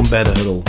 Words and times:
Welkom 0.00 0.18
bij 0.22 0.32
de 0.32 0.38
Huddle, 0.38 0.62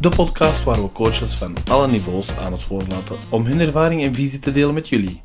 de 0.00 0.08
podcast 0.08 0.64
waar 0.64 0.82
we 0.82 0.92
coaches 0.92 1.34
van 1.34 1.54
alle 1.70 1.88
niveaus 1.88 2.36
aan 2.36 2.52
het 2.52 2.66
woord 2.66 2.92
laten 2.92 3.16
om 3.30 3.44
hun 3.44 3.60
ervaring 3.60 4.02
en 4.02 4.14
visie 4.14 4.38
te 4.38 4.50
delen 4.50 4.74
met 4.74 4.88
jullie. 4.88 5.22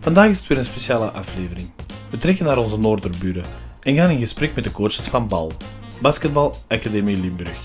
Vandaag 0.00 0.28
is 0.28 0.38
het 0.38 0.46
weer 0.46 0.58
een 0.58 0.64
speciale 0.64 1.10
aflevering. 1.10 1.70
We 2.10 2.16
trekken 2.16 2.44
naar 2.44 2.58
onze 2.58 2.78
noorderburen 2.78 3.44
en 3.80 3.94
gaan 3.94 4.10
in 4.10 4.18
gesprek 4.18 4.54
met 4.54 4.64
de 4.64 4.70
coaches 4.70 5.08
van 5.08 5.28
BAL, 5.28 5.52
Basketbal 6.00 6.56
Academie 6.68 7.20
Limburg. 7.20 7.58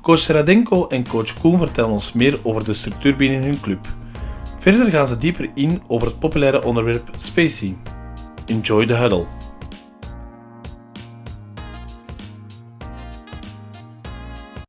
Coach 0.00 0.26
Radenko 0.26 0.86
en 0.86 1.08
coach 1.08 1.40
Koen 1.40 1.58
vertellen 1.58 1.90
ons 1.90 2.12
meer 2.12 2.38
over 2.42 2.64
de 2.64 2.72
structuur 2.72 3.16
binnen 3.16 3.42
hun 3.42 3.60
club. 3.60 3.86
Verder 4.58 4.90
gaan 4.90 5.06
ze 5.06 5.18
dieper 5.18 5.50
in 5.54 5.82
over 5.86 6.06
het 6.06 6.18
populaire 6.18 6.64
onderwerp 6.64 7.10
spacing. 7.16 7.76
Enjoy 8.46 8.86
the 8.86 8.94
huddle. 8.94 9.41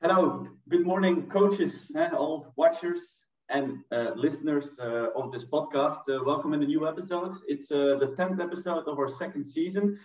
Hello, 0.05 0.45
good 0.67 0.85
morning, 0.85 1.30
coaches, 1.30 1.89
eh, 1.95 2.09
all 2.09 2.52
watchers 2.57 3.20
and 3.48 3.77
uh, 3.89 4.12
listeners 4.17 4.76
uh, 4.77 5.07
of 5.16 5.31
this 5.31 5.45
podcast. 5.45 6.09
Uh, 6.09 6.21
welcome 6.26 6.53
in 6.53 6.62
a 6.62 6.66
new 6.66 6.85
episode. 6.85 7.31
It's 7.48 7.71
uh, 7.71 7.95
the 8.02 8.13
10th 8.20 8.41
episode 8.41 8.85
of 8.89 8.99
our 8.99 9.07
second 9.07 9.45
season. 9.45 9.98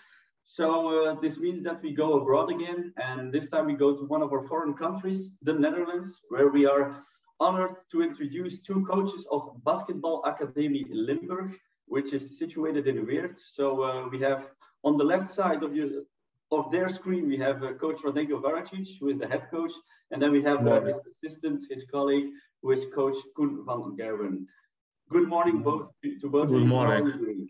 So, 0.44 0.68
uh, 1.08 1.20
this 1.20 1.40
means 1.40 1.64
that 1.64 1.82
we 1.82 1.94
go 1.94 2.20
abroad 2.20 2.52
again, 2.52 2.92
and 2.96 3.34
this 3.34 3.48
time 3.48 3.66
we 3.66 3.74
go 3.74 3.96
to 3.96 4.04
one 4.04 4.22
of 4.22 4.32
our 4.32 4.46
foreign 4.46 4.74
countries, 4.74 5.32
the 5.42 5.54
Netherlands, 5.54 6.20
where 6.28 6.46
we 6.46 6.64
are 6.64 7.02
honored 7.40 7.76
to 7.90 8.00
introduce 8.00 8.60
two 8.60 8.86
coaches 8.88 9.26
of 9.32 9.50
Basketball 9.64 10.22
Academy 10.24 10.86
Limburg, 10.92 11.58
which 11.86 12.12
is 12.12 12.38
situated 12.38 12.86
in 12.86 13.04
Weert. 13.04 13.36
So, 13.36 13.82
uh, 13.82 14.08
we 14.08 14.20
have 14.20 14.48
on 14.84 14.96
the 14.96 15.04
left 15.04 15.28
side 15.28 15.64
of 15.64 15.74
your 15.74 16.04
of 16.50 16.70
their 16.70 16.88
screen, 16.88 17.28
we 17.28 17.36
have 17.38 17.62
uh, 17.62 17.74
Coach 17.74 18.00
Radenko 18.02 18.42
Varagic, 18.42 18.88
who 19.00 19.08
is 19.08 19.18
the 19.18 19.28
head 19.28 19.48
coach, 19.50 19.72
and 20.10 20.20
then 20.22 20.32
we 20.32 20.42
have 20.42 20.66
uh, 20.66 20.80
his 20.80 21.00
assistant, 21.10 21.60
his 21.70 21.84
colleague, 21.84 22.28
who 22.62 22.70
is 22.70 22.86
Coach 22.94 23.16
Koen 23.36 23.64
van 23.66 23.96
Gerwen. 23.98 24.46
Good 25.10 25.28
morning, 25.28 25.62
both 25.62 25.90
to 26.20 26.28
both. 26.28 26.48
Good 26.48 26.56
of 26.56 26.62
you. 26.62 26.68
morning. 26.68 27.06
How 27.06 27.12
are 27.12 27.18
you 27.18 27.24
doing? 27.24 27.48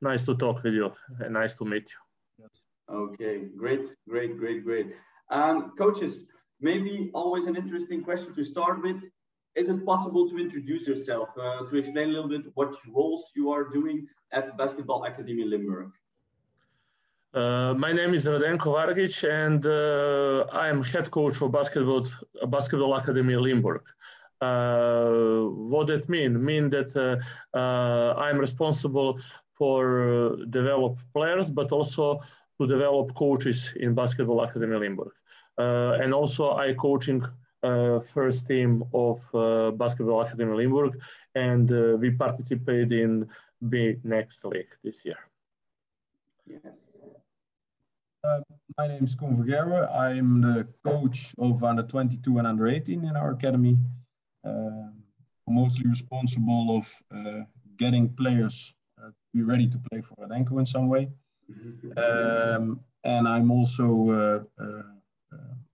Nice 0.00 0.24
to 0.24 0.34
talk 0.34 0.62
with 0.62 0.74
you. 0.74 0.92
and 1.20 1.34
Nice 1.34 1.54
to 1.56 1.64
meet 1.64 1.90
you. 1.92 2.46
Okay, 2.88 3.46
great, 3.56 3.84
great, 4.08 4.38
great, 4.38 4.62
great. 4.62 4.94
Um, 5.30 5.72
coaches, 5.76 6.26
maybe 6.60 7.10
always 7.14 7.46
an 7.46 7.56
interesting 7.56 8.02
question 8.04 8.34
to 8.34 8.44
start 8.44 8.82
with. 8.82 9.02
Is 9.56 9.68
it 9.68 9.84
possible 9.84 10.28
to 10.30 10.38
introduce 10.38 10.86
yourself, 10.86 11.30
uh, 11.40 11.64
to 11.68 11.76
explain 11.76 12.10
a 12.10 12.12
little 12.12 12.28
bit 12.28 12.42
what 12.54 12.74
roles 12.94 13.30
you 13.34 13.50
are 13.50 13.64
doing 13.64 14.06
at 14.32 14.56
Basketball 14.56 15.04
Academy 15.04 15.44
Limburg? 15.44 15.90
Uh, 17.36 17.74
my 17.76 17.92
name 17.92 18.14
is 18.14 18.24
Radenko 18.24 18.68
Varagic, 18.76 19.22
and 19.28 19.66
uh, 19.66 20.46
I 20.56 20.68
am 20.68 20.82
head 20.82 21.10
coach 21.10 21.42
of 21.42 21.52
basketball 21.52 22.06
Basketball 22.48 22.94
Academy 22.94 23.36
Limburg. 23.36 23.82
Uh, 24.40 25.42
what 25.72 25.86
that 25.88 26.08
mean? 26.08 26.42
Mean 26.42 26.70
that 26.70 26.90
uh, 26.96 27.18
uh, 27.54 28.14
I'm 28.16 28.38
responsible 28.38 29.20
for 29.52 30.36
develop 30.48 30.96
players, 31.12 31.50
but 31.50 31.72
also 31.72 32.20
to 32.58 32.66
develop 32.66 33.14
coaches 33.14 33.74
in 33.76 33.92
Basketball 33.94 34.40
Academy 34.42 34.78
Limburg. 34.78 35.12
And 35.58 36.14
also 36.14 36.56
I 36.56 36.72
coaching 36.72 37.20
first 38.14 38.46
team 38.46 38.82
of 38.94 39.18
Basketball 39.76 40.22
Academy 40.22 40.54
Limburg, 40.56 40.92
and 41.34 41.68
we 42.00 42.12
participate 42.12 42.92
in 42.92 43.28
BNXT 43.62 44.44
League 44.46 44.74
this 44.82 45.04
year. 45.04 45.18
Yes. 46.46 46.85
Uh, 48.26 48.40
my 48.76 48.88
name 48.88 49.04
is 49.04 49.14
Koen 49.14 49.36
van 49.36 49.46
Gerwen. 49.46 49.88
I'm 49.92 50.40
the 50.40 50.66
coach 50.84 51.32
of 51.38 51.62
under 51.62 51.82
22 51.82 52.38
and 52.38 52.46
under 52.46 52.66
18 52.66 53.04
in 53.04 53.16
our 53.16 53.30
academy. 53.32 53.78
Uh, 54.44 54.90
mostly 55.48 55.88
responsible 55.88 56.76
of 56.76 57.02
uh, 57.14 57.42
getting 57.76 58.08
players 58.14 58.74
uh, 58.98 59.08
to 59.08 59.14
be 59.32 59.42
ready 59.42 59.68
to 59.68 59.78
play 59.90 60.00
for 60.00 60.16
Radenko 60.16 60.58
in 60.58 60.66
some 60.66 60.88
way. 60.88 61.08
Um, 61.96 62.80
and 63.04 63.28
I'm 63.28 63.52
also, 63.52 64.10
uh, 64.10 64.82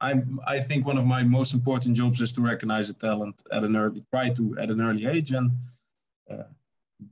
I'm, 0.00 0.38
I 0.46 0.60
think 0.60 0.86
one 0.86 0.98
of 0.98 1.06
my 1.06 1.22
most 1.22 1.54
important 1.54 1.96
jobs 1.96 2.20
is 2.20 2.32
to 2.32 2.42
recognize 2.42 2.90
a 2.90 2.94
talent 2.94 3.42
at 3.50 3.64
an 3.64 3.76
early, 3.76 4.04
try 4.10 4.28
to 4.30 4.58
at 4.58 4.68
an 4.68 4.80
early 4.82 5.06
age 5.06 5.32
and 5.32 5.52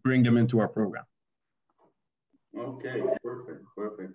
bring 0.02 0.22
them 0.22 0.36
into 0.36 0.60
our 0.60 0.68
program. 0.68 1.04
Okay, 2.58 3.00
perfect, 3.22 3.64
perfect. 3.74 4.12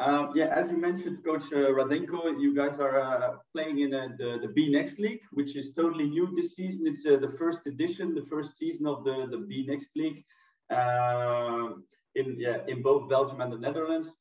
Um, 0.00 0.32
yeah, 0.34 0.46
as 0.46 0.70
you 0.70 0.78
mentioned, 0.78 1.22
Coach 1.22 1.52
uh, 1.52 1.72
Radenko, 1.76 2.40
you 2.40 2.54
guys 2.54 2.78
are 2.78 2.98
uh, 2.98 3.36
playing 3.54 3.80
in 3.80 3.92
uh, 3.92 4.08
the, 4.16 4.38
the 4.40 4.48
BNXT 4.48 4.98
League, 4.98 5.20
which 5.30 5.56
is 5.56 5.74
totally 5.74 6.08
new 6.08 6.34
this 6.34 6.54
season. 6.54 6.86
It's 6.86 7.04
uh, 7.04 7.18
the 7.20 7.28
first 7.28 7.66
edition, 7.66 8.14
the 8.14 8.24
first 8.24 8.56
season 8.56 8.86
of 8.86 9.04
the, 9.04 9.26
the 9.30 9.36
BNXT 9.36 9.96
League 9.96 10.24
um, 10.70 11.84
in, 12.14 12.36
yeah, 12.38 12.58
in 12.66 12.80
both 12.80 13.10
Belgium 13.10 13.42
and 13.42 13.52
the 13.52 13.58
Netherlands. 13.58 14.16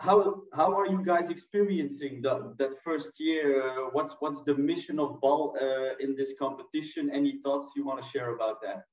How, 0.00 0.44
how 0.54 0.72
are 0.78 0.86
you 0.86 1.04
guys 1.04 1.28
experiencing 1.28 2.22
the, 2.22 2.54
that 2.58 2.72
first 2.82 3.20
year? 3.20 3.68
Uh, 3.68 3.90
what's, 3.92 4.16
what's 4.20 4.40
the 4.42 4.54
mission 4.54 4.98
of 4.98 5.20
BAL 5.20 5.54
uh, 5.60 5.96
in 6.00 6.16
this 6.16 6.32
competition? 6.38 7.10
Any 7.12 7.40
thoughts 7.42 7.72
you 7.76 7.84
want 7.84 8.02
to 8.02 8.08
share 8.08 8.34
about 8.34 8.62
that? 8.62 8.84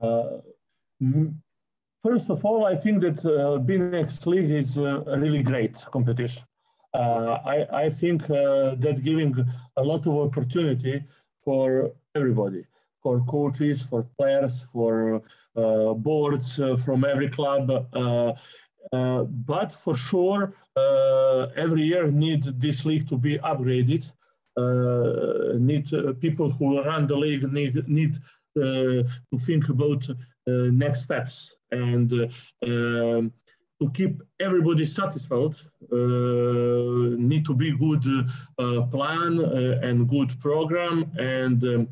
Uh, 0.00 0.38
First 2.02 2.30
of 2.30 2.44
all, 2.44 2.66
I 2.66 2.74
think 2.74 3.00
that 3.02 3.24
uh, 3.24 3.62
BNXT 3.62 4.26
League 4.26 4.50
is 4.50 4.76
uh, 4.76 5.04
a 5.06 5.16
really 5.20 5.42
great 5.42 5.76
competition. 5.92 6.42
Uh, 6.92 7.38
I, 7.44 7.84
I 7.84 7.90
think 7.90 8.24
uh, 8.24 8.74
that 8.74 9.00
giving 9.04 9.32
a 9.76 9.82
lot 9.82 10.06
of 10.08 10.14
opportunity 10.14 11.04
for 11.44 11.92
everybody, 12.16 12.66
for 13.00 13.24
coaches, 13.26 13.82
for 13.84 14.02
players, 14.18 14.64
for 14.72 15.22
uh, 15.56 15.94
boards 15.94 16.58
uh, 16.58 16.76
from 16.76 17.04
every 17.04 17.28
club. 17.28 17.68
But 18.90 19.72
for 19.72 19.94
sure, 19.94 20.54
every 21.56 21.82
year 21.82 22.10
need 22.10 22.42
this 22.60 22.84
league 22.84 23.08
to 23.10 23.16
be 23.16 23.38
upgraded. 23.38 24.10
Need 25.60 25.86
people 26.20 26.50
who 26.50 26.82
run 26.82 27.06
the 27.06 27.16
league 27.16 27.44
need 27.52 27.88
need 27.88 28.16
to 28.56 29.06
think 29.38 29.68
about 29.68 30.04
next 30.46 31.02
steps 31.02 31.54
and 31.70 32.12
uh, 32.12 32.26
um, 32.66 33.32
to 33.80 33.90
keep 33.90 34.22
everybody 34.40 34.84
satisfied 34.84 35.56
uh, 35.92 37.16
need 37.16 37.44
to 37.44 37.54
be 37.54 37.76
good 37.76 38.04
uh, 38.58 38.82
plan 38.82 39.38
uh, 39.38 39.80
and 39.82 40.08
good 40.08 40.38
program 40.40 41.10
and 41.18 41.64
um, 41.64 41.88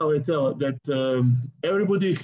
how 0.00 0.12
I 0.12 0.18
tell 0.18 0.54
that 0.54 0.78
um, 0.88 1.50
everybody 1.62 2.18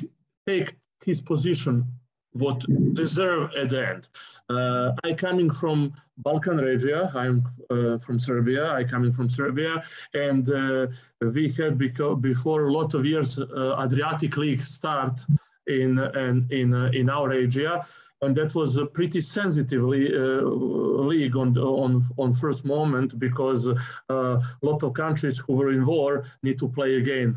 take 0.47 0.75
his 1.05 1.21
position 1.21 1.87
what 2.33 2.65
deserve 2.95 3.51
at 3.57 3.71
the 3.71 3.89
end. 3.89 4.09
Uh, 4.49 4.93
I 5.05 5.13
coming 5.13 5.51
from 5.51 5.93
Balkan 6.19 6.57
region. 6.57 7.09
I'm 7.15 7.45
uh, 7.71 7.99
from 7.99 8.19
Serbia. 8.19 8.71
I 8.71 8.85
coming 8.85 9.13
from 9.13 9.29
Serbia, 9.29 9.83
and 10.15 10.49
uh, 10.49 10.87
we 11.21 11.49
had 11.49 11.79
beco- 11.79 12.21
before 12.21 12.69
a 12.69 12.73
lot 12.73 12.95
of 12.95 13.05
years 13.05 13.39
uh, 13.39 13.77
Adriatic 13.79 14.37
League 14.37 14.63
start 14.63 15.21
in 15.67 15.99
in 15.99 16.47
in, 16.51 16.75
uh, 16.75 16.91
in 16.93 17.09
our 17.11 17.33
area, 17.33 17.81
and 18.23 18.37
that 18.37 18.55
was 18.55 18.77
a 18.77 18.87
pretty 18.87 19.21
sensitively 19.21 20.15
uh, 20.15 20.43
league 20.43 21.37
on 21.37 21.57
on 21.59 22.05
on 22.19 22.33
first 22.33 22.65
moment 22.65 23.19
because 23.19 23.67
a 23.67 24.41
lot 24.63 24.83
of 24.83 24.95
countries 24.95 25.39
who 25.39 25.55
were 25.55 25.71
in 25.71 25.85
war 25.85 26.25
need 26.43 26.59
to 26.59 26.69
play 26.69 26.97
again 26.97 27.35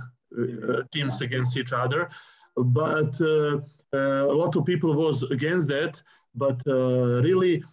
teams 0.92 1.22
against 1.22 1.58
each 1.58 1.74
other. 1.74 2.10
But 2.58 3.20
uh, 3.20 3.60
uh, 3.94 4.32
a 4.32 4.36
lot 4.42 4.56
of 4.56 4.66
people 4.66 4.94
was 4.94 5.24
against 5.24 5.68
that 5.68 6.02
but 6.36 6.62
uh, 6.68 7.22
really 7.22 7.64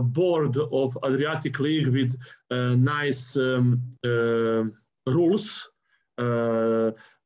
board 0.00 0.56
of 0.56 0.96
adriatic 1.04 1.58
league 1.60 1.88
with 1.88 2.14
nice 2.50 3.36
um, 3.36 3.82
rules 5.06 5.70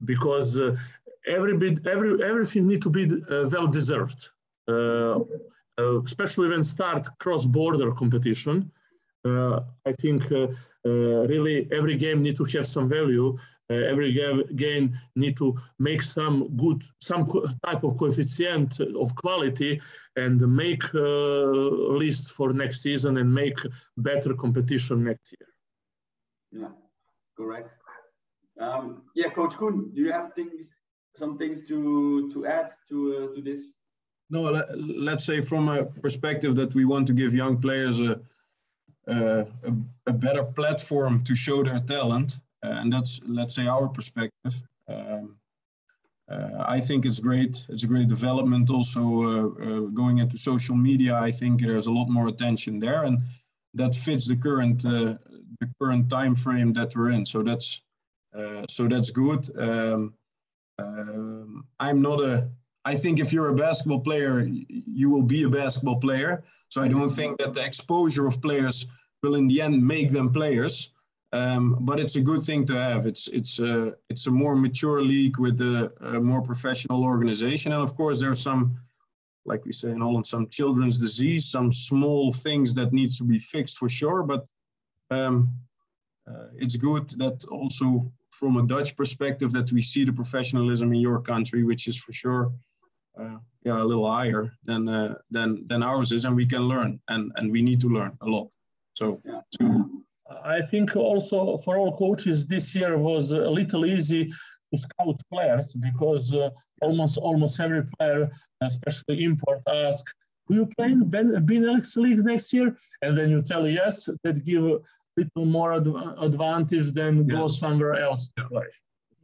because 0.04 0.60
every 1.26 1.56
bit 1.56 1.86
every 1.86 2.22
everything 2.22 2.66
need 2.66 2.82
to 2.82 2.90
be 2.90 3.04
well 3.52 3.66
deserved 3.66 4.20
especially 5.78 6.48
when 6.48 6.62
start 6.62 7.06
cross-border 7.18 7.90
competition 7.92 8.70
uh, 9.26 9.60
I 9.84 9.92
think 9.92 10.30
uh, 10.30 10.48
uh, 10.86 11.26
really 11.26 11.68
every 11.72 11.96
game 11.96 12.22
need 12.22 12.36
to 12.36 12.44
have 12.44 12.66
some 12.66 12.88
value. 12.88 13.36
every 13.68 14.12
game, 14.64 14.88
need 15.16 15.36
to 15.36 15.48
make 15.80 16.00
some 16.00 16.36
good, 16.56 16.80
some 17.00 17.22
type 17.66 17.82
of 17.82 17.96
coefficient 17.98 18.78
of 19.02 19.08
quality 19.16 19.80
and 20.14 20.38
make 20.62 20.84
list 22.02 22.24
for 22.36 22.52
next 22.52 22.78
season 22.82 23.12
and 23.20 23.28
make 23.42 23.58
better 23.96 24.34
competition 24.34 24.96
next 25.08 25.34
year. 25.34 25.48
Yeah, 26.60 26.74
correct. 27.36 27.70
Um, 28.60 28.84
yeah, 29.16 29.30
Coach 29.30 29.54
Koen, 29.58 29.76
do 29.94 30.00
you 30.00 30.12
have 30.12 30.32
things, 30.34 30.68
some 31.16 31.38
things 31.38 31.66
to 31.68 32.30
to 32.32 32.46
add 32.46 32.70
to 32.88 32.96
uh, 33.16 33.34
to 33.34 33.42
this? 33.42 33.72
No, 34.30 34.42
let, 34.50 34.66
let's 34.78 35.24
say 35.24 35.40
from 35.40 35.68
a 35.68 35.84
perspective 35.84 36.56
that 36.56 36.74
we 36.74 36.84
want 36.84 37.06
to 37.06 37.12
give 37.12 37.32
young 37.32 37.60
players 37.60 38.00
a, 38.00 38.20
uh, 39.06 39.44
a, 39.62 39.72
a, 40.08 40.12
better 40.12 40.42
platform 40.42 41.22
to 41.22 41.34
show 41.36 41.62
their 41.62 41.78
talent, 41.78 42.38
uh, 42.64 42.80
and 42.80 42.92
that's 42.92 43.20
let's 43.28 43.54
say 43.54 43.68
our 43.68 43.88
perspective. 43.88 44.54
Um, 44.88 45.36
uh, 46.28 46.64
I 46.66 46.80
think 46.80 47.06
it's 47.06 47.20
great. 47.20 47.64
It's 47.68 47.84
a 47.84 47.86
great 47.86 48.08
development. 48.08 48.68
Also, 48.68 49.00
uh, 49.22 49.78
going 49.94 50.18
into 50.18 50.36
social 50.36 50.74
media, 50.74 51.14
I 51.14 51.30
think 51.30 51.60
there's 51.60 51.86
a 51.86 51.92
lot 51.92 52.08
more 52.08 52.26
attention 52.26 52.80
there, 52.80 53.04
and 53.04 53.20
that 53.74 53.94
fits 53.94 54.26
the 54.26 54.36
current 54.36 54.82
the 54.82 55.18
current 55.80 56.10
time 56.10 56.34
frame 56.34 56.72
that 56.72 56.96
we're 56.96 57.10
in. 57.12 57.24
So 57.24 57.44
that's 57.44 57.82
so 58.68 58.88
that's 58.88 59.10
good. 59.10 59.48
Um, 59.56 60.14
um, 60.78 61.64
I'm 61.80 62.02
not 62.02 62.20
a 62.20 62.48
I 62.86 62.94
think 62.94 63.18
if 63.18 63.32
you're 63.32 63.48
a 63.48 63.54
basketball 63.54 63.98
player, 63.98 64.48
you 64.48 65.10
will 65.10 65.24
be 65.24 65.42
a 65.42 65.48
basketball 65.48 65.96
player. 65.96 66.44
So 66.68 66.82
I 66.82 66.88
don't 66.88 67.10
think 67.10 67.36
that 67.38 67.52
the 67.52 67.64
exposure 67.64 68.28
of 68.28 68.40
players 68.40 68.86
will 69.24 69.34
in 69.34 69.48
the 69.48 69.60
end 69.60 69.84
make 69.84 70.10
them 70.10 70.32
players. 70.32 70.92
Um, 71.32 71.78
but 71.80 71.98
it's 71.98 72.14
a 72.14 72.20
good 72.20 72.42
thing 72.42 72.64
to 72.66 72.74
have. 72.74 73.04
It's 73.06 73.26
it's 73.28 73.58
a 73.58 73.94
it's 74.08 74.28
a 74.28 74.30
more 74.30 74.54
mature 74.54 75.02
league 75.02 75.38
with 75.38 75.60
a, 75.60 75.92
a, 76.00 76.20
more 76.20 76.40
professional 76.40 77.02
organization, 77.02 77.72
and 77.72 77.82
of 77.82 77.96
course 77.96 78.20
there's 78.20 78.40
some, 78.40 78.78
like 79.44 79.64
we 79.64 79.72
say 79.72 79.90
in 79.90 80.00
Holland, 80.00 80.26
some 80.26 80.46
children's 80.48 80.98
disease, 80.98 81.44
some 81.44 81.72
small 81.72 82.32
things 82.32 82.72
that 82.74 82.92
needs 82.92 83.18
to 83.18 83.24
be 83.24 83.40
fixed 83.40 83.76
for 83.76 83.88
sure. 83.88 84.22
But 84.22 84.48
um, 85.10 85.50
uh, 86.28 86.46
it's 86.54 86.76
good 86.76 87.10
that 87.18 87.44
also 87.50 88.10
from 88.38 88.56
a 88.56 88.66
Dutch 88.66 88.96
perspective 88.96 89.50
that 89.52 89.72
we 89.72 89.82
see 89.82 90.04
the 90.04 90.12
professionalism 90.12 90.92
in 90.92 91.00
your 91.00 91.20
country, 91.20 91.62
which 91.64 91.88
is 91.88 91.96
for 91.96 92.12
sure 92.12 92.52
uh, 93.18 93.38
yeah, 93.64 93.82
a 93.82 93.84
little 93.84 94.10
higher 94.10 94.52
than 94.64 94.88
uh, 94.88 95.14
than 95.30 95.66
than 95.68 95.82
ours 95.82 96.12
is, 96.12 96.24
and 96.24 96.36
we 96.36 96.46
can 96.46 96.62
learn, 96.62 97.00
and 97.08 97.32
and 97.36 97.50
we 97.50 97.62
need 97.62 97.80
to 97.80 97.88
learn 97.88 98.12
a 98.20 98.26
lot. 98.26 98.48
So, 98.94 99.20
yeah. 99.24 99.82
I 100.44 100.60
think 100.70 100.96
also 100.96 101.56
for 101.58 101.78
all 101.78 101.96
coaches 101.96 102.46
this 102.46 102.74
year 102.74 102.98
was 102.98 103.32
a 103.32 103.50
little 103.50 103.86
easy 103.86 104.24
to 104.70 104.76
scout 104.84 105.20
players 105.32 105.74
because 105.74 106.34
uh, 106.34 106.50
almost 106.82 107.16
almost 107.18 107.60
every 107.60 107.84
player, 107.94 108.28
especially 108.60 109.24
import, 109.24 109.60
ask, 109.68 110.04
"Will 110.48 110.56
you 110.56 110.68
play 110.76 110.90
in 110.92 111.08
Ben 111.08 111.28
Benelux 111.46 111.96
League 111.96 112.24
next 112.24 112.52
year?" 112.52 112.76
And 113.02 113.16
then 113.16 113.30
you 113.30 113.40
tell 113.42 113.66
yes, 113.66 114.08
that 114.24 114.44
give 114.44 114.64
little 115.16 115.46
more 115.46 115.74
adv- 115.74 116.14
advantage 116.18 116.92
than 116.92 117.24
yes. 117.24 117.28
go 117.28 117.46
somewhere 117.46 117.94
else 117.94 118.30
to 118.36 118.44
play. 118.48 118.70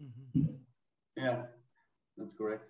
Mm-hmm. 0.02 0.54
Yeah, 1.16 1.42
that's 2.16 2.32
correct. 2.36 2.64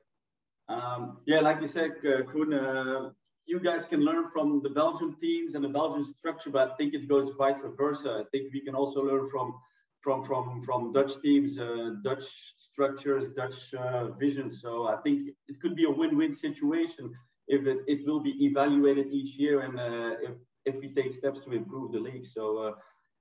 Um, 0.68 1.18
yeah, 1.26 1.40
like 1.40 1.60
you 1.60 1.66
said, 1.66 1.92
uh, 2.06 2.22
Koen, 2.30 2.52
uh, 2.54 3.10
you 3.46 3.60
guys 3.60 3.84
can 3.84 4.00
learn 4.00 4.30
from 4.32 4.62
the 4.62 4.70
Belgian 4.70 5.14
teams 5.20 5.54
and 5.54 5.64
the 5.64 5.68
Belgian 5.68 6.04
structure, 6.04 6.50
but 6.50 6.72
I 6.72 6.74
think 6.76 6.94
it 6.94 7.08
goes 7.08 7.30
vice 7.36 7.62
versa. 7.76 8.22
I 8.22 8.24
think 8.30 8.52
we 8.52 8.60
can 8.60 8.74
also 8.74 9.02
learn 9.02 9.28
from 9.30 9.54
from 10.00 10.22
from 10.22 10.62
from 10.62 10.92
Dutch 10.92 11.20
teams, 11.20 11.58
uh, 11.58 11.94
Dutch 12.02 12.24
structures, 12.56 13.30
Dutch 13.30 13.74
uh, 13.74 14.08
vision. 14.12 14.50
So 14.50 14.88
I 14.88 14.96
think 15.02 15.30
it 15.48 15.60
could 15.60 15.76
be 15.76 15.84
a 15.84 15.90
win-win 15.90 16.32
situation 16.32 17.12
if 17.48 17.66
it, 17.66 17.78
it 17.86 18.06
will 18.06 18.20
be 18.20 18.34
evaluated 18.44 19.08
each 19.12 19.36
year 19.38 19.60
and 19.60 19.78
uh, 19.78 20.16
if 20.22 20.34
if 20.64 20.76
we 20.80 20.94
take 20.94 21.12
steps 21.12 21.40
to 21.40 21.52
improve 21.52 21.92
the 21.92 21.98
league. 21.98 22.24
So 22.24 22.58
uh, 22.58 22.72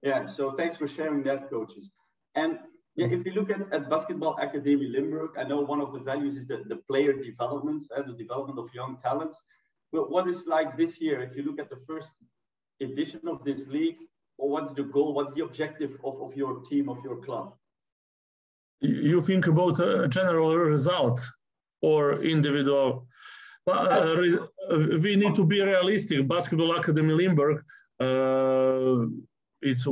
yeah, 0.01 0.25
so 0.25 0.51
thanks 0.53 0.77
for 0.77 0.87
sharing 0.87 1.23
that, 1.23 1.49
coaches. 1.49 1.91
And 2.35 2.59
yeah, 2.95 3.07
if 3.07 3.25
you 3.25 3.31
look 3.33 3.49
at, 3.49 3.71
at 3.71 3.89
Basketball 3.89 4.35
Academy 4.37 4.87
Limburg, 4.87 5.31
I 5.37 5.43
know 5.43 5.61
one 5.61 5.81
of 5.81 5.93
the 5.93 5.99
values 5.99 6.35
is 6.35 6.45
the, 6.47 6.63
the 6.67 6.77
player 6.87 7.13
development, 7.13 7.83
uh, 7.95 8.01
the 8.01 8.13
development 8.13 8.59
of 8.59 8.67
young 8.73 8.97
talents. 9.01 9.43
But 9.93 10.11
what 10.11 10.27
is 10.27 10.45
like 10.47 10.77
this 10.77 10.99
year, 10.99 11.21
if 11.21 11.35
you 11.35 11.43
look 11.43 11.59
at 11.59 11.69
the 11.69 11.81
first 11.87 12.11
edition 12.81 13.21
of 13.27 13.43
this 13.43 13.67
league, 13.67 13.97
or 14.37 14.49
what's 14.49 14.73
the 14.73 14.83
goal, 14.83 15.13
what's 15.13 15.33
the 15.33 15.43
objective 15.43 15.97
of, 16.03 16.21
of 16.21 16.35
your 16.35 16.61
team, 16.61 16.89
of 16.89 16.97
your 17.03 17.17
club? 17.17 17.53
You 18.79 19.21
think 19.21 19.47
about 19.47 19.79
a 19.79 20.07
general 20.07 20.55
result 20.55 21.21
or 21.81 22.23
individual? 22.23 23.07
Uh, 23.67 24.15
we 25.03 25.15
need 25.15 25.35
to 25.35 25.45
be 25.45 25.61
realistic. 25.61 26.27
Basketball 26.27 26.75
Academy 26.75 27.13
Limburg, 27.13 27.61
uh, 27.99 29.05
it's 29.61 29.87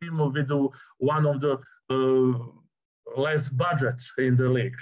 team 0.00 0.18
with 0.32 0.50
one 0.98 1.26
of 1.26 1.40
the 1.40 1.58
uh, 1.90 3.20
less 3.20 3.48
budgets 3.48 4.12
in 4.18 4.36
the 4.36 4.48
league. 4.48 4.76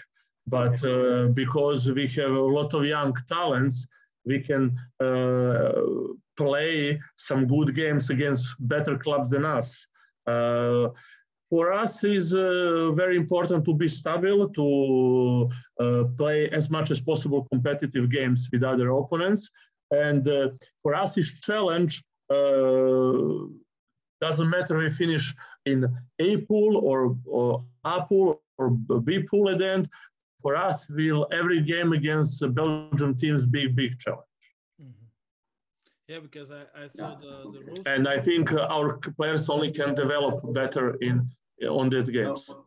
But 0.47 0.83
uh, 0.85 1.29
because 1.29 1.91
we 1.93 2.07
have 2.09 2.33
a 2.33 2.41
lot 2.41 2.75
of 2.75 2.85
young 2.85 3.15
talents, 3.29 3.87
we 4.25 4.41
can 4.41 4.77
uh, 5.01 5.73
play 6.37 7.01
some 7.17 7.47
good 7.47 7.75
games 7.75 8.11
against 8.11 8.55
better 8.61 8.97
clubs 8.99 9.31
than 9.31 9.45
us. 9.45 9.87
for 11.51 11.71
us, 11.71 12.03
is 12.05 12.33
very 13.03 13.17
important 13.17 13.65
to 13.65 13.75
be 13.75 13.89
stable, 13.89 14.49
to 14.49 14.67
play 16.17 16.49
as 16.51 16.71
much 16.71 16.91
as 16.91 17.01
possible 17.01 17.47
competitive 17.53 18.07
games 18.09 18.49
with 18.53 18.63
other 18.63 18.89
opponents. 18.91 19.43
And 19.91 20.25
for 20.83 20.95
us, 20.95 21.19
is 21.19 21.31
challenge 21.49 22.03
doesn't 24.23 24.49
matter 24.49 24.81
if 24.81 24.93
we 24.93 25.07
finish 25.07 25.35
in 25.67 25.79
A 26.21 26.37
pool 26.49 26.77
or, 26.77 27.17
or 27.27 27.65
A 27.85 28.07
pool 28.07 28.41
or 28.57 28.71
B 28.71 29.25
pool 29.29 29.51
at 29.51 29.59
the 29.59 29.69
end. 29.69 29.89
For 30.41 30.57
us, 30.57 30.89
will 30.89 31.27
every 31.33 31.61
game 31.61 31.93
against 31.93 32.41
the 32.41 32.49
Belgian 32.49 33.15
teams 33.17 33.45
be 33.47 33.67
a 33.67 33.69
big 33.69 33.99
challenge. 33.99 34.45
Mm-hmm. 34.81 35.07
Yeah, 36.09 36.21
because 36.21 36.51
I, 36.51 36.63
I 36.83 36.87
saw 36.87 37.11
yeah. 37.11 37.17
the, 37.21 37.35
the 37.55 37.61
rules. 37.67 37.83
And 37.87 38.09
I 38.09 38.19
think 38.19 38.53
our 38.53 38.99
players 39.19 39.49
only 39.51 39.71
can 39.71 39.95
develop 39.95 40.35
better 40.53 40.87
in 41.01 41.27
on 41.69 41.91
that 41.91 42.07
games. 42.19 42.43
No, 42.49 42.65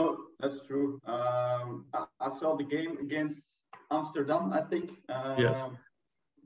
no 0.00 0.18
that's 0.40 0.66
true. 0.66 1.00
Um, 1.06 1.86
I, 1.94 2.06
I, 2.20 2.28
saw 2.28 2.56
the 2.56 2.64
game 2.76 2.98
against 3.00 3.44
Amsterdam, 3.92 4.52
I 4.52 4.62
think. 4.62 4.86
Um, 5.08 5.38
yes. 5.38 5.64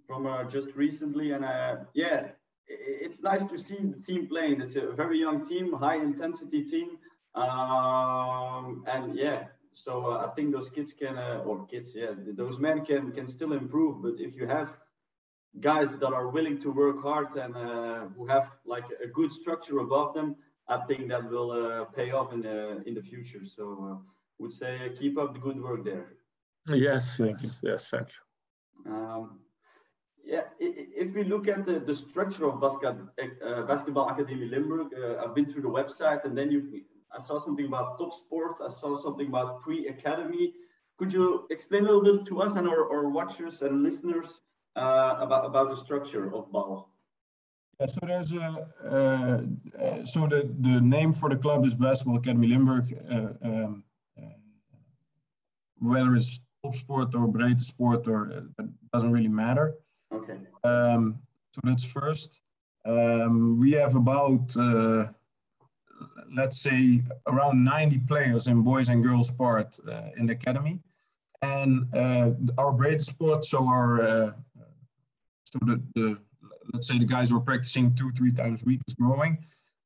From 0.06 0.26
uh, 0.26 0.44
just 0.44 0.76
recently, 0.76 1.32
and 1.32 1.44
uh, 1.44 1.76
yeah, 1.94 2.29
it's 2.69 3.23
nice 3.23 3.45
to 3.45 3.59
see 3.59 3.79
the 3.79 4.01
team 4.01 4.27
playing. 4.27 4.61
It's 4.61 4.77
a 4.77 4.93
very 4.93 5.19
young 5.19 5.47
team, 5.47 5.73
high 5.73 5.97
intensity 5.97 6.65
team, 6.65 6.99
um, 7.35 8.85
and 8.87 9.15
yeah. 9.15 9.45
So 9.73 10.07
uh, 10.07 10.27
I 10.27 10.35
think 10.35 10.53
those 10.53 10.71
kids 10.71 10.93
can, 10.93 11.19
uh, 11.19 11.43
or 11.45 11.67
kids, 11.67 11.93
yeah, 11.95 12.13
those 12.35 12.59
men 12.59 12.85
can 12.85 13.13
can 13.13 13.29
still 13.29 13.53
improve. 13.53 14.03
But 14.03 14.15
if 14.19 14.35
you 14.35 14.47
have 14.47 14.77
guys 15.61 15.96
that 15.96 16.13
are 16.13 16.29
willing 16.29 16.58
to 16.61 16.70
work 16.70 17.03
hard 17.03 17.35
and 17.37 17.55
uh, 17.56 18.06
who 18.17 18.27
have 18.27 18.51
like 18.65 18.87
a 19.03 19.06
good 19.06 19.32
structure 19.32 19.79
above 19.79 20.15
them, 20.15 20.37
I 20.69 20.79
think 20.87 21.08
that 21.08 21.31
will 21.31 21.51
uh, 21.51 21.85
pay 21.85 22.11
off 22.11 22.32
in 22.32 22.41
the 22.43 22.82
in 22.87 22.94
the 22.94 23.03
future. 23.03 23.44
So 23.44 23.65
uh, 23.91 23.96
would 24.39 24.53
say 24.53 24.87
uh, 24.87 24.89
keep 24.99 25.19
up 25.19 25.35
the 25.35 25.41
good 25.41 25.61
work 25.63 25.85
there. 25.85 26.06
Yes, 26.69 27.20
yes, 27.23 27.61
yes. 27.63 27.91
Thank 27.91 28.08
you. 28.15 28.93
Um, 28.93 29.41
yeah, 30.27 30.43
if 30.59 31.15
we 31.15 31.23
look 31.23 31.47
at 31.47 31.65
the, 31.65 31.79
the 31.79 31.95
structure 31.95 32.47
of 32.49 32.61
basket, 32.61 32.97
uh, 33.47 33.63
Basketball 33.63 34.09
Academy 34.09 34.47
Limburg, 34.47 34.89
uh, 34.93 35.23
I've 35.23 35.35
been 35.35 35.47
through 35.47 35.63
the 35.63 35.69
website 35.69 36.25
and 36.25 36.37
then 36.37 36.51
you, 36.51 36.83
I 37.13 37.21
saw 37.21 37.39
something 37.39 37.67
about 37.67 37.99
top 37.99 38.13
sport. 38.13 38.56
I 38.63 38.69
saw 38.69 38.97
something 38.97 39.29
about 39.29 39.61
pre-academy. 39.61 40.53
Could 40.99 41.13
you 41.13 41.47
explain 41.51 41.87
a 41.87 41.93
little 41.93 42.19
bit 42.19 42.27
to 42.27 42.43
us 42.43 42.56
and 42.56 42.67
our, 42.69 42.91
our 42.93 43.09
watchers 43.09 43.63
and 43.63 43.85
listeners 43.85 44.43
uh, 44.75 45.15
about, 45.21 45.47
about 45.47 45.71
the 45.71 45.77
structure 45.77 46.35
of 46.35 46.51
BAL? 46.51 46.91
Yeah, 47.79 47.87
so 47.87 48.01
there's 48.06 48.33
a, 48.33 48.69
uh, 48.85 49.81
uh, 49.81 50.05
so 50.05 50.27
the, 50.27 50.53
the 50.61 50.81
name 50.81 51.13
for 51.13 51.29
the 51.29 51.37
club 51.37 51.65
is 51.65 51.77
Basketball 51.77 52.17
Academy 52.17 52.49
Limburg. 52.49 52.85
Uh, 53.09 53.47
um, 53.47 53.85
whether 55.79 56.15
it's 56.15 56.41
top 56.65 56.75
sport 56.75 57.15
or 57.15 57.29
breedte 57.29 57.61
sport 57.61 58.09
or 58.09 58.31
it 58.31 58.45
doesn't 58.93 59.13
really 59.13 59.29
matter. 59.29 59.75
Okay. 60.17 60.39
Um, 60.65 61.19
so 61.53 61.61
that's 61.65 61.91
first. 61.91 62.41
Um, 62.85 63.58
we 63.58 63.73
have 63.73 63.96
about, 63.96 64.56
uh, 64.56 65.08
let's 66.35 66.61
say, 66.61 67.03
around 67.27 67.63
90 67.65 67.99
players 68.08 68.46
in 68.46 68.63
boys 68.63 68.89
and 68.89 69.03
girls 69.03 69.31
part 69.31 69.79
uh, 69.89 70.11
in 70.17 70.27
the 70.27 70.32
academy. 70.32 70.81
And 71.43 71.87
uh, 71.94 72.31
our 72.58 72.73
breedte 72.73 73.01
sport, 73.01 73.44
so 73.44 73.67
our, 73.67 74.03
uh, 74.03 74.32
so 75.44 75.58
the, 75.63 75.82
the, 75.94 76.19
let's 76.73 76.89
say 76.89 76.99
the 76.99 77.05
guys 77.05 77.31
who 77.31 77.37
are 77.37 77.41
practicing 77.41 77.94
two, 77.94 78.11
three 78.11 78.32
times 78.32 78.63
a 78.63 78.67
week 78.67 78.81
is 78.89 78.94
growing. 78.94 79.39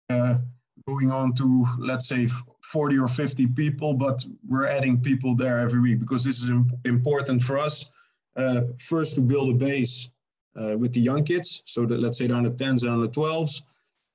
Uh, 0.09 0.39
going 0.87 1.11
on 1.11 1.33
to, 1.35 1.67
let's 1.79 2.09
say, 2.09 2.29
40 2.65 2.99
or 2.99 3.09
50 3.09 3.49
people, 3.49 3.95
but 3.95 4.25
we're 4.47 4.67
adding 4.67 5.01
people 5.01 5.35
there 5.35 5.59
every 5.59 5.81
week 5.81 6.01
because 6.01 6.25
this 6.25 6.43
is 6.43 6.51
imp 6.51 6.73
important 6.85 7.43
for 7.43 7.59
us 7.59 7.91
uh, 8.37 8.63
first 8.79 9.15
to 9.17 9.21
build 9.21 9.51
a 9.51 9.55
base 9.55 10.11
uh, 10.59 10.77
with 10.77 10.93
the 10.93 11.01
young 11.01 11.25
kids, 11.25 11.63
so 11.67 11.85
that 11.87 12.01
let's 12.01 12.19
say 12.19 12.27
they're 12.27 12.43
the 12.43 12.51
10s 12.51 12.83
and 12.83 12.93
on 12.93 13.01
the 13.01 13.09
12s, 13.09 13.63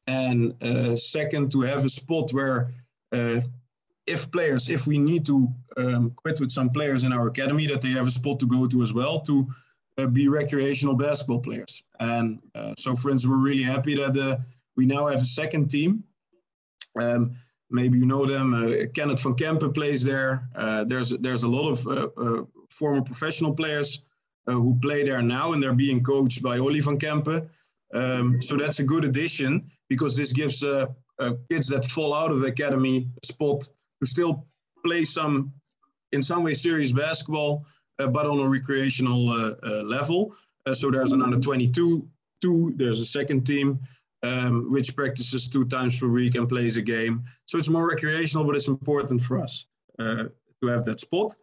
and 0.07 0.63
uh, 0.63 0.95
second 0.95 1.51
to 1.51 1.61
have 1.61 1.85
a 1.85 1.89
spot 1.89 2.31
where 2.31 2.71
if 4.07 4.31
players, 4.31 4.69
if 4.69 4.85
we 4.87 4.97
need 4.97 5.25
to 5.25 5.47
um, 5.77 6.11
quit 6.11 6.39
with 6.39 6.51
some 6.51 6.69
players 6.69 7.03
in 7.03 7.11
our 7.11 7.27
academy, 7.27 7.65
that 7.67 7.81
they 7.81 7.89
have 7.89 8.07
a 8.07 8.11
spot 8.11 8.39
to 8.39 8.47
go 8.47 8.67
to 8.67 8.81
as 8.81 8.93
well 8.93 9.19
to 9.21 9.47
uh, 9.97 10.07
be 10.07 10.27
recreational 10.27 10.95
basketball 10.95 11.39
players. 11.39 11.83
And 11.99 12.39
uh, 12.53 12.73
so, 12.77 12.91
instance, 12.91 13.27
we're 13.27 13.37
really 13.37 13.63
happy 13.63 13.95
that 13.95 14.17
uh, 14.17 14.37
we 14.75 14.85
now 14.85 15.07
have 15.07 15.21
a 15.21 15.25
second 15.25 15.69
team. 15.69 16.03
Um, 16.99 17.35
maybe 17.69 17.97
you 17.97 18.05
know 18.05 18.25
them. 18.25 18.53
Uh, 18.53 18.87
Kenneth 18.93 19.21
van 19.23 19.33
Kempen 19.33 19.73
plays 19.73 20.03
there. 20.03 20.49
Uh, 20.55 20.83
there's 20.83 21.09
there's 21.09 21.43
a 21.43 21.47
lot 21.47 21.71
of 21.71 21.87
uh, 21.87 22.07
uh 22.17 22.43
former 22.69 23.01
professional 23.01 23.53
players 23.53 24.01
uh, 24.01 24.14
who 24.47 24.77
play 24.79 25.03
there 25.03 25.21
now, 25.21 25.53
and 25.53 25.61
they're 25.61 25.73
being 25.73 26.03
coached 26.03 26.41
by 26.41 26.59
Ollie 26.59 26.81
van 26.81 26.97
Kempen. 26.99 27.49
Um, 27.93 28.41
so 28.41 28.57
that's 28.57 28.79
a 28.79 28.83
good 28.83 29.05
addition 29.05 29.69
because 29.89 30.15
this 30.15 30.31
gives 30.31 30.63
uh, 30.63 30.87
kids 31.49 31.67
that 31.69 31.85
fall 31.85 32.13
out 32.13 32.31
of 32.31 32.41
the 32.41 32.47
academy 32.47 33.09
a 33.21 33.25
spot 33.25 33.67
to 34.01 34.05
still 34.05 34.45
play 34.85 35.03
some, 35.03 35.53
in 36.11 36.21
some 36.21 36.43
way, 36.43 36.53
serious 36.53 36.91
basketball, 36.91 37.65
but 37.97 38.25
on 38.25 38.39
a 38.39 38.47
recreational 38.47 39.25
level. 39.83 40.35
so 40.73 40.91
there's 40.91 41.13
an 41.13 41.21
under 41.21 41.39
22 41.39 42.07
two. 42.45 42.73
There's 42.75 42.99
a 42.99 43.05
second 43.05 43.45
team 43.45 43.79
um, 44.23 44.71
which 44.71 44.95
practices 44.95 45.47
two 45.47 45.65
times 45.65 45.99
per 45.99 46.07
week 46.07 46.35
and 46.35 46.47
plays 46.47 46.77
a 46.77 46.81
game. 46.81 47.23
So 47.45 47.57
it's 47.57 47.69
more 47.69 47.87
recreational, 47.87 48.45
but 48.45 48.55
it's 48.55 48.67
important 48.67 49.21
for 49.21 49.39
us 49.39 49.65
uh, 49.99 50.25
to 50.61 50.67
have 50.67 50.85
that 50.85 50.99
spot. 50.99 51.35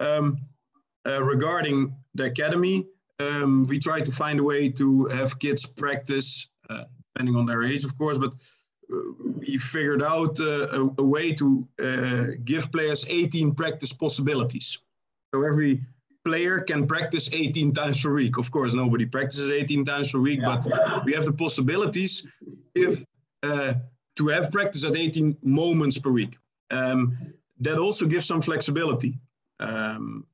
Um, 0.00 0.26
uh, 0.36 0.53
regarding 1.04 1.94
the 2.14 2.24
academy, 2.24 2.86
um, 3.20 3.66
we 3.68 3.78
try 3.78 4.00
to 4.00 4.10
find 4.10 4.40
a 4.40 4.42
way 4.42 4.68
to 4.68 5.06
have 5.06 5.38
kids 5.38 5.66
practice, 5.66 6.48
uh, 6.70 6.84
depending 7.14 7.36
on 7.36 7.46
their 7.46 7.62
age, 7.62 7.84
of 7.84 7.96
course, 7.96 8.18
but 8.18 8.34
uh, 8.92 8.96
we 9.38 9.56
figured 9.56 10.02
out 10.02 10.38
uh, 10.40 10.68
a, 10.68 10.90
a, 10.98 11.04
way 11.04 11.32
to 11.32 11.66
uh, 11.82 12.24
give 12.44 12.70
players 12.72 13.06
18 13.08 13.54
practice 13.54 13.92
possibilities. 13.92 14.78
So 15.32 15.42
every 15.42 15.82
player 16.24 16.60
can 16.60 16.86
practice 16.86 17.32
18 17.32 17.72
times 17.72 18.00
per 18.00 18.12
week. 18.12 18.38
Of 18.38 18.50
course, 18.50 18.74
nobody 18.74 19.06
practices 19.06 19.50
18 19.50 19.84
times 19.84 20.10
per 20.10 20.18
week, 20.18 20.40
yeah. 20.40 20.60
but 20.62 21.04
we 21.04 21.12
have 21.12 21.24
the 21.24 21.32
possibilities 21.32 22.26
if 22.74 23.04
uh, 23.42 23.74
to 24.16 24.28
have 24.28 24.50
practice 24.50 24.84
at 24.84 24.96
18 24.96 25.36
moments 25.42 25.98
per 25.98 26.10
week. 26.10 26.36
Um, 26.70 27.16
that 27.60 27.78
also 27.78 28.06
gives 28.06 28.26
some 28.26 28.42
flexibility. 28.42 29.18
Um, 29.60 30.26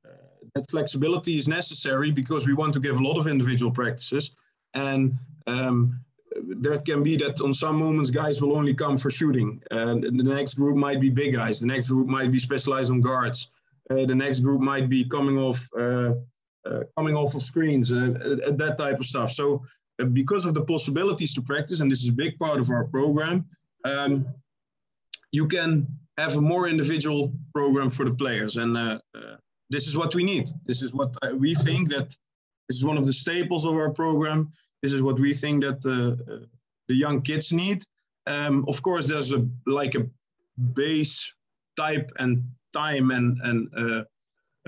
that 0.55 0.69
flexibility 0.69 1.37
is 1.37 1.47
necessary 1.47 2.11
because 2.11 2.45
we 2.47 2.53
want 2.53 2.73
to 2.73 2.79
give 2.79 2.97
a 2.97 3.03
lot 3.03 3.17
of 3.17 3.27
individual 3.27 3.71
practices, 3.71 4.31
and 4.73 5.17
um, 5.47 5.99
that 6.61 6.85
can 6.85 7.03
be 7.03 7.17
that 7.17 7.41
on 7.41 7.53
some 7.53 7.75
moments 7.75 8.09
guys 8.09 8.41
will 8.41 8.55
only 8.55 8.73
come 8.73 8.97
for 8.97 9.11
shooting, 9.11 9.61
and 9.71 10.03
the 10.03 10.23
next 10.23 10.55
group 10.55 10.75
might 10.75 10.99
be 10.99 11.09
big 11.09 11.33
guys, 11.33 11.59
the 11.59 11.67
next 11.67 11.89
group 11.89 12.07
might 12.07 12.31
be 12.31 12.39
specialized 12.39 12.91
on 12.91 13.01
guards. 13.01 13.51
Uh, 13.89 14.05
the 14.05 14.15
next 14.15 14.39
group 14.39 14.61
might 14.61 14.87
be 14.89 15.03
coming 15.03 15.37
off 15.37 15.67
uh, 15.77 16.13
uh, 16.65 16.81
coming 16.95 17.15
off 17.15 17.33
of 17.33 17.41
screens, 17.41 17.89
that 17.89 18.75
type 18.77 18.99
of 18.99 19.05
stuff. 19.05 19.31
So 19.31 19.63
because 20.13 20.45
of 20.45 20.53
the 20.53 20.63
possibilities 20.63 21.33
to 21.33 21.41
practice, 21.41 21.79
and 21.79 21.91
this 21.91 22.03
is 22.03 22.09
a 22.09 22.13
big 22.13 22.37
part 22.39 22.59
of 22.59 22.69
our 22.69 22.85
program, 22.85 23.45
um, 23.83 24.27
you 25.31 25.47
can 25.47 25.87
have 26.17 26.35
a 26.35 26.41
more 26.41 26.67
individual 26.67 27.33
program 27.53 27.89
for 27.89 28.05
the 28.05 28.13
players. 28.13 28.57
And 28.57 28.77
uh, 28.77 28.99
uh, 29.15 29.37
this 29.71 29.87
is 29.87 29.97
what 29.97 30.13
we 30.13 30.23
need. 30.23 30.49
This 30.65 30.81
is 30.81 30.93
what 30.93 31.15
we 31.33 31.55
think 31.55 31.89
that 31.89 32.09
this 32.67 32.77
is 32.77 32.85
one 32.85 32.97
of 32.97 33.05
the 33.05 33.13
staples 33.13 33.65
of 33.65 33.73
our 33.73 33.89
program. 33.89 34.51
This 34.83 34.93
is 34.93 35.01
what 35.01 35.19
we 35.19 35.33
think 35.33 35.63
that 35.63 35.79
uh, 35.85 36.45
the 36.87 36.95
young 36.95 37.21
kids 37.21 37.51
need. 37.51 37.83
Um, 38.27 38.65
of 38.67 38.81
course, 38.81 39.07
there's 39.07 39.33
a 39.33 39.47
like 39.65 39.95
a 39.95 40.07
base 40.73 41.33
type 41.77 42.11
and 42.19 42.43
time 42.73 43.11
and, 43.11 43.39
and 43.41 43.69
uh, 43.77 44.03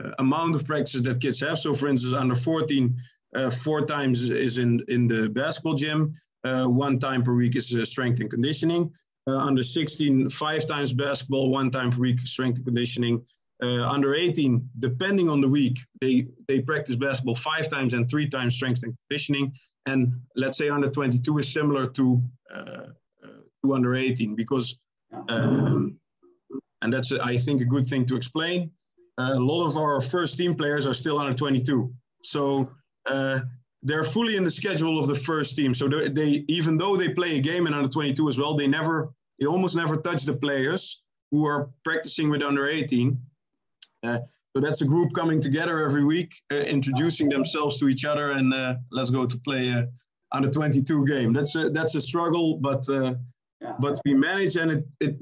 uh, 0.02 0.12
amount 0.20 0.56
of 0.56 0.66
practices 0.66 1.02
that 1.04 1.22
kids 1.22 1.40
have. 1.42 1.60
So, 1.60 1.74
for 1.74 1.88
instance, 1.88 2.14
under 2.14 2.36
14, 2.36 2.96
uh, 3.36 3.50
four 3.50 3.86
times 3.86 4.30
is 4.30 4.58
in, 4.58 4.84
in 4.88 5.08
the 5.08 5.30
basketball 5.30 5.76
gym, 5.76 6.14
one 6.44 7.00
time 7.00 7.24
per 7.24 7.34
week 7.34 7.56
is 7.56 7.76
strength 7.90 8.20
and 8.22 8.30
conditioning. 8.30 8.92
under 9.28 9.64
16, 9.64 10.30
five 10.30 10.66
times 10.66 10.94
basketball, 10.94 11.50
one 11.50 11.70
time 11.72 11.92
per 11.92 12.00
week 12.00 12.20
strength 12.22 12.58
and 12.58 12.66
conditioning. 12.66 13.24
Uh, 13.64 13.88
under 13.88 14.14
18, 14.14 14.70
depending 14.80 15.30
on 15.30 15.40
the 15.40 15.48
week, 15.48 15.80
they, 16.02 16.28
they 16.50 16.60
practice 16.60 16.96
basketball 16.96 17.36
five 17.36 17.70
times 17.70 17.94
and 17.94 18.10
three 18.10 18.28
times 18.28 18.56
strength 18.56 18.84
and 18.84 18.94
conditioning. 19.08 19.54
And 19.86 20.14
let's 20.36 20.58
say 20.58 20.70
under 20.70 20.90
22 20.90 21.38
is 21.38 21.54
similar 21.54 21.88
to, 21.88 22.22
uh, 22.54 22.58
uh, 23.24 23.42
to 23.64 23.74
under 23.74 23.96
18 23.96 24.36
because 24.36 24.80
um, 25.30 25.98
and 26.82 26.92
that's, 26.92 27.12
I 27.14 27.38
think, 27.38 27.62
a 27.62 27.66
good 27.66 27.88
thing 27.88 28.06
to 28.08 28.16
explain. 28.16 28.70
Uh, 29.18 29.34
a 29.36 29.40
lot 29.40 29.66
of 29.66 29.78
our 29.78 30.02
first 30.02 30.38
team 30.38 30.56
players 30.56 30.86
are 30.86 30.94
still 30.94 31.18
under 31.18 31.34
22. 31.34 31.92
So 32.24 32.70
uh, 33.06 33.40
they're 33.82 34.04
fully 34.04 34.36
in 34.36 34.44
the 34.44 34.52
schedule 34.52 35.00
of 35.00 35.08
the 35.08 35.16
first 35.16 35.56
team. 35.56 35.74
So 35.74 35.88
they, 35.88 36.44
even 36.48 36.78
though 36.78 36.98
they 36.98 37.10
play 37.10 37.38
a 37.38 37.42
game 37.42 37.68
in 37.68 37.74
under 37.74 37.90
22 37.90 38.28
as 38.28 38.38
well, 38.38 38.56
they 38.56 38.68
never, 38.68 39.14
they 39.40 39.46
almost 39.46 39.76
never 39.76 39.98
touch 39.98 40.24
the 40.24 40.34
players 40.34 41.04
who 41.32 41.46
are 41.46 41.70
practicing 41.86 42.30
with 42.30 42.42
under 42.42 42.68
18. 42.68 43.18
Uh, 44.04 44.20
so 44.56 44.62
that's 44.62 44.82
a 44.82 44.86
group 44.86 45.14
coming 45.14 45.42
together 45.42 45.84
every 45.84 46.04
week, 46.06 46.32
uh, 46.52 46.58
introducing 46.58 47.30
themselves 47.30 47.80
to 47.80 47.88
each 47.88 48.06
other, 48.06 48.32
and 48.32 48.54
uh, 48.54 48.76
let's 48.92 49.10
go 49.10 49.26
to 49.26 49.38
play 49.40 49.70
a 49.70 49.88
under 50.32 50.50
22 50.50 51.06
game. 51.06 51.32
That's 51.32 51.56
a, 51.56 51.70
that's 51.70 51.96
a 51.96 52.02
struggle, 52.02 52.58
but 52.58 52.88
uh, 52.90 53.16
yeah. 53.64 53.74
but 53.80 54.00
we 54.06 54.14
manage 54.14 54.56
and 54.58 54.72
it, 54.72 54.86
it 55.00 55.16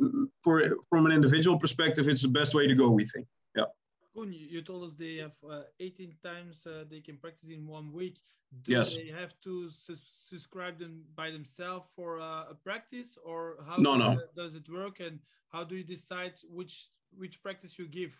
for 0.43 0.77
from 0.89 1.05
an 1.05 1.11
individual 1.11 1.57
perspective 1.57 2.07
it's 2.09 2.23
the 2.23 2.27
best 2.27 2.53
way 2.53 2.67
to 2.67 2.75
go 2.75 2.89
we 2.89 3.05
think 3.05 3.27
yeah 3.55 3.65
Koen, 4.13 4.33
you 4.33 4.61
told 4.61 4.83
us 4.83 4.93
they 4.97 5.17
have 5.17 5.35
uh, 5.49 5.61
18 5.79 6.15
times 6.23 6.65
uh, 6.65 6.83
they 6.89 6.99
can 6.99 7.17
practice 7.17 7.49
in 7.49 7.67
one 7.67 7.93
week. 7.93 8.19
Do 8.63 8.73
yes. 8.73 8.95
they 8.95 9.07
have 9.07 9.33
to 9.43 9.69
su 9.69 9.95
subscribe 10.29 10.77
them 10.79 11.05
by 11.15 11.31
themselves 11.31 11.85
for 11.95 12.19
uh, 12.19 12.51
a 12.51 12.55
practice, 12.55 13.17
or 13.23 13.63
how 13.67 13.77
no, 13.77 13.95
no. 13.95 14.19
does 14.35 14.55
it 14.55 14.67
work? 14.69 14.99
And 14.99 15.19
how 15.53 15.63
do 15.63 15.75
you 15.75 15.85
decide 15.85 16.33
which 16.49 16.89
which 17.17 17.41
practice 17.41 17.79
you 17.79 17.87
give? 17.87 18.13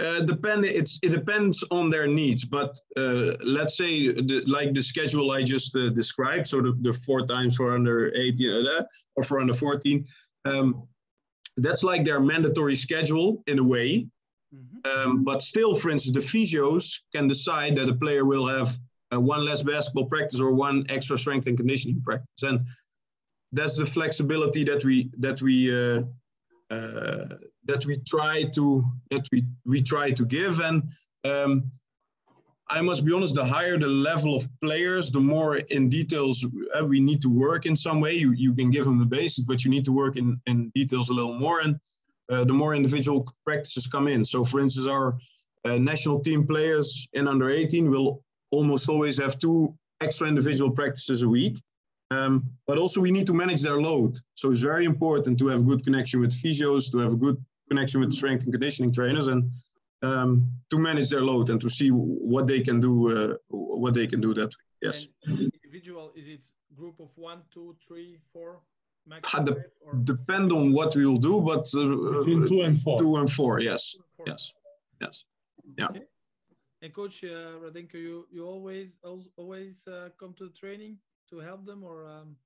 Uh, 0.00 0.22
depend 0.22 0.64
it's 0.64 0.98
it 1.04 1.10
depends 1.10 1.62
on 1.70 1.88
their 1.88 2.08
needs 2.08 2.44
but 2.44 2.76
uh, 2.96 3.30
let's 3.44 3.76
say 3.76 4.08
the, 4.08 4.42
like 4.44 4.74
the 4.74 4.82
schedule 4.82 5.30
i 5.30 5.40
just 5.40 5.76
uh, 5.76 5.88
described 5.90 6.48
so 6.48 6.60
the, 6.60 6.76
the 6.80 6.92
four 7.06 7.24
times 7.24 7.54
for 7.54 7.72
under 7.72 8.12
18 8.16 8.66
uh, 8.66 8.82
or 9.14 9.22
for 9.22 9.38
under 9.38 9.54
14 9.54 10.04
um, 10.46 10.82
that's 11.58 11.84
like 11.84 12.04
their 12.04 12.18
mandatory 12.18 12.74
schedule 12.74 13.44
in 13.46 13.60
a 13.60 13.62
way 13.62 14.04
mm-hmm. 14.52 14.90
um, 14.90 15.22
but 15.22 15.40
still 15.42 15.76
for 15.76 15.90
instance 15.90 16.12
the 16.12 16.38
physios 16.38 17.02
can 17.14 17.28
decide 17.28 17.76
that 17.76 17.88
a 17.88 17.94
player 17.94 18.24
will 18.24 18.48
have 18.48 18.76
uh, 19.14 19.20
one 19.20 19.44
less 19.44 19.62
basketball 19.62 20.06
practice 20.06 20.40
or 20.40 20.56
one 20.56 20.84
extra 20.88 21.16
strength 21.16 21.46
and 21.46 21.56
conditioning 21.56 22.02
practice 22.02 22.42
and 22.42 22.66
that's 23.52 23.78
the 23.78 23.86
flexibility 23.86 24.64
that 24.64 24.84
we 24.84 25.08
that 25.18 25.40
we 25.40 25.70
uh, 25.72 26.00
that 27.66 27.84
we 27.86 27.98
try 28.06 28.44
to 28.54 28.84
that 29.10 29.26
we 29.32 29.44
we 29.64 29.82
try 29.82 30.10
to 30.10 30.24
give 30.24 30.60
and 30.60 30.82
um, 31.24 31.70
I 32.68 32.80
must 32.80 33.04
be 33.04 33.12
honest, 33.12 33.34
the 33.34 33.44
higher 33.44 33.78
the 33.78 33.86
level 33.86 34.34
of 34.34 34.48
players, 34.60 35.10
the 35.10 35.20
more 35.20 35.56
in 35.56 35.88
details 35.88 36.46
uh, 36.78 36.84
we 36.84 36.98
need 36.98 37.20
to 37.22 37.28
work 37.28 37.66
in 37.66 37.76
some 37.76 38.00
way. 38.00 38.14
You, 38.14 38.32
you 38.32 38.54
can 38.54 38.70
give 38.70 38.86
them 38.86 38.98
the 38.98 39.04
basics, 39.04 39.46
but 39.46 39.64
you 39.64 39.70
need 39.70 39.84
to 39.84 39.92
work 39.92 40.16
in, 40.16 40.40
in 40.46 40.70
details 40.74 41.10
a 41.10 41.14
little 41.14 41.38
more. 41.38 41.60
And 41.60 41.78
uh, 42.30 42.44
the 42.44 42.54
more 42.54 42.74
individual 42.74 43.30
practices 43.44 43.86
come 43.86 44.08
in. 44.08 44.24
So, 44.24 44.44
for 44.44 44.60
instance, 44.60 44.86
our 44.86 45.18
uh, 45.66 45.76
national 45.76 46.20
team 46.20 46.46
players 46.46 47.06
in 47.12 47.28
under 47.28 47.50
18 47.50 47.90
will 47.90 48.22
almost 48.50 48.88
always 48.88 49.18
have 49.18 49.38
two 49.38 49.74
extra 50.00 50.26
individual 50.26 50.70
practices 50.70 51.22
a 51.22 51.28
week. 51.28 51.60
Um, 52.10 52.44
but 52.66 52.78
also, 52.78 53.00
we 53.00 53.10
need 53.10 53.26
to 53.26 53.34
manage 53.34 53.60
their 53.60 53.80
load. 53.80 54.16
So, 54.34 54.50
it's 54.50 54.60
very 54.60 54.86
important 54.86 55.38
to 55.40 55.48
have 55.48 55.66
good 55.66 55.84
connection 55.84 56.20
with 56.20 56.32
physios, 56.32 56.90
to 56.92 56.98
have 56.98 57.12
a 57.12 57.16
good 57.16 57.36
connection 57.68 58.00
with 58.00 58.12
strength 58.12 58.44
and 58.44 58.52
conditioning 58.52 58.92
trainers 58.92 59.28
and 59.28 59.50
um, 60.02 60.50
to 60.70 60.78
manage 60.78 61.10
their 61.10 61.22
load 61.22 61.50
and 61.50 61.60
to 61.60 61.68
see 61.68 61.88
what 61.88 62.46
they 62.46 62.60
can 62.60 62.80
do 62.80 62.94
uh, 63.16 63.34
what 63.48 63.94
they 63.94 64.06
can 64.06 64.20
do 64.20 64.34
that 64.34 64.50
yes. 64.82 65.06
And 65.24 65.50
individual 65.64 66.12
is 66.14 66.28
it 66.28 66.44
group 66.74 67.00
of 67.00 67.10
one 67.16 67.42
two 67.52 67.76
three 67.86 68.18
four 68.32 68.60
max 69.06 69.32
de 69.44 69.54
depend 70.04 70.52
on 70.52 70.72
what 70.72 70.94
we 70.94 71.06
will 71.06 71.22
do 71.30 71.40
but 71.40 71.66
uh, 71.74 72.18
between 72.18 72.46
two 72.46 72.62
and 72.62 72.78
four. 72.78 72.98
two 72.98 73.16
and 73.16 73.30
four 73.30 73.60
yes. 73.60 73.94
Four. 74.16 74.26
yes. 74.26 74.52
Yes. 75.00 75.24
Yeah. 75.78 75.86
Okay. 75.86 76.02
and 76.82 76.94
coach 76.94 77.24
uh, 77.24 77.58
Radenko, 77.62 77.94
you 77.94 78.26
you 78.30 78.46
always 78.46 78.98
always 79.36 79.86
uh, 79.88 80.08
come 80.20 80.34
to 80.38 80.44
the 80.48 80.54
training 80.62 80.98
to 81.30 81.38
help 81.38 81.64
them 81.64 81.82
or 81.82 82.06
um... 82.06 82.36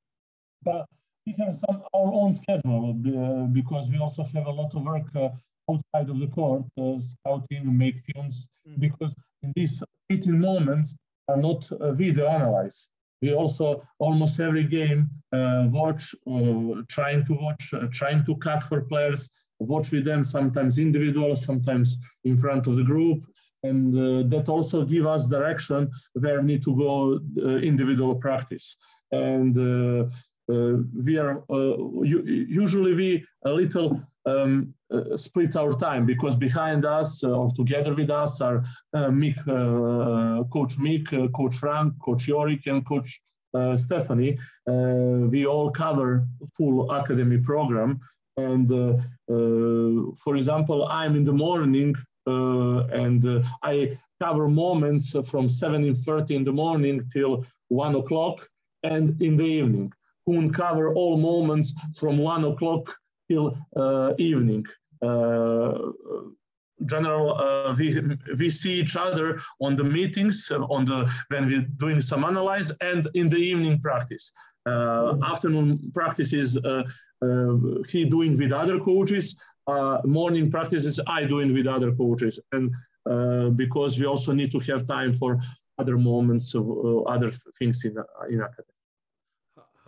but 0.63 0.87
we 1.29 1.45
have 1.45 1.55
some 1.55 1.83
our 1.95 2.13
own 2.21 2.33
schedule 2.33 2.85
uh, 2.91 3.47
because 3.59 3.91
we 3.91 3.99
also 3.99 4.23
have 4.35 4.47
a 4.47 4.57
lot 4.61 4.75
of 4.75 4.83
work 4.83 5.09
uh, 5.15 5.29
outside 5.71 6.09
of 6.13 6.19
the 6.23 6.31
court, 6.39 6.65
uh, 6.81 6.99
scouting, 6.99 7.65
make 7.85 7.99
films, 8.09 8.49
mm. 8.67 8.81
because 8.81 9.15
in 9.43 9.53
these 9.55 9.83
18 10.11 10.39
moments 10.39 10.95
are 11.29 11.37
not 11.37 11.69
video 12.03 12.27
analyzed. 12.29 12.89
We 13.21 13.35
also 13.35 13.83
almost 13.99 14.41
every 14.41 14.65
game 14.65 15.11
watch, 15.33 16.15
trying 16.89 17.25
to 17.27 17.35
watch, 17.45 17.75
trying 17.93 18.25
to 18.25 18.35
cut 18.37 18.63
for 18.65 18.81
players, 18.83 19.29
watch 19.59 19.91
with 19.93 20.05
them, 20.05 20.23
sometimes 20.25 20.79
individual, 20.79 21.37
sometimes 21.37 21.99
in 22.25 22.39
front 22.39 22.67
of 22.69 22.77
the 22.77 22.85
group, 22.85 23.25
and 23.65 23.93
uh, 23.95 24.23
that 24.29 24.49
also 24.49 24.85
give 24.85 25.05
us 25.07 25.27
direction 25.27 25.91
where 26.15 26.41
we 26.41 26.47
need 26.47 26.63
to 26.63 26.75
go 26.77 27.21
uh, 27.43 27.57
individual 27.57 28.15
practice. 28.15 28.77
And 29.11 29.57
uh, 29.59 30.09
Uh, 30.51 30.79
we 31.05 31.19
are 31.19 31.45
uh, 31.51 31.77
usually 32.03 32.95
we 32.95 33.25
a 33.45 33.51
little 33.51 34.01
um, 34.25 34.73
uh, 34.91 35.15
split 35.17 35.57
our 35.57 35.75
time 35.75 36.07
because 36.07 36.37
behind 36.37 36.87
us 36.87 37.23
uh, 37.23 37.31
or 37.31 37.51
together 37.51 37.95
with 37.95 38.11
us 38.11 38.41
are 38.41 38.65
uh, 38.95 39.09
Mick, 39.09 39.39
uh, 39.47 40.43
Coach 40.45 40.79
Mick, 40.79 41.09
Coach 41.35 41.57
Frank, 41.57 41.93
Coach 42.01 42.27
Yorick, 42.29 42.67
and 42.67 42.85
Coach 42.87 43.21
Stephanie. 43.77 44.39
we 44.67 45.47
all 45.47 45.71
cover 45.71 46.27
full 46.57 46.91
academy 46.91 47.39
program. 47.39 48.01
And 48.37 48.69
for 50.19 50.37
example, 50.37 50.87
I'm 50.87 51.17
in 51.17 51.25
the 51.25 51.33
morning 51.33 51.95
and 52.27 53.45
I 53.63 53.99
cover 54.23 54.49
moments 54.49 55.13
from 55.31 55.49
7.30 55.49 56.31
in 56.31 56.45
the 56.45 56.53
morning 56.53 57.03
till 57.13 57.45
1 57.69 57.95
o'clock 57.97 58.47
and 58.83 59.21
in 59.21 59.37
the 59.37 59.45
evening. 59.45 59.93
Who 60.29 60.51
cover 60.51 60.95
all 60.95 61.17
moments 61.17 61.73
from 61.97 62.19
1 62.19 62.45
o'clock 62.45 62.95
till 63.31 63.57
uh, 63.75 64.13
evening. 64.19 64.67
Uh, 65.01 65.79
general 66.85 67.27
uh, 67.41 67.75
we 67.79 67.99
we 68.39 68.51
see 68.51 68.75
each 68.75 68.95
other 68.95 69.41
on 69.61 69.75
the 69.75 69.85
meetings 69.85 70.53
on 70.53 70.85
the 70.85 71.11
when 71.29 71.47
we're 71.47 71.69
doing 71.79 72.03
some 72.03 72.25
analyze 72.25 72.71
and 72.83 73.09
in 73.15 73.31
the 73.31 73.39
evening 73.39 73.81
practice. 73.81 74.31
Uh, 74.67 75.17
afternoon 75.25 75.91
practices 75.95 76.59
uh, 76.59 76.83
uh, 77.23 77.55
he 77.89 78.05
doing 78.05 78.37
with 78.37 78.53
other 78.53 78.79
coaches. 78.79 79.27
Morning 80.05 80.51
practices 80.51 81.01
i 81.07 81.25
doing 81.25 81.55
with 81.55 81.67
other 81.67 81.91
coaches. 81.93 82.39
And 82.53 82.67
because 83.57 83.99
we 83.99 84.05
also 84.05 84.33
need 84.33 84.53
to 84.53 84.61
have 84.71 84.85
time 84.85 85.15
for 85.15 85.41
other 85.79 85.97
moments 85.97 86.55
of 86.55 86.65
other 87.07 87.31
things 87.59 87.85
in 87.87 87.95
in 88.33 88.41
academy 88.41 88.78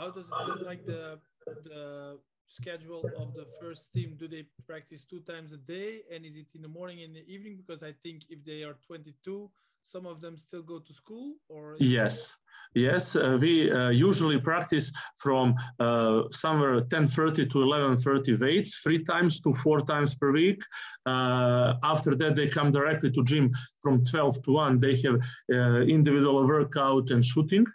how 0.01 0.11
does 0.11 0.27
it 0.27 0.49
look 0.49 0.63
like 0.71 0.83
the 0.87 1.19
the 1.65 2.19
schedule 2.47 3.05
of 3.23 3.29
the 3.35 3.47
first 3.61 3.83
team? 3.95 4.17
Do 4.23 4.27
they 4.35 4.45
practice 4.67 5.05
two 5.05 5.21
times 5.21 5.53
a 5.53 5.61
day? 5.77 5.91
And 6.13 6.25
is 6.25 6.37
it 6.37 6.49
in 6.57 6.63
the 6.63 6.73
morning 6.79 6.99
and 7.05 7.15
the 7.15 7.25
evening? 7.35 7.55
Because 7.63 7.83
i 7.91 7.93
think 8.05 8.19
if 8.35 8.41
they 8.51 8.61
are 8.69 8.77
22 8.87 9.51
some 9.83 10.07
of 10.07 10.21
them 10.21 10.37
still 10.37 10.63
go 10.63 10.79
to 10.79 10.93
school 10.93 11.35
or 11.49 11.77
yes. 11.79 12.37
Yes 12.75 13.17
uh, 13.17 13.39
we 13.41 13.73
uh, 13.73 13.89
usually 13.89 14.39
practice 14.41 14.93
from 15.17 15.55
uh, 15.81 16.23
somewhere 16.31 16.83
10.30 16.83 17.51
to 17.51 17.59
11.30 17.59 18.41
weights 18.41 18.71
three 18.85 19.03
times 19.03 19.41
to 19.41 19.53
four 19.55 19.81
times 19.81 20.15
per 20.15 20.31
week. 20.33 20.63
Uh, 21.07 21.75
after 21.83 22.15
that 22.21 22.37
they 22.37 22.47
come 22.47 22.71
directly 22.71 23.11
to 23.11 23.25
gym 23.25 23.51
from 23.83 24.05
12 24.05 24.43
to 24.45 24.51
1 24.53 24.79
they 24.79 24.95
have 25.05 25.17
uh, 25.53 25.81
individual 25.97 26.47
workout 26.47 27.11
and 27.11 27.25
shooting 27.25 27.67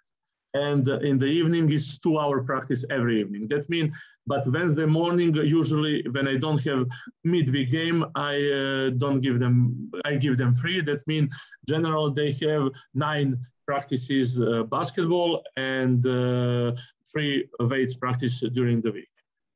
and 0.55 0.88
in 1.09 1.17
the 1.17 1.31
evening 1.39 1.71
is 1.71 2.00
two 2.00 2.17
hour 2.17 2.38
practice 2.43 2.83
every 2.89 3.19
evening 3.21 3.47
that 3.47 3.69
means 3.69 3.93
but 4.27 4.47
Wednesday 4.47 4.85
morning, 4.88 5.35
usually 5.35 6.03
when 6.12 6.27
I 6.27 6.38
don't 6.38 6.63
have 6.63 6.88
midweek 7.24 7.69
game, 7.69 8.03
I 8.15 8.35
uh, 8.51 8.89
don't 8.97 9.19
give 9.19 9.39
them. 9.39 9.91
I 10.03 10.15
give 10.15 10.38
them 10.38 10.53
free. 10.55 10.81
That 10.81 11.05
means 11.05 11.35
general 11.67 12.12
they 12.12 12.31
have 12.31 12.71
nine 12.95 13.38
practices 13.67 14.39
uh, 14.41 14.63
basketball 14.63 15.43
and 15.57 16.05
uh, 16.05 16.71
three 17.12 17.47
weights 17.59 17.93
practice 17.93 18.39
during 18.53 18.81
the 18.81 18.91
week. 18.91 19.09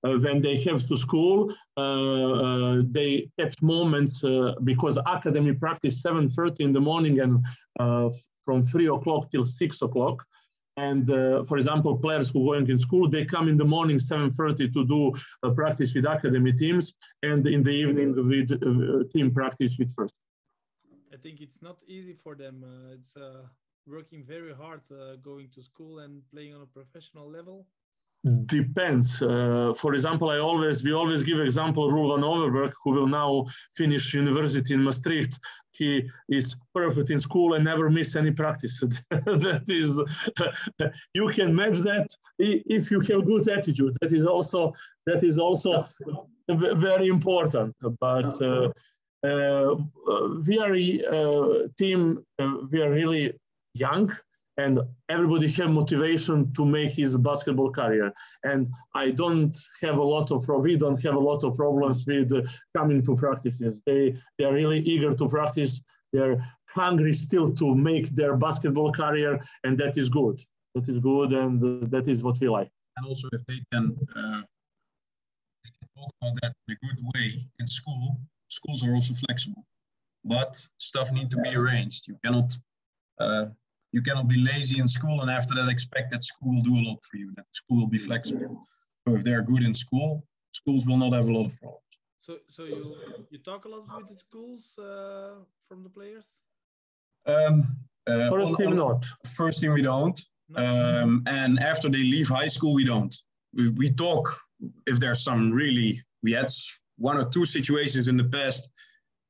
Uh, 0.04 0.18
when 0.20 0.42
they 0.42 0.58
have 0.58 0.88
to 0.88 0.96
school, 0.96 1.54
uh, 1.76 1.82
uh, 1.82 2.82
they 2.90 3.30
catch 3.38 3.62
moments 3.62 4.24
because 4.64 4.98
academy 5.06 5.54
practice 5.54 6.02
7:30 6.04 6.60
in 6.60 6.74
the 6.74 6.80
morning 6.80 7.20
and 7.20 7.44
from 8.46 8.64
three 8.64 8.88
o'clock 8.88 9.30
till 9.32 9.46
six 9.46 9.82
o'clock. 9.82 10.24
And 10.88 11.06
uh, 11.10 11.44
for 11.50 11.58
example, 11.58 11.92
players 11.98 12.30
who 12.30 12.40
going 12.50 12.68
in 12.70 12.80
school, 12.88 13.06
they 13.16 13.26
come 13.26 13.46
in 13.52 13.58
the 13.58 13.70
morning 13.76 13.98
7.30 13.98 14.74
to 14.76 14.82
do 14.94 15.02
uh, 15.44 15.50
practice 15.62 15.94
with 15.94 16.06
academy 16.06 16.54
teams 16.54 16.86
and 17.30 17.46
in 17.56 17.62
the 17.68 17.76
evening 17.84 18.10
with 18.32 18.50
uh, 18.52 19.04
team 19.14 19.28
practice 19.40 19.76
with 19.80 19.92
first. 19.98 20.16
I 21.16 21.18
think 21.24 21.42
it's 21.42 21.62
not 21.62 21.78
easy 21.96 22.16
for 22.24 22.34
them. 22.44 22.56
Uh, 22.64 22.94
it's 22.98 23.18
uh, 23.18 23.44
working 23.96 24.24
very 24.24 24.54
hard 24.54 24.82
going 25.22 25.48
to 25.56 25.62
school 25.62 26.00
and 26.04 26.14
playing 26.32 26.54
on 26.56 26.62
a 26.62 26.72
professional 26.80 27.28
level 27.38 27.58
depends. 28.46 29.22
Uh, 29.22 29.74
for 29.76 29.94
example, 29.94 30.30
I 30.30 30.40
always 30.40 30.84
we 30.84 30.94
always 30.94 31.24
give 31.24 31.40
example 31.40 31.90
van 31.90 32.24
Overberg, 32.24 32.74
who 32.84 32.92
will 32.92 33.08
now 33.08 33.46
finish 33.76 34.14
university 34.14 34.74
in 34.74 34.84
Maastricht. 34.84 35.40
He 35.72 36.10
is 36.28 36.56
perfect 36.74 37.10
in 37.10 37.20
school 37.20 37.54
and 37.54 37.64
never 37.64 37.90
miss 37.90 38.16
any 38.16 38.32
practice. 38.32 38.80
that 39.10 39.64
is, 39.68 40.02
you 41.14 41.30
can 41.30 41.56
match 41.56 41.78
that 41.80 42.08
if 42.38 42.92
you 42.92 43.00
have 43.00 43.26
good 43.26 43.48
attitude. 43.48 43.96
That 44.02 44.12
is 44.12 44.26
also 44.26 44.74
that 45.06 45.24
is 45.24 45.40
also 45.40 45.86
very 46.50 47.08
important. 47.08 47.76
But 48.00 48.42
uh, 48.42 48.72
uh, 49.24 49.76
we 50.46 50.60
are 50.60 50.76
a 50.76 51.06
uh, 51.06 51.68
team. 51.78 52.26
Uh, 52.38 52.54
we 52.72 52.82
are 52.82 52.92
really 52.92 53.34
young 53.74 54.12
and 54.60 54.80
everybody 55.08 55.48
have 55.60 55.72
motivation 55.72 56.54
to 56.54 56.66
make 56.66 56.92
his 56.92 57.16
basketball 57.16 57.72
career. 57.72 58.12
And 58.44 58.68
I 58.94 59.12
don't 59.12 59.56
have 59.82 59.98
a 59.98 60.08
lot 60.16 60.32
of, 60.32 60.48
we 60.48 60.76
don't 60.76 61.02
have 61.08 61.16
a 61.16 61.26
lot 61.30 61.44
of 61.46 61.56
problems 61.56 62.06
with 62.06 62.32
uh, 62.34 62.42
coming 62.76 63.02
to 63.06 63.16
practices. 63.16 63.82
They, 63.86 64.16
they 64.38 64.46
are 64.46 64.54
really 64.54 64.80
eager 64.94 65.14
to 65.14 65.26
practice. 65.30 65.82
They're 66.12 66.38
hungry 66.68 67.14
still 67.14 67.48
to 67.62 67.74
make 67.74 68.08
their 68.10 68.36
basketball 68.36 68.92
career, 68.92 69.40
and 69.64 69.78
that 69.80 69.98
is 69.98 70.10
good. 70.10 70.38
That 70.76 70.88
is 70.90 71.00
good, 71.00 71.32
and 71.32 71.56
uh, 71.64 71.88
that 71.90 72.08
is 72.08 72.24
what 72.24 72.38
we 72.42 72.50
like. 72.50 72.70
And 72.98 73.06
also, 73.08 73.28
if 73.32 73.42
they 73.48 73.60
can, 73.72 73.86
uh, 74.16 74.42
they 75.64 75.72
can 75.78 75.88
talk 75.98 76.12
about 76.22 76.34
that 76.42 76.54
in 76.68 76.76
a 76.76 76.86
good 76.86 77.00
way 77.14 77.28
in 77.60 77.68
school, 77.68 78.20
schools 78.50 78.84
are 78.84 78.94
also 78.94 79.14
flexible. 79.14 79.64
But 80.26 80.54
stuff 80.80 81.12
need 81.12 81.32
to 81.32 81.38
be 81.38 81.56
arranged. 81.56 82.08
You 82.08 82.18
cannot 82.24 82.52
uh, 83.20 83.46
you 83.92 84.02
cannot 84.02 84.28
be 84.28 84.38
lazy 84.38 84.80
in 84.80 84.88
school 84.88 85.22
and 85.22 85.32
after 85.32 85.54
that 85.56 85.70
expect 85.70 86.12
that 86.12 86.24
school 86.24 86.56
will 86.56 86.62
do 86.62 86.76
a 86.76 86.84
lot 86.90 87.00
for 87.10 87.18
you 87.18 87.32
that 87.36 87.46
school 87.52 87.78
will 87.80 87.88
be 87.88 87.98
flexible. 87.98 88.62
So 89.08 89.16
if 89.16 89.24
they're 89.24 89.42
good 89.42 89.64
in 89.64 89.74
school 89.74 90.24
schools 90.52 90.88
will 90.88 90.98
not 90.98 91.14
have 91.14 91.28
a 91.28 91.32
lot 91.32 91.46
of 91.46 91.60
problems. 91.60 91.84
So 92.22 92.38
so 92.50 92.64
you 92.64 92.96
you 93.32 93.40
talk 93.40 93.66
a 93.66 93.70
lot 93.70 93.84
with 93.98 94.08
the 94.08 94.20
schools 94.20 94.78
uh, 94.78 95.36
from 95.68 95.84
the 95.84 95.90
players? 95.90 96.28
Um, 97.26 97.78
uh, 98.08 98.30
first 98.30 98.58
team 98.58 98.76
not. 98.76 99.06
first 99.26 99.62
team 99.62 99.74
we 99.74 99.82
don't. 99.82 100.20
Um, 100.56 101.24
and 101.28 101.60
after 101.60 101.90
they 101.90 102.04
leave 102.16 102.28
high 102.28 102.48
school 102.48 102.74
we 102.74 102.84
don't. 102.84 103.16
We, 103.54 103.70
we 103.70 103.92
talk 103.92 104.26
if 104.88 105.00
there's 105.00 105.24
some 105.24 105.52
really 105.52 106.02
we 106.24 106.32
had 106.34 106.52
one 106.98 107.18
or 107.18 107.26
two 107.30 107.46
situations 107.46 108.08
in 108.08 108.18
the 108.18 108.26
past 108.26 108.70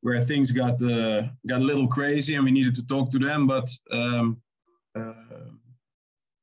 where 0.02 0.20
things 0.20 0.52
got 0.52 0.82
uh, 0.82 1.24
got 1.48 1.62
a 1.62 1.68
little 1.72 1.88
crazy 1.88 2.36
and 2.36 2.44
we 2.46 2.52
needed 2.52 2.76
to 2.76 2.86
talk 2.86 3.12
to 3.12 3.20
them. 3.20 3.48
But 3.48 3.70
um, 3.92 4.42
uh, 4.96 5.14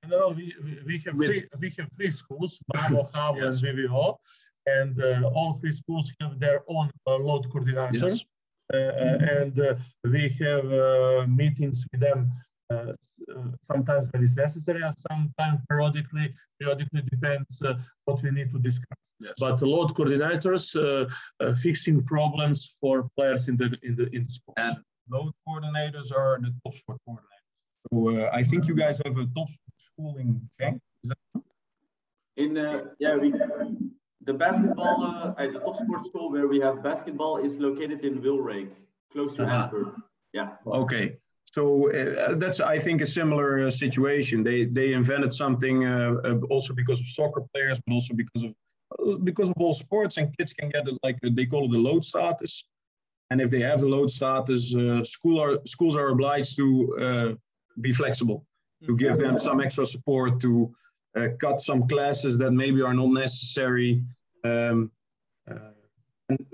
no, 0.08 0.28
we, 0.28 0.54
we, 0.86 0.98
have 1.04 1.14
three, 1.16 1.42
we 1.58 1.70
have 1.78 1.88
three 1.96 2.10
schools, 2.10 2.60
Bravo, 2.68 3.02
Havo, 3.14 3.38
yes. 3.38 3.62
and 3.62 3.78
VVO, 3.78 4.16
and 4.66 5.00
uh, 5.00 5.28
all 5.34 5.54
three 5.54 5.72
schools 5.72 6.12
have 6.20 6.38
their 6.38 6.62
own 6.68 6.90
uh, 7.06 7.16
LOOT 7.16 7.48
coordinators. 7.48 8.02
Yes. 8.02 8.24
Uh, 8.74 8.76
uh, 8.76 9.18
and 9.20 9.60
uh, 9.60 9.74
we 10.04 10.28
have 10.40 11.28
meetings 11.28 11.86
with 11.92 12.00
them 12.00 12.28
uh, 12.68 12.92
sometimes 13.62 14.08
when 14.10 14.24
it's 14.24 14.36
necessary 14.36 14.82
and 14.82 14.92
sometimes 15.08 15.60
periodically 15.68 16.34
periodically 16.58 17.02
depends 17.02 17.62
uh, 17.62 17.74
what 18.06 18.20
we 18.24 18.30
need 18.32 18.50
to 18.50 18.58
discuss 18.58 19.12
yes. 19.20 19.34
but 19.38 19.62
LOOT 19.62 19.94
coordinators 19.94 20.74
uh, 20.74 21.54
fixing 21.54 22.02
problems 22.04 22.74
for 22.80 23.08
players 23.16 23.46
in 23.46 23.56
the 23.56 23.66
in 23.84 23.94
the 23.94 24.06
in 24.16 24.24
the 24.24 24.30
sport 24.30 24.58
and 24.58 24.76
LOOT 25.10 25.32
coordinators 25.48 26.12
are 26.12 26.40
the 26.42 26.52
top 26.64 26.74
sport 26.74 26.98
coordinators 27.08 27.35
so 27.92 28.10
uh, 28.10 28.30
I 28.32 28.42
think 28.42 28.66
you 28.66 28.74
guys 28.74 29.00
have 29.04 29.16
a 29.16 29.26
top 29.34 29.48
schooling 29.78 30.40
thing. 30.58 30.80
In 32.36 32.58
uh, 32.58 32.84
yeah, 32.98 33.16
we 33.16 33.32
the 34.22 34.34
basketball 34.34 35.04
uh, 35.04 35.42
at 35.42 35.52
the 35.52 35.60
top 35.60 35.76
sport 35.76 36.04
school 36.06 36.30
where 36.30 36.48
we 36.48 36.60
have 36.60 36.82
basketball 36.82 37.38
is 37.38 37.58
located 37.58 38.04
in 38.04 38.20
Wilrijk, 38.20 38.70
close 39.12 39.34
to 39.36 39.42
-huh. 39.42 39.62
Antwerp. 39.62 39.94
Yeah. 40.32 40.48
Okay. 40.64 41.18
So 41.56 41.90
uh, 41.90 42.34
that's, 42.34 42.60
I 42.60 42.78
think, 42.78 43.00
a 43.00 43.06
similar 43.06 43.66
uh, 43.66 43.70
situation. 43.70 44.44
They 44.44 44.66
they 44.78 44.92
invented 44.92 45.32
something 45.32 45.76
uh, 45.84 46.40
also 46.50 46.74
because 46.74 47.00
of 47.00 47.06
soccer 47.06 47.42
players, 47.52 47.80
but 47.80 47.94
also 47.94 48.14
because 48.14 48.42
of 48.46 48.52
because 49.24 49.48
of 49.50 49.56
all 49.62 49.74
sports, 49.74 50.18
and 50.18 50.26
kids 50.36 50.52
can 50.52 50.68
get 50.68 50.86
it 50.88 50.96
like 51.06 51.16
they 51.22 51.46
call 51.46 51.64
it 51.66 51.72
the 51.72 51.78
LOOT 51.88 52.04
status. 52.04 52.68
And 53.30 53.40
if 53.40 53.48
they 53.50 53.62
have 53.70 53.80
the 53.80 53.88
LOOT 53.88 54.10
status, 54.10 54.62
school 55.14 55.38
are 55.44 55.54
schools 55.64 55.96
are 55.96 56.08
obliged 56.08 56.56
to 56.56 56.66
be 57.80 57.92
flexible, 57.92 58.46
to 58.86 58.96
give 58.96 59.18
them 59.18 59.36
some 59.36 59.60
extra 59.60 59.86
support, 59.86 60.40
to 60.40 60.74
uh, 61.16 61.28
cut 61.40 61.60
some 61.60 61.86
classes 61.88 62.36
that 62.38 62.50
maybe 62.50 62.82
are 62.82 62.94
not 62.94 63.08
necessary. 63.08 64.02
Um, 64.44 64.90
uh, 65.50 65.70
and 66.28 66.46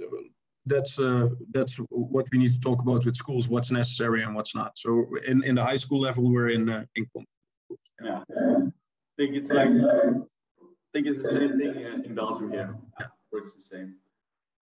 that's 0.67 0.99
uh, 1.01 1.29
that's 1.53 1.77
what 1.91 2.27
we 2.31 2.39
need 2.39 2.53
to 2.53 2.61
talk 2.61 2.83
about 2.83 3.05
with 3.05 3.17
schools: 3.17 3.49
what's 3.49 3.71
necessary 3.71 4.23
and 4.23 4.35
what's 4.35 4.55
not. 4.55 4.79
So 4.79 5.07
in, 5.27 5.43
in 5.45 5.57
the 5.57 5.65
high 5.65 5.77
school 5.77 6.01
level, 6.01 6.31
we're 6.31 6.51
in 6.51 6.69
uh, 6.69 6.85
in. 6.95 7.07
Yeah, 8.03 8.23
I 8.31 8.71
think 9.17 9.35
it's 9.35 9.51
like 9.51 9.69
I 9.69 10.93
think 10.93 11.07
it's 11.07 11.19
the 11.19 11.29
same 11.29 11.59
thing 11.59 12.05
in 12.05 12.15
Belgium 12.15 12.51
here. 12.51 12.77
It's 13.33 13.55
the 13.55 13.63
same. 13.63 13.95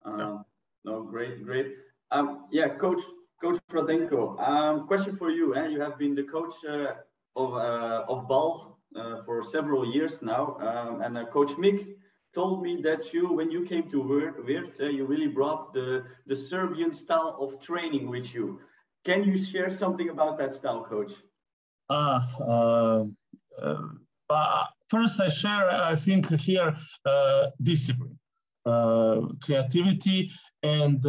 Um, 0.05 0.45
no, 0.85 1.03
great, 1.03 1.43
great. 1.43 1.75
Um, 2.11 2.45
yeah, 2.51 2.69
Coach 2.69 3.01
Coach 3.41 3.59
Radenko. 3.71 4.39
Um, 4.39 4.87
question 4.87 5.15
for 5.15 5.31
you. 5.31 5.55
Eh? 5.55 5.67
You 5.67 5.81
have 5.81 5.97
been 5.97 6.13
the 6.13 6.23
coach 6.23 6.53
uh, 6.67 6.93
of 7.35 7.53
uh, 7.53 8.05
of 8.07 8.27
BAL 8.27 8.77
uh, 8.95 9.23
for 9.25 9.43
several 9.43 9.83
years 9.85 10.21
now, 10.21 10.57
um, 10.59 11.01
and 11.01 11.17
uh, 11.17 11.25
Coach 11.25 11.51
Mick 11.57 11.95
told 12.33 12.61
me 12.61 12.81
that 12.83 13.13
you, 13.13 13.33
when 13.33 13.49
you 13.51 13.65
came 13.65 13.89
to 13.89 14.01
Weert, 14.01 14.79
uh, 14.79 14.85
you 14.85 15.05
really 15.05 15.27
brought 15.27 15.73
the 15.73 16.05
the 16.27 16.35
Serbian 16.35 16.93
style 16.93 17.35
of 17.39 17.59
training 17.59 18.09
with 18.09 18.33
you. 18.33 18.59
Can 19.03 19.23
you 19.23 19.37
share 19.37 19.71
something 19.71 20.09
about 20.09 20.37
that 20.37 20.53
style, 20.53 20.83
Coach? 20.83 21.13
Ah, 21.89 22.27
uh, 22.39 23.03
uh, 23.59 24.65
first 24.87 25.19
I 25.19 25.29
share, 25.29 25.67
I 25.69 25.95
think 25.95 26.29
here, 26.39 26.75
discipline, 27.61 28.17
creativity, 29.41 30.29
and 30.61 31.03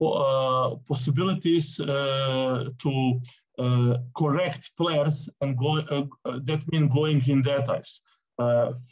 Uh, 0.00 0.76
possibilities 0.86 1.80
uh, 1.80 2.70
to 2.78 3.20
uh, 3.58 3.96
correct 4.16 4.70
players 4.76 5.28
and 5.40 5.58
go, 5.58 5.80
that 6.24 6.64
means 6.70 6.94
going 6.94 7.20
in 7.28 7.42
details. 7.42 8.02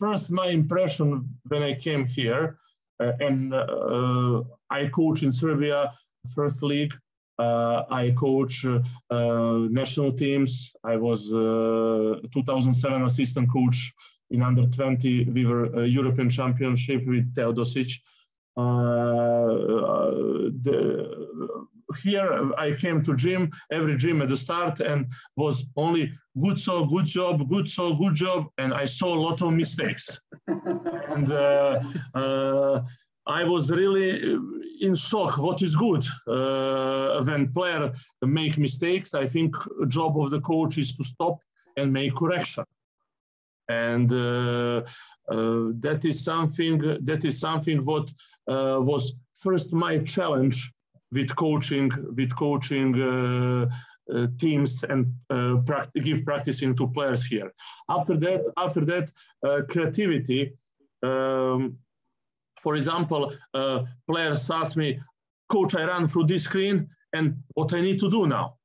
first, 0.00 0.32
my 0.32 0.48
impression 0.48 1.28
when 1.44 1.62
I 1.62 1.74
came 1.74 2.06
here, 2.06 2.58
and 2.98 3.54
I 3.54 4.88
coach 4.88 5.22
in 5.22 5.30
Serbia, 5.30 5.92
first 6.34 6.64
league, 6.64 6.92
uh, 7.38 7.84
I 7.88 8.10
coach 8.16 8.64
uh, 8.64 8.78
national 9.70 10.10
teams. 10.10 10.74
I 10.82 10.96
was 10.96 11.32
uh, 11.32 12.18
2007 12.32 13.02
assistant 13.04 13.48
coach 13.48 13.92
in 14.30 14.42
under 14.42 14.66
20. 14.66 15.30
We 15.30 15.46
were 15.46 15.84
European 15.84 16.30
Championship 16.30 17.06
with 17.06 17.32
Teodosic. 17.32 17.92
The, 20.66 21.26
here 22.02 22.52
I 22.58 22.72
came 22.72 23.02
to 23.04 23.14
gym, 23.14 23.50
every 23.70 23.96
gym 23.96 24.20
at 24.22 24.28
the 24.28 24.36
start, 24.36 24.80
and 24.80 25.06
was 25.36 25.64
only 25.76 26.12
good 26.42 26.58
so, 26.58 26.84
good 26.84 27.06
job, 27.06 27.48
good 27.48 27.68
so, 27.68 27.94
good 27.94 28.14
job, 28.14 28.46
and 28.58 28.74
I 28.74 28.86
saw 28.86 29.14
a 29.14 29.22
lot 29.26 29.40
of 29.42 29.52
mistakes. 29.52 30.20
and 30.46 31.30
uh, 31.30 31.80
uh, 32.14 32.80
I 33.26 33.44
was 33.44 33.70
really 33.70 34.36
in 34.80 34.94
shock 34.94 35.38
what 35.38 35.62
is 35.62 35.74
good 35.74 36.04
uh, 36.26 37.22
when 37.24 37.52
player 37.52 37.92
make 38.22 38.58
mistakes 38.58 39.14
i 39.14 39.26
think 39.26 39.54
job 39.88 40.18
of 40.18 40.30
the 40.30 40.40
coach 40.40 40.78
is 40.78 40.92
to 40.96 41.04
stop 41.04 41.38
and 41.76 41.92
make 41.92 42.14
correction 42.14 42.64
and 43.68 44.12
uh, 44.12 44.82
uh, 45.28 45.72
that 45.80 46.04
is 46.04 46.22
something 46.22 46.78
that 46.78 47.24
is 47.24 47.40
something 47.40 47.78
what 47.84 48.12
uh, 48.48 48.78
was 48.80 49.14
first 49.42 49.72
my 49.72 49.98
challenge 49.98 50.72
with 51.12 51.34
coaching 51.36 51.90
with 52.16 52.34
coaching 52.36 52.90
uh, 53.00 53.66
uh, 54.14 54.26
teams 54.38 54.84
and 54.84 55.12
pract- 55.66 55.92
give 56.04 56.22
practicing 56.24 56.76
to 56.76 56.86
players 56.88 57.24
here 57.26 57.52
after 57.88 58.16
that 58.16 58.42
after 58.56 58.84
that 58.84 59.10
creativity 59.68 60.52
um, 61.02 61.78
for 62.60 62.76
example, 62.76 63.32
uh, 63.54 63.84
players 64.08 64.50
ask 64.50 64.76
me, 64.76 64.98
coach, 65.48 65.74
I 65.74 65.84
ran 65.84 66.08
through 66.08 66.26
this 66.26 66.44
screen 66.44 66.88
and 67.12 67.36
what 67.54 67.72
I 67.72 67.80
need 67.80 67.98
to 68.00 68.10
do 68.10 68.26
now. 68.26 68.56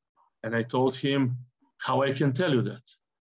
And 0.43 0.55
I 0.55 0.63
told 0.63 0.95
him 0.95 1.37
how 1.79 2.01
I 2.01 2.11
can 2.13 2.33
tell 2.33 2.51
you 2.53 2.61
that. 2.63 2.81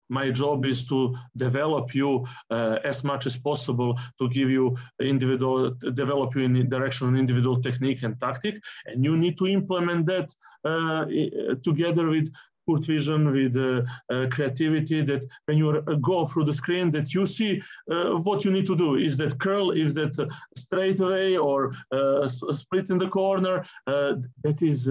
My 0.09 0.31
job 0.31 0.64
is 0.64 0.87
to 0.88 1.14
develop 1.37 1.94
you 1.94 2.25
uh, 2.51 2.79
as 2.85 3.05
much 3.05 3.27
as 3.27 3.37
possible 3.37 3.99
to 4.18 4.29
give 4.29 4.51
you 4.51 4.77
individual, 5.01 5.71
develop 5.94 6.35
you 6.35 6.42
in 6.42 6.68
direction 6.68 7.09
of 7.09 7.16
individual 7.16 7.61
technique 7.61 8.03
and 8.03 8.18
tactic. 8.18 8.61
And 8.87 9.05
you 9.05 9.16
need 9.16 9.38
to 9.38 9.47
implement 9.47 10.07
that 10.07 10.35
uh, 10.64 11.05
together 11.62 12.07
with 12.07 12.31
court 12.68 12.85
vision, 12.85 13.33
with 13.33 13.57
uh, 13.57 13.83
uh, 14.12 14.27
creativity, 14.31 15.01
that 15.03 15.25
when 15.47 15.57
you 15.57 15.71
uh, 15.71 15.94
go 15.97 16.27
through 16.27 16.44
the 16.44 16.53
screen, 16.53 16.90
that 16.90 17.14
you 17.14 17.25
see 17.27 17.62
what 17.87 18.44
you 18.44 18.51
need 18.51 18.66
to 18.66 18.77
do. 18.77 18.97
Is 18.97 19.16
that 19.16 19.38
curl? 19.38 19.71
Is 19.71 19.94
that 19.94 20.14
straight 20.57 21.01
away 21.01 21.38
or 21.38 21.73
split 22.53 22.90
in 22.90 22.99
the 22.99 23.09
corner? 23.09 23.64
that 23.87 24.59
is, 24.61 24.88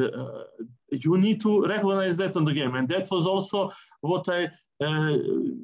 you 0.90 1.18
need 1.18 1.42
to 1.42 1.66
recognize 1.66 2.18
that 2.18 2.36
on 2.38 2.46
the 2.46 2.54
game. 2.54 2.76
And 2.76 2.88
that 2.90 3.08
was 3.12 3.26
also 3.26 3.72
what 4.02 4.28
I 4.30 4.50
uh, 4.84 5.18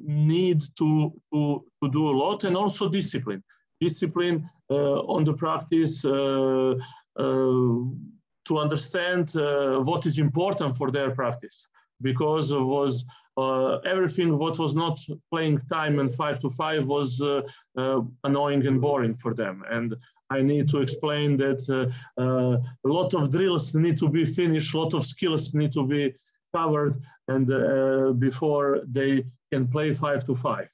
need 0.04 0.62
to, 0.78 1.12
to, 1.32 1.64
to 1.82 1.90
do 1.90 2.10
a 2.10 2.14
lot 2.16 2.44
and 2.44 2.56
also 2.56 2.88
discipline. 2.88 3.42
Discipline 3.80 4.48
uh, 4.70 5.00
on 5.02 5.24
the 5.24 5.34
practice 5.34 6.04
uh, 6.04 6.74
to 7.16 8.58
understand 8.58 9.30
what 9.34 10.06
is 10.06 10.18
important 10.18 10.76
for 10.76 10.90
their 10.90 11.10
practice 11.10 11.68
because 12.02 12.52
was 12.52 13.04
uh, 13.36 13.78
everything 13.78 14.38
what 14.38 14.58
was 14.58 14.74
not 14.74 15.00
playing 15.30 15.58
time 15.68 15.98
and 15.98 16.14
five 16.14 16.38
to 16.38 16.50
five 16.50 16.86
was 16.86 17.20
uh, 17.20 17.42
uh, 17.76 18.00
annoying 18.24 18.64
and 18.66 18.80
boring 18.80 19.16
for 19.16 19.34
them. 19.34 19.64
And 19.70 19.96
I 20.34 20.42
need 20.42 20.68
to 20.68 20.78
explain 20.80 21.36
that 21.44 21.62
uh, 21.68 22.22
uh, 22.22 22.56
a 22.86 22.88
lot 22.98 23.14
of 23.14 23.30
drills 23.30 23.74
need 23.74 23.96
to 23.98 24.08
be 24.08 24.24
finished, 24.24 24.74
a 24.74 24.78
lot 24.78 24.94
of 24.94 25.04
skills 25.04 25.54
need 25.54 25.72
to 25.72 25.86
be 25.86 26.14
covered, 26.54 26.94
and 27.28 27.46
uh, 27.50 28.12
before 28.12 28.80
they 28.86 29.24
can 29.52 29.68
play 29.68 29.94
five 29.94 30.24
to 30.26 30.34
five. 30.36 30.68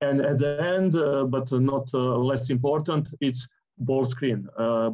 And 0.00 0.20
at 0.20 0.38
the 0.38 0.52
end, 0.76 0.92
but 1.30 1.46
not 1.52 1.86
less 2.30 2.50
important, 2.50 3.08
it's 3.20 3.48
ball 3.78 4.04
screen. 4.04 4.40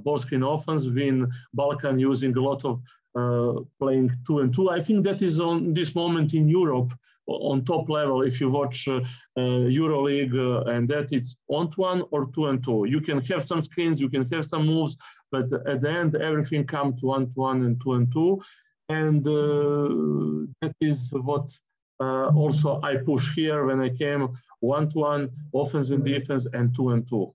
ball 0.04 0.18
screen 0.18 0.42
offense 0.42 0.84
in 0.86 1.28
Balkan 1.52 1.98
using 1.98 2.36
a 2.36 2.40
lot 2.40 2.64
of 2.64 2.74
uh, 2.76 2.99
playing 3.14 4.10
two 4.26 4.40
and 4.40 4.54
two. 4.54 4.70
I 4.70 4.80
think 4.80 5.04
that 5.04 5.22
is 5.22 5.40
on 5.40 5.72
this 5.72 5.94
moment 5.94 6.34
in 6.34 6.48
Europe 6.48 6.92
on 7.30 7.64
top 7.64 7.88
level. 7.88 8.22
If 8.22 8.40
you 8.40 8.50
watch 8.50 8.88
uh, 8.88 9.00
uh, 9.36 9.68
EuroLeague 9.70 10.34
uh, 10.34 10.70
and 10.70 10.88
that, 10.88 11.12
it's 11.12 11.36
one 11.46 11.70
to 11.70 11.80
one 11.80 12.02
or 12.10 12.26
two 12.32 12.46
and 12.46 12.62
two. 12.62 12.86
You 12.88 13.00
can 13.00 13.20
have 13.20 13.44
some 13.44 13.62
screens, 13.62 14.00
you 14.00 14.08
can 14.08 14.26
have 14.26 14.44
some 14.44 14.66
moves, 14.66 14.96
but 15.30 15.52
at 15.66 15.80
the 15.80 15.90
end, 15.90 16.16
everything 16.16 16.66
comes 16.66 17.00
to 17.00 17.06
one 17.06 17.26
to 17.26 17.34
one 17.34 17.62
and 17.64 17.80
two 17.80 17.94
and 17.94 18.12
two. 18.12 18.40
And 18.88 19.26
uh, 19.26 20.46
that 20.60 20.74
is 20.80 21.10
what 21.12 21.56
uh, 22.00 22.28
also 22.28 22.80
I 22.82 22.96
push 22.96 23.34
here 23.34 23.66
when 23.66 23.80
I 23.80 23.90
came 23.90 24.28
one 24.60 24.88
to 24.90 24.98
one, 24.98 25.30
offense 25.54 25.90
and 25.90 26.04
defense, 26.04 26.46
and 26.52 26.74
two 26.74 26.90
and 26.90 27.08
two. 27.08 27.32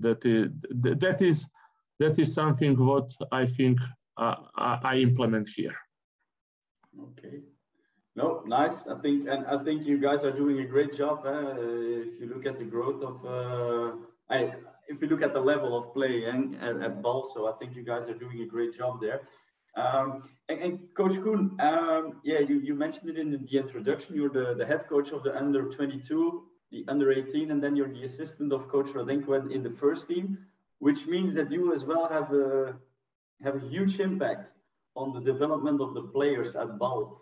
That 0.00 0.24
is 0.24 0.48
that 0.72 1.22
is 1.22 1.48
that 2.00 2.18
is 2.18 2.32
something 2.32 2.74
what 2.84 3.14
I 3.30 3.46
think 3.46 3.78
uh, 3.80 3.86
I 4.20 4.96
implement 4.96 5.48
here. 5.48 5.76
Okay. 6.98 7.40
No, 8.16 8.42
nice. 8.46 8.86
I 8.86 8.98
think, 9.00 9.28
and 9.28 9.46
I 9.46 9.62
think 9.64 9.86
you 9.86 9.98
guys 9.98 10.24
are 10.24 10.32
doing 10.32 10.60
a 10.60 10.66
great 10.66 10.96
job. 10.96 11.24
Uh, 11.24 11.54
if 11.58 12.20
you 12.20 12.30
look 12.32 12.44
at 12.44 12.58
the 12.58 12.64
growth 12.64 13.02
of, 13.02 13.24
uh, 13.24 13.96
I, 14.28 14.54
if 14.88 15.00
you 15.00 15.08
look 15.08 15.22
at 15.22 15.32
the 15.32 15.40
level 15.40 15.78
of 15.78 15.94
play 15.94 16.24
and 16.24 16.56
at, 16.56 16.76
at 16.82 17.02
so 17.02 17.48
I 17.48 17.52
think 17.58 17.76
you 17.76 17.84
guys 17.84 18.08
are 18.08 18.14
doing 18.14 18.42
a 18.42 18.46
great 18.46 18.76
job 18.76 19.00
there. 19.00 19.22
Um, 19.76 20.24
and, 20.48 20.60
and, 20.60 20.78
Coach 20.96 21.22
Koen, 21.22 21.56
um, 21.60 22.20
yeah, 22.24 22.40
you, 22.40 22.58
you 22.58 22.74
mentioned 22.74 23.08
it 23.10 23.18
in 23.18 23.30
the 23.30 23.56
introduction. 23.56 24.16
You're 24.16 24.30
the, 24.30 24.54
the 24.54 24.66
head 24.66 24.88
coach 24.88 25.12
of 25.12 25.22
the 25.22 25.36
under 25.36 25.70
22, 25.70 26.42
the 26.72 26.84
under 26.88 27.12
18, 27.12 27.52
and 27.52 27.62
then 27.62 27.76
you're 27.76 27.92
the 27.92 28.02
assistant 28.02 28.52
of 28.52 28.68
Coach 28.68 28.88
Radenko 28.88 29.50
in 29.52 29.62
the 29.62 29.70
first 29.70 30.08
team, 30.08 30.38
which 30.80 31.06
means 31.06 31.34
that 31.34 31.52
you 31.52 31.72
as 31.72 31.84
well 31.84 32.08
have 32.08 32.32
a 32.32 32.74
have 33.42 33.56
a 33.56 33.68
huge 33.68 34.00
impact 34.00 34.52
on 34.96 35.12
the 35.12 35.20
development 35.20 35.80
of 35.80 35.94
the 35.94 36.02
players 36.02 36.56
at 36.56 36.78
BAL. 36.78 37.20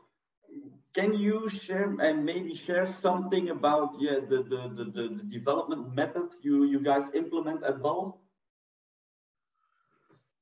Can 0.94 1.14
you 1.14 1.48
share 1.48 1.94
and 2.00 2.24
maybe 2.24 2.54
share 2.54 2.87
something 2.87 3.50
about 3.50 3.94
yeah, 4.00 4.20
the, 4.28 4.38
the, 4.42 4.61
the, 4.76 4.85
the, 4.90 5.22
development 5.31 5.94
method 5.94 6.31
you, 6.42 6.64
you 6.64 6.81
guys 6.81 7.11
implement 7.14 7.62
at 7.62 7.83
BAL? 7.83 8.20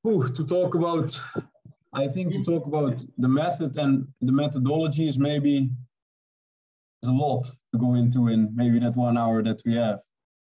Ooh, 0.06 0.28
to 0.28 0.46
talk 0.46 0.74
about, 0.74 1.20
I 1.92 2.06
think 2.06 2.32
to 2.32 2.42
talk 2.44 2.66
about 2.66 3.04
the 3.18 3.28
method 3.28 3.76
and 3.76 4.06
the 4.20 4.32
methodology 4.32 5.08
is 5.08 5.18
maybe 5.18 5.68
a 7.04 7.10
lot 7.10 7.44
to 7.72 7.78
go 7.78 7.94
into 7.94 8.28
in 8.28 8.50
maybe 8.54 8.78
that 8.78 8.96
one 8.96 9.18
hour 9.18 9.42
that 9.42 9.60
we 9.66 9.74
have. 9.74 10.00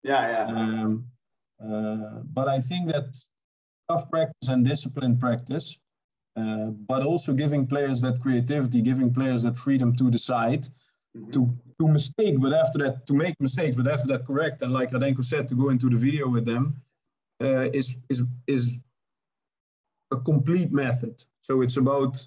Yeah, 0.05 0.29
yeah. 0.31 0.47
Um, 0.47 1.07
uh, 1.63 2.21
but 2.33 2.49
I 2.49 2.61
think 2.61 2.93
that 2.93 3.17
tough 3.89 4.11
practice 4.11 4.49
and 4.49 4.65
disciplined 4.67 5.19
practice, 5.21 5.79
uh, 6.37 6.67
but 6.67 7.03
also 7.03 7.33
giving 7.35 7.67
players 7.67 8.01
that 8.01 8.21
creativity, 8.21 8.83
giving 8.83 9.13
players 9.13 9.43
that 9.43 9.57
freedom 9.57 9.95
to 9.97 10.11
decide, 10.11 10.63
mm-hmm. 11.17 11.31
to 11.31 11.49
to 11.81 11.89
mistake, 11.89 12.41
but 12.41 12.53
after 12.53 12.79
that 12.79 13.07
to 13.07 13.15
make 13.15 13.35
mistakes, 13.41 13.77
but 13.77 13.87
after 13.87 14.09
that 14.09 14.27
correct. 14.27 14.63
And 14.63 14.73
like 14.73 14.91
Radenko 14.91 15.25
said, 15.25 15.49
to 15.49 15.55
go 15.55 15.71
into 15.71 15.89
the 15.89 15.97
video 15.97 16.29
with 16.29 16.45
them 16.45 16.81
uh, 17.41 17.69
is 17.73 17.99
is 18.09 18.25
is 18.47 18.79
a 20.11 20.17
complete 20.17 20.73
method. 20.73 21.23
So 21.41 21.63
it's 21.63 21.77
about. 21.77 22.27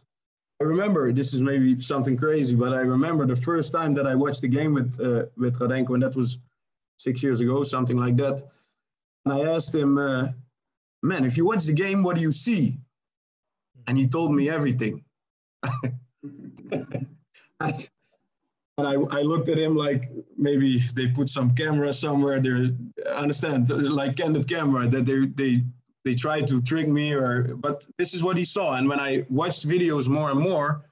I 0.62 0.64
remember 0.64 1.12
this 1.12 1.34
is 1.34 1.42
maybe 1.42 1.80
something 1.80 2.16
crazy, 2.16 2.56
but 2.56 2.72
I 2.72 2.82
remember 2.82 3.26
the 3.26 3.36
first 3.36 3.72
time 3.72 3.96
that 3.96 4.06
I 4.06 4.14
watched 4.14 4.42
the 4.42 4.48
game 4.48 4.74
with 4.74 5.00
uh, 5.00 5.26
with 5.36 5.58
Radenko, 5.60 5.96
and 5.96 6.04
that 6.04 6.16
was 6.16 6.38
six 6.98 7.24
years 7.24 7.42
ago, 7.42 7.64
something 7.64 7.98
like 7.98 8.16
that. 8.18 8.44
And 9.26 9.34
I 9.34 9.42
asked 9.56 9.74
him, 9.74 9.98
uh, 9.98 10.28
"Man, 11.04 11.26
if 11.26 11.38
you 11.38 11.46
watch 11.46 11.66
the 11.66 11.74
game, 11.74 12.04
what 12.04 12.16
do 12.16 12.22
you 12.22 12.32
see?" 12.32 12.80
And 13.88 13.98
he 13.98 14.08
told 14.08 14.34
me 14.34 14.50
everything. 14.50 15.04
and 17.52 17.88
I, 18.78 18.94
I 18.94 19.22
looked 19.22 19.50
at 19.50 19.58
him 19.58 19.76
like 19.76 20.12
maybe 20.38 20.80
they 20.96 21.08
put 21.08 21.30
some 21.30 21.52
camera 21.52 21.94
somewhere 21.94 22.40
there. 22.40 22.70
Understand, 23.10 23.70
like 23.70 24.16
candid 24.18 24.48
camera 24.48 24.88
that 24.88 25.06
they 25.06 25.26
they 25.26 25.64
they 26.04 26.16
tried 26.16 26.48
to 26.48 26.62
trick 26.62 26.88
me 26.88 27.14
or 27.14 27.56
but 27.56 27.88
this 27.98 28.14
is 28.14 28.24
what 28.24 28.38
he 28.38 28.46
saw. 28.46 28.76
And 28.76 28.88
when 28.88 29.00
I 29.00 29.26
watched 29.30 29.68
videos 29.68 30.08
more 30.08 30.32
and 30.32 30.40
more, 30.40 30.86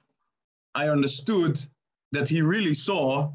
I 0.74 0.88
understood 0.88 1.60
that 2.12 2.28
he 2.28 2.42
really 2.42 2.74
saw 2.74 3.32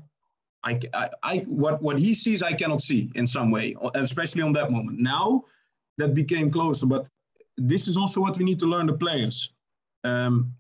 I, 0.66 0.80
I, 0.94 1.10
I, 1.22 1.38
what, 1.48 1.82
what 1.82 2.00
he 2.00 2.16
sees, 2.16 2.42
I 2.42 2.54
cannot 2.54 2.82
see 2.82 3.12
in 3.14 3.28
some 3.28 3.52
way, 3.52 3.76
especially 3.94 4.42
on 4.42 4.52
that 4.54 4.72
moment. 4.72 5.00
Now 5.00 5.46
that 5.98 6.14
became 6.14 6.52
closer, 6.52 6.86
but 6.86 7.10
this 7.58 7.88
is 7.88 7.98
also 7.98 8.22
what 8.22 8.38
we 8.38 8.46
need 8.46 8.60
to 8.60 8.66
learn 8.66 8.88
the 8.88 8.94
players. 8.94 9.54
Um, 10.04 10.54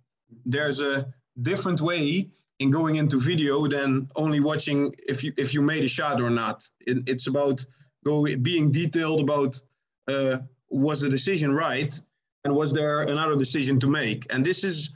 there's 0.46 0.82
a 0.82 1.08
different 1.42 1.82
way 1.82 2.30
in 2.60 2.72
going 2.72 2.96
into 2.96 3.20
video 3.20 3.68
than 3.68 4.10
only 4.16 4.40
watching 4.40 4.96
if 5.08 5.24
you 5.24 5.34
if 5.38 5.54
you 5.54 5.62
made 5.62 5.84
a 5.84 5.88
shot 5.88 6.22
or 6.22 6.30
not. 6.30 6.68
It, 6.82 7.04
it's 7.06 7.28
about 7.28 7.66
go, 8.06 8.24
being 8.38 8.72
detailed 8.72 9.22
about 9.22 9.60
uh, 10.08 10.38
was 10.70 11.02
the 11.02 11.10
decision 11.10 11.54
right 11.54 12.00
and 12.44 12.56
was 12.56 12.72
there 12.72 13.02
another 13.02 13.36
decision 13.36 13.80
to 13.80 13.88
make. 13.88 14.26
And 14.30 14.46
this 14.46 14.64
is, 14.64 14.92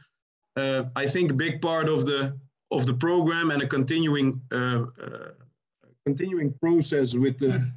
uh, 0.56 0.84
I 0.95 1.06
think, 1.06 1.32
a 1.32 1.34
big 1.34 1.62
part 1.62 1.89
of 1.89 2.06
the 2.06 2.38
of 2.71 2.86
the 2.86 2.93
program 2.93 3.52
and 3.52 3.62
a 3.62 3.67
continuing 3.67 4.39
uh, 4.52 4.86
uh, 5.04 5.32
continuing 6.06 6.54
process 6.62 7.15
with 7.15 7.39
the 7.39 7.71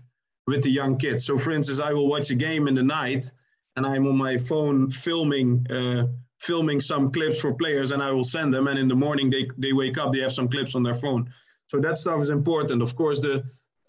with 0.46 0.62
the 0.62 0.70
young 0.70 0.98
kids. 0.98 1.24
So, 1.24 1.38
for 1.38 1.52
instance, 1.52 1.80
I 1.80 1.92
will 1.92 2.08
watch 2.08 2.30
a 2.30 2.34
game 2.34 2.68
in 2.68 2.74
the 2.74 2.82
night, 2.82 3.30
and 3.76 3.86
I'm 3.86 4.06
on 4.06 4.16
my 4.16 4.36
phone 4.36 4.90
filming 4.90 5.66
uh, 5.70 6.06
filming 6.38 6.80
some 6.80 7.12
clips 7.12 7.40
for 7.40 7.54
players, 7.54 7.92
and 7.92 8.02
I 8.02 8.10
will 8.10 8.24
send 8.24 8.52
them. 8.52 8.66
And 8.66 8.78
in 8.78 8.88
the 8.88 8.96
morning, 8.96 9.30
they 9.30 9.48
they 9.56 9.72
wake 9.72 9.98
up, 9.98 10.12
they 10.12 10.20
have 10.20 10.32
some 10.32 10.48
clips 10.48 10.74
on 10.74 10.82
their 10.82 10.96
phone. 10.96 11.32
So 11.66 11.80
that 11.80 11.98
stuff 11.98 12.20
is 12.20 12.30
important. 12.30 12.82
Of 12.82 12.96
course, 12.96 13.20
the 13.20 13.36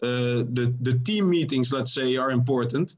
uh, 0.02 0.44
the 0.52 0.74
the 0.80 0.98
team 1.04 1.28
meetings, 1.28 1.72
let's 1.72 1.92
say, 1.92 2.16
are 2.16 2.30
important 2.30 2.96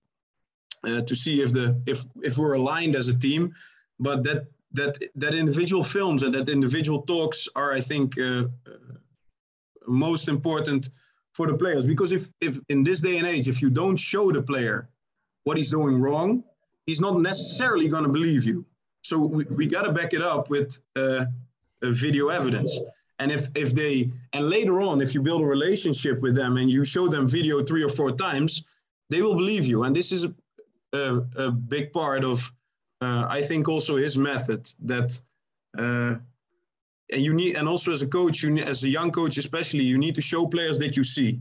uh, 0.86 1.00
to 1.02 1.14
see 1.14 1.42
if 1.42 1.52
the 1.52 1.80
if 1.86 2.04
if 2.22 2.36
we're 2.38 2.54
aligned 2.54 2.96
as 2.96 3.08
a 3.08 3.18
team. 3.18 3.54
But 3.98 4.22
that 4.24 4.46
that 4.72 4.98
that 5.14 5.34
individual 5.34 5.82
films 5.82 6.22
and 6.22 6.34
that 6.34 6.48
individual 6.48 7.02
talks 7.02 7.48
are, 7.56 7.72
I 7.72 7.80
think, 7.80 8.18
uh, 8.18 8.44
uh, 8.66 8.98
most 9.86 10.28
important 10.28 10.90
for 11.37 11.46
the 11.46 11.57
players. 11.62 11.85
Because 11.87 12.12
if 12.12 12.29
if 12.40 12.55
in 12.68 12.83
this 12.83 13.01
day 13.01 13.16
and 13.18 13.27
age, 13.35 13.46
if 13.55 13.61
you 13.62 13.70
don't 13.70 13.99
show 14.12 14.33
the 14.33 14.42
player 14.42 14.88
what 15.44 15.57
he's 15.57 15.70
doing 15.79 15.96
wrong, 16.05 16.42
he's 16.87 17.01
not 17.07 17.14
necessarily 17.20 17.88
going 17.88 18.07
to 18.09 18.12
believe 18.18 18.44
you. 18.51 18.64
So 19.03 19.16
we, 19.37 19.44
we 19.59 19.66
got 19.66 19.83
to 19.83 19.92
back 19.92 20.11
it 20.18 20.22
up 20.22 20.51
with 20.51 20.68
uh, 20.96 21.27
video 21.83 22.29
evidence. 22.29 22.72
And 23.18 23.31
if 23.31 23.42
if 23.55 23.75
they 23.81 24.11
and 24.35 24.49
later 24.57 24.77
on, 24.88 25.01
if 25.01 25.11
you 25.14 25.20
build 25.22 25.42
a 25.42 25.51
relationship 25.57 26.16
with 26.25 26.35
them 26.35 26.57
and 26.61 26.66
you 26.75 26.85
show 26.85 27.07
them 27.14 27.29
video 27.29 27.62
three 27.62 27.85
or 27.88 27.92
four 28.01 28.11
times, 28.12 28.64
they 29.11 29.20
will 29.25 29.37
believe 29.42 29.64
you. 29.66 29.85
And 29.85 29.94
this 29.94 30.11
is 30.12 30.25
a, 30.25 30.33
a, 30.92 31.05
a 31.46 31.51
big 31.51 31.92
part 31.92 32.25
of 32.25 32.37
uh, 33.05 33.25
I 33.38 33.42
think 33.49 33.68
also 33.68 33.96
his 33.96 34.16
method 34.16 34.62
that 34.92 35.09
uh, 35.83 36.14
and 37.10 37.22
you 37.22 37.32
need 37.32 37.56
and 37.56 37.68
also 37.68 37.92
as 37.92 38.02
a 38.02 38.06
coach 38.06 38.42
you 38.42 38.58
as 38.58 38.84
a 38.84 38.88
young 38.88 39.10
coach 39.10 39.38
especially 39.38 39.84
you 39.84 39.98
need 39.98 40.14
to 40.14 40.20
show 40.20 40.46
players 40.46 40.78
that 40.78 40.96
you 40.96 41.04
see. 41.04 41.40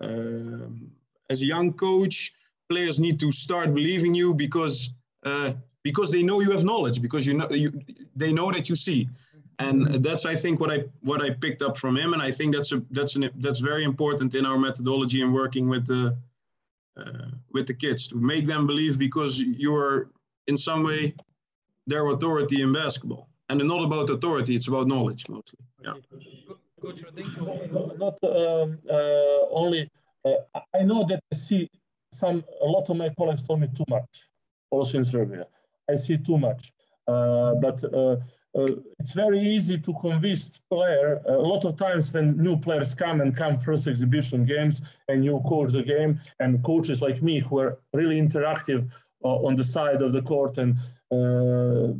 Um, 0.00 0.90
as 1.30 1.42
a 1.42 1.46
young 1.46 1.72
coach 1.72 2.32
players 2.68 2.98
need 2.98 3.20
to 3.20 3.30
start 3.32 3.74
believing 3.74 4.14
you 4.14 4.34
because 4.34 4.94
uh, 5.24 5.52
because 5.82 6.10
they 6.10 6.22
know 6.22 6.40
you 6.40 6.50
have 6.50 6.64
knowledge 6.64 7.00
because 7.00 7.26
you 7.26 7.34
know 7.34 7.50
you, 7.50 7.70
they 8.16 8.32
know 8.32 8.50
that 8.50 8.68
you 8.68 8.76
see. 8.76 9.08
And 9.60 10.02
that's 10.02 10.24
i 10.24 10.34
think 10.34 10.58
what 10.58 10.70
i 10.72 10.82
what 11.02 11.22
i 11.22 11.30
picked 11.30 11.62
up 11.62 11.76
from 11.76 11.96
him. 11.96 12.12
And 12.12 12.22
i 12.22 12.30
think 12.32 12.54
that's 12.54 12.72
a 12.72 12.82
that's 12.90 13.14
an 13.16 13.30
that's 13.36 13.60
very 13.60 13.84
important 13.84 14.34
in 14.34 14.44
our 14.46 14.58
methodology 14.58 15.22
and 15.22 15.32
working 15.32 15.68
with 15.68 15.86
the 15.86 16.16
uh, 16.96 17.28
with 17.52 17.66
the 17.66 17.74
kids 17.74 18.08
to 18.08 18.16
make 18.16 18.46
them 18.46 18.66
believe 18.66 18.98
because 18.98 19.40
you're 19.40 20.10
in 20.48 20.56
some 20.56 20.82
way 20.82 21.14
their 21.86 22.06
authority 22.08 22.62
in 22.62 22.72
basketball. 22.72 23.28
And 23.48 23.62
not 23.68 23.84
about 23.84 24.10
authority, 24.10 24.54
it's 24.56 24.68
about 24.68 24.88
knowledge 24.88 25.28
mostly. 25.28 25.58
Yeah. 25.82 25.94
Coach 26.80 27.02
Not 27.98 28.18
um, 28.24 28.78
uh, 28.90 29.40
only, 29.50 29.90
uh, 30.24 30.60
I 30.74 30.82
know 30.82 31.04
that 31.04 31.20
I 31.32 31.36
see 31.36 31.68
some, 32.12 32.44
a 32.62 32.66
lot 32.66 32.88
of 32.90 32.96
my 32.96 33.10
colleagues 33.18 33.46
told 33.46 33.60
me 33.60 33.68
too 33.74 33.84
much, 33.88 34.28
also 34.70 34.98
in 34.98 35.04
Serbia. 35.04 35.46
I 35.90 35.96
see 35.96 36.18
too 36.18 36.38
much. 36.38 36.72
Uh, 37.06 37.54
but 37.56 37.84
uh, 37.84 38.16
uh, 38.56 38.66
it's 38.98 39.12
very 39.12 39.40
easy 39.40 39.78
to 39.78 39.92
convince 40.00 40.60
player. 40.70 41.20
A 41.26 41.32
lot 41.32 41.64
of 41.64 41.76
times 41.76 42.12
when 42.12 42.36
new 42.38 42.56
players 42.56 42.94
come 42.94 43.20
and 43.20 43.36
come 43.36 43.58
first 43.58 43.86
exhibition 43.86 44.46
games 44.46 44.96
and 45.08 45.24
you 45.24 45.40
coach 45.46 45.72
the 45.72 45.82
game 45.82 46.20
and 46.40 46.62
coaches 46.62 47.02
like 47.02 47.22
me 47.22 47.40
who 47.40 47.58
are 47.58 47.78
really 47.92 48.20
interactive 48.20 48.88
uh, 49.24 49.36
on 49.46 49.56
the 49.56 49.64
side 49.64 50.02
of 50.02 50.12
the 50.12 50.22
court 50.22 50.58
and 50.58 50.78
uh, 51.10 51.92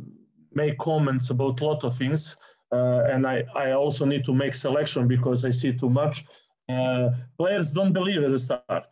make 0.55 0.77
comments 0.77 1.29
about 1.29 1.61
a 1.61 1.65
lot 1.65 1.83
of 1.83 1.95
things. 1.95 2.37
Uh, 2.71 3.03
and 3.11 3.27
I, 3.27 3.43
I 3.55 3.71
also 3.71 4.05
need 4.05 4.25
to 4.25 4.33
make 4.33 4.53
selection 4.53 5.07
because 5.07 5.45
I 5.45 5.51
see 5.51 5.73
too 5.73 5.89
much. 5.89 6.25
players 7.37 7.71
don't 7.71 7.93
believe 7.93 8.23
at 8.23 8.31
the 8.31 8.39
start. 8.39 8.87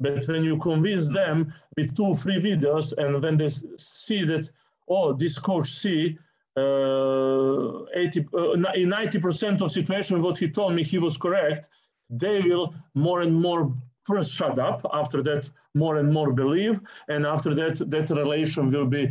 But 0.00 0.24
when 0.28 0.44
you 0.44 0.58
convince 0.58 1.12
them 1.12 1.52
with 1.76 1.96
two, 1.96 2.14
three 2.14 2.40
videos, 2.40 2.96
and 2.96 3.22
when 3.22 3.36
they 3.36 3.48
see 3.78 4.24
that, 4.24 4.48
oh, 4.88 5.12
this 5.12 5.38
coach 5.38 5.68
see 5.68 6.16
uh, 6.56 7.84
80, 7.94 8.26
uh, 8.34 8.52
in 8.52 8.90
90% 8.90 9.60
of 9.60 9.70
situations, 9.70 10.22
what 10.22 10.38
he 10.38 10.48
told 10.48 10.74
me 10.74 10.82
he 10.82 10.98
was 10.98 11.16
correct, 11.16 11.68
they 12.10 12.40
will 12.40 12.74
more 12.94 13.22
and 13.22 13.34
more 13.34 13.74
first 14.10 14.30
shut 14.38 14.58
up 14.58 14.80
after 15.00 15.18
that 15.28 15.42
more 15.74 15.96
and 16.00 16.10
more 16.18 16.30
believe 16.42 16.76
and 17.12 17.20
after 17.34 17.50
that 17.60 17.76
that 17.94 18.06
relation 18.22 18.64
will 18.72 18.90
be 18.98 19.04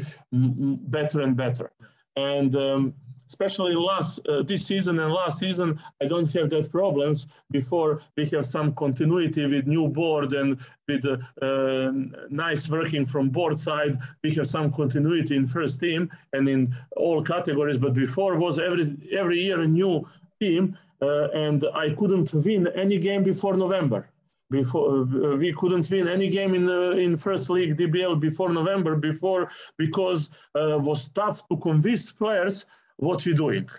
better 0.96 1.22
and 1.26 1.36
better. 1.44 1.68
And 2.16 2.52
um, 2.56 2.84
especially 3.28 3.76
last 3.76 4.12
uh, 4.28 4.42
this 4.42 4.66
season 4.66 5.00
and 5.00 5.14
last 5.14 5.38
season 5.40 5.78
i 6.02 6.06
don't 6.06 6.32
have 6.34 6.50
that 6.50 6.72
problems. 6.72 7.28
Before 7.52 7.92
we 8.18 8.26
have 8.34 8.46
some 8.46 8.74
continuity 8.74 9.46
with 9.54 9.68
new 9.68 9.88
board 10.00 10.34
and 10.34 10.50
with 10.88 11.06
uh, 11.06 11.18
uh, 11.48 11.92
nice 12.30 12.70
working 12.70 13.06
from 13.06 13.30
board 13.30 13.60
side. 13.60 13.94
We 14.24 14.34
have 14.36 14.48
some 14.48 14.72
continuity 14.72 15.36
in 15.36 15.46
first 15.48 15.80
team 15.80 16.10
and 16.34 16.48
in 16.48 16.62
all 16.96 17.22
categories 17.22 17.78
but 17.78 17.94
before 17.94 18.34
was 18.46 18.60
every 18.60 18.86
every 19.22 19.40
year 19.46 19.60
a 19.62 19.68
new 19.68 19.94
team 20.40 20.78
uh, 21.02 21.28
and 21.46 21.60
i 21.74 21.88
couldn't 22.00 22.34
win 22.34 22.68
any 22.84 22.98
game 23.00 23.24
before 23.24 23.56
november 23.58 24.10
before 24.50 25.02
uh, 25.02 25.36
we 25.36 25.54
couldn't 25.54 25.90
win 25.90 26.08
any 26.08 26.30
game 26.30 26.54
in 26.54 26.70
uh, 26.70 26.92
in 26.92 27.18
first 27.18 27.50
league 27.50 27.78
DBL 27.78 28.20
before 28.20 28.52
November 28.52 28.96
before 28.96 29.52
because 29.78 30.30
uh, 30.56 30.80
was 30.80 31.08
tough 31.10 31.48
to 31.50 31.58
convince 31.58 32.12
players 32.12 32.66
what 32.98 33.26
we're 33.26 33.36
doing. 33.36 33.70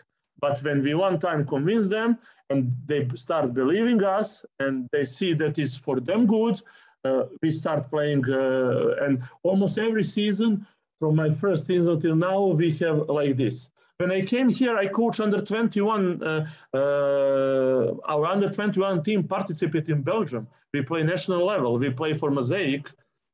But 0.40 0.60
when 0.60 0.82
we 0.82 0.94
one 0.94 1.18
time 1.18 1.46
convince 1.46 1.88
them 1.88 2.18
and 2.50 2.72
they 2.86 3.08
start 3.14 3.54
believing 3.54 4.02
us 4.04 4.44
and 4.60 4.88
they 4.92 5.04
see 5.04 5.34
that 5.34 5.58
is 5.58 5.76
for 5.76 6.00
them 6.00 6.26
good, 6.26 6.60
uh, 7.04 7.24
we 7.42 7.50
start 7.50 7.90
playing. 7.90 8.24
Uh, 8.28 8.94
and 9.04 9.22
almost 9.42 9.78
every 9.78 10.04
season, 10.04 10.66
from 11.00 11.16
my 11.16 11.30
first 11.30 11.66
season 11.66 12.00
till 12.00 12.16
now, 12.16 12.44
we 12.46 12.70
have 12.72 13.08
like 13.08 13.36
this. 13.36 13.68
When 13.98 14.12
I 14.12 14.22
came 14.22 14.48
here, 14.48 14.76
I 14.78 14.86
coached 14.86 15.18
under 15.18 15.40
21. 15.40 16.22
Uh, 16.22 16.46
uh, 16.72 17.94
our 18.04 18.26
under 18.26 18.48
21 18.48 19.02
team 19.02 19.24
participated 19.24 19.88
in 19.88 20.02
Belgium. 20.02 20.46
We 20.72 20.82
play 20.82 21.02
national 21.02 21.44
level. 21.44 21.78
We 21.78 21.90
play 21.90 22.14
for 22.14 22.30
Mosaic, 22.30 22.88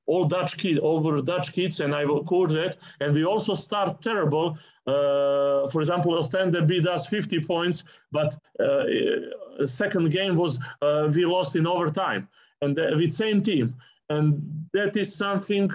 all 0.07 0.24
Dutch 0.24 0.57
kids, 0.57 0.81
over 0.83 1.20
Dutch 1.20 1.53
kids, 1.53 1.81
and 1.81 1.94
I 1.94 2.07
will 2.07 2.24
coach 2.24 2.53
that. 2.53 2.79
And 3.00 3.14
we 3.14 3.27
also 3.27 3.53
start 3.53 4.00
terrible. 4.00 4.57
Uh, 4.87 5.68
for 5.68 5.81
example, 5.81 6.14
Ostende 6.14 6.66
beat 6.66 6.87
us 6.87 7.09
50 7.09 7.40
points, 7.40 7.85
but 8.11 8.35
uh, 8.59 9.66
second 9.66 10.12
game 10.12 10.35
was 10.35 10.59
uh, 10.81 11.12
we 11.14 11.27
lost 11.27 11.57
in 11.57 11.66
overtime, 11.66 12.27
and 12.62 12.79
uh, 12.79 12.96
with 12.96 13.12
same 13.12 13.42
team. 13.42 13.74
And 14.09 14.40
that 14.72 14.96
is 14.96 15.14
something 15.14 15.70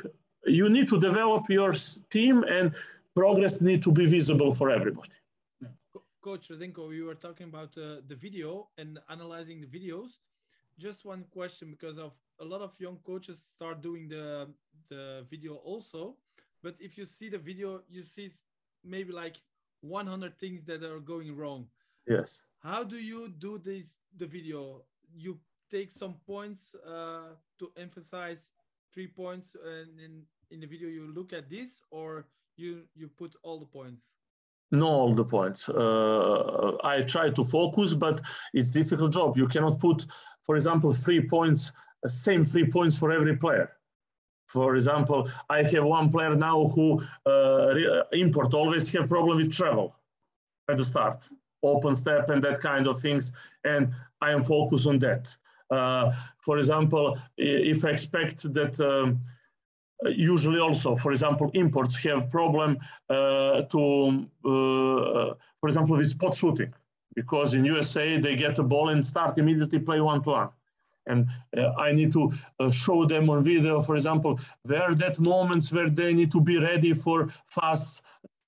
you 0.45 0.67
need 0.67 0.89
to 0.89 0.99
develop 0.99 1.47
your 1.47 1.73
team 2.09 2.43
and 2.43 2.73
progress 3.19 3.59
need 3.59 3.81
to 3.83 3.91
be 3.91 4.05
visible 4.05 4.51
for 4.53 4.69
everybody. 4.69 5.17
Coach 6.23 6.49
Radenko, 6.49 6.87
we 6.87 7.01
were 7.01 7.19
talking 7.27 7.47
about 7.47 7.71
uh, 7.77 7.97
the 8.07 8.15
video 8.15 8.69
and 8.77 8.99
analyzing 9.09 9.59
the 9.59 9.67
videos. 9.67 10.11
Just 10.77 11.03
one 11.03 11.25
question, 11.31 11.69
because 11.69 11.97
of 11.97 12.13
a 12.39 12.45
lot 12.45 12.61
of 12.61 12.71
young 12.79 12.97
coaches 13.09 13.37
start 13.55 13.81
doing 13.81 14.07
the 14.07 14.47
the 14.89 15.25
video 15.29 15.53
also. 15.71 16.15
But 16.63 16.75
if 16.79 16.97
you 16.97 17.05
see 17.05 17.29
the 17.29 17.41
video, 17.49 17.81
you 17.89 18.03
see 18.03 18.31
maybe 18.83 19.11
like 19.11 19.37
100 19.81 20.39
things 20.39 20.63
that 20.65 20.83
are 20.83 20.99
going 20.99 21.35
wrong. 21.35 21.67
Yes. 22.07 22.47
How 22.59 22.83
do 22.83 22.97
you 23.11 23.21
do 23.47 23.57
this 23.57 23.97
the 24.17 24.27
video? 24.27 24.83
You 25.13 25.39
take 25.69 25.91
some 25.91 26.15
points 26.25 26.75
uh, 26.75 27.35
to 27.59 27.65
emphasize 27.75 28.51
three 28.93 29.07
points 29.07 29.55
and 29.55 29.99
in 29.99 30.13
in 30.51 30.59
the 30.59 30.67
video 30.67 30.87
you 30.89 31.13
look 31.13 31.33
at 31.33 31.49
this 31.49 31.81
or 31.91 32.25
you 32.59 32.83
you 32.93 33.07
put 33.07 33.35
all 33.43 33.59
the 33.59 33.65
points. 33.65 34.07
No 34.71 34.87
all 34.87 35.13
the 35.13 35.25
points. 35.25 35.69
Uh, 35.69 36.77
i 36.83 37.01
try 37.01 37.29
to 37.29 37.43
focus 37.43 37.93
but 37.93 38.21
it's 38.53 38.69
difficult 38.69 39.13
job. 39.13 39.37
You 39.37 39.47
cannot 39.47 39.79
put 39.79 40.05
for 40.45 40.55
example 40.55 40.91
three 40.93 41.21
points 41.35 41.71
same 42.05 42.45
three 42.45 42.67
points 42.69 42.97
for 42.99 43.11
every 43.11 43.35
player. 43.37 43.67
For 44.55 44.75
example 44.75 45.29
i 45.49 45.63
have 45.63 45.85
one 45.99 46.09
player 46.09 46.35
now 46.35 46.65
who 46.73 47.01
uh, 47.25 48.03
import 48.11 48.53
always 48.53 48.91
have 48.93 49.07
problem 49.07 49.37
with 49.37 49.51
travel 49.51 49.95
at 50.69 50.77
the 50.77 50.85
start. 50.85 51.29
Open 51.61 51.93
step 51.93 52.29
and 52.29 52.41
that 52.43 52.59
kind 52.61 52.85
of 52.87 52.99
things 52.99 53.31
and 53.63 53.83
i 54.21 54.31
am 54.31 54.43
focused 54.43 54.87
on 54.87 54.99
that. 54.99 55.23
Uh, 55.71 56.11
for 56.45 56.57
example 56.57 57.17
if 57.37 57.85
i 57.85 57.89
expect 57.89 58.37
that 58.53 58.79
um, 58.79 59.19
usually 60.05 60.59
also, 60.59 60.95
for 60.95 61.11
example, 61.11 61.51
imports 61.53 61.95
have 62.03 62.29
problem 62.29 62.77
uh, 63.09 63.61
to, 63.63 64.27
uh, 64.45 65.33
for 65.59 65.67
example, 65.67 65.97
with 65.97 66.09
spot 66.09 66.33
shooting, 66.33 66.73
because 67.15 67.53
in 67.53 67.65
USA 67.65 68.17
they 68.19 68.35
get 68.35 68.59
a 68.59 68.63
ball 68.63 68.89
and 68.89 69.05
start 69.05 69.37
immediately 69.37 69.79
play 69.79 69.99
one 70.01 70.21
to 70.23 70.29
one. 70.29 70.49
And 71.07 71.27
uh, 71.57 71.71
I 71.77 71.91
need 71.91 72.13
to 72.13 72.31
uh, 72.59 72.69
show 72.69 73.05
them 73.05 73.29
on 73.29 73.43
video, 73.43 73.81
for 73.81 73.95
example, 73.95 74.39
where 74.63 74.93
that 74.95 75.19
moments 75.19 75.71
where 75.71 75.89
they 75.89 76.13
need 76.13 76.31
to 76.31 76.41
be 76.41 76.59
ready 76.59 76.93
for 76.93 77.29
fast 77.47 78.03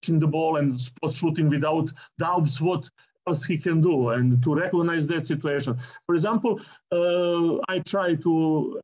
the 0.08 0.28
ball 0.28 0.58
and 0.58 0.82
spot 0.82 1.12
shooting 1.12 1.48
without 1.48 1.92
doubts 2.18 2.60
what 2.60 2.90
else 3.32 3.46
he 3.46 3.58
can 3.58 3.80
do 3.82 3.96
and 4.16 4.44
to 4.44 4.50
recognize 4.66 5.08
that 5.08 5.26
situation. 5.34 5.74
For 6.06 6.14
example, 6.16 6.54
uh, 7.00 7.52
I 7.74 7.80
try 7.94 8.10
to, 8.26 8.34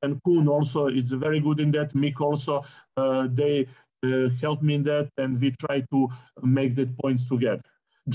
and 0.03 0.11
Koen 0.23 0.47
also 0.47 0.87
is 0.87 1.11
very 1.25 1.39
good 1.47 1.59
in 1.59 1.69
that, 1.71 1.89
Mick 1.93 2.21
also, 2.21 2.63
uh, 2.95 3.27
they 3.39 3.67
uh, 4.03 4.29
help 4.41 4.59
me 4.67 4.75
in 4.79 4.83
that 4.83 5.09
and 5.17 5.31
we 5.41 5.49
try 5.65 5.77
to 5.93 5.99
make 6.57 6.75
that 6.75 6.91
points 7.01 7.27
together. 7.27 7.65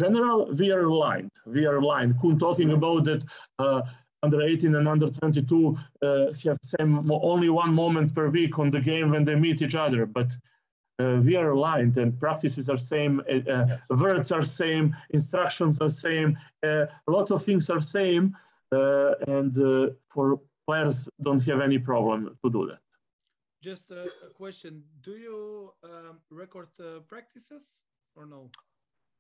General, 0.03 0.39
we 0.59 0.73
are 0.73 0.85
aligned, 0.93 1.35
we 1.47 1.67
are 1.67 1.77
aligned. 1.77 2.13
Koen 2.21 2.39
talking 2.39 2.71
about 2.73 3.05
that 3.09 3.23
uh, 3.59 3.83
under 4.23 4.41
18 4.41 4.75
and 4.79 4.89
under 4.89 5.09
22 5.09 5.77
uh, 6.03 6.33
have 6.45 6.59
same 6.75 7.11
only 7.33 7.51
one 7.51 7.75
moment 7.75 8.15
per 8.15 8.29
week 8.31 8.59
on 8.59 8.71
the 8.71 8.81
game 8.81 9.11
when 9.11 9.25
they 9.25 9.35
meet 9.35 9.61
each 9.61 9.75
other, 9.75 10.07
but 10.07 10.29
uh, 11.03 11.21
we 11.27 11.37
are 11.37 11.51
aligned 11.51 11.97
and 11.97 12.19
practices 12.19 12.69
are 12.69 12.79
same, 12.79 13.21
uh, 13.21 13.51
uh 13.51 13.65
yes. 13.69 13.81
words 13.91 14.33
are 14.33 14.45
same, 14.45 14.95
instructions 15.11 15.81
are 15.81 15.91
same, 15.91 16.39
uh, 16.63 16.87
a 17.09 17.11
lot 17.11 17.31
of 17.31 17.43
things 17.43 17.71
are 17.71 17.81
same, 17.81 18.37
uh, 18.73 19.13
and 19.27 19.53
uh, 19.59 19.91
for 20.09 20.41
players 20.67 21.09
don't 21.21 21.45
have 21.45 21.61
any 21.61 21.79
problem 21.79 22.21
to 22.45 22.51
do 22.51 22.67
that. 22.67 22.81
Just 23.61 23.91
a, 23.91 24.03
a 24.29 24.31
question: 24.35 24.83
Do 25.03 25.13
you 25.13 25.73
um, 25.85 26.19
record 26.31 26.69
practices 27.09 27.83
or 28.17 28.27
no? 28.27 28.51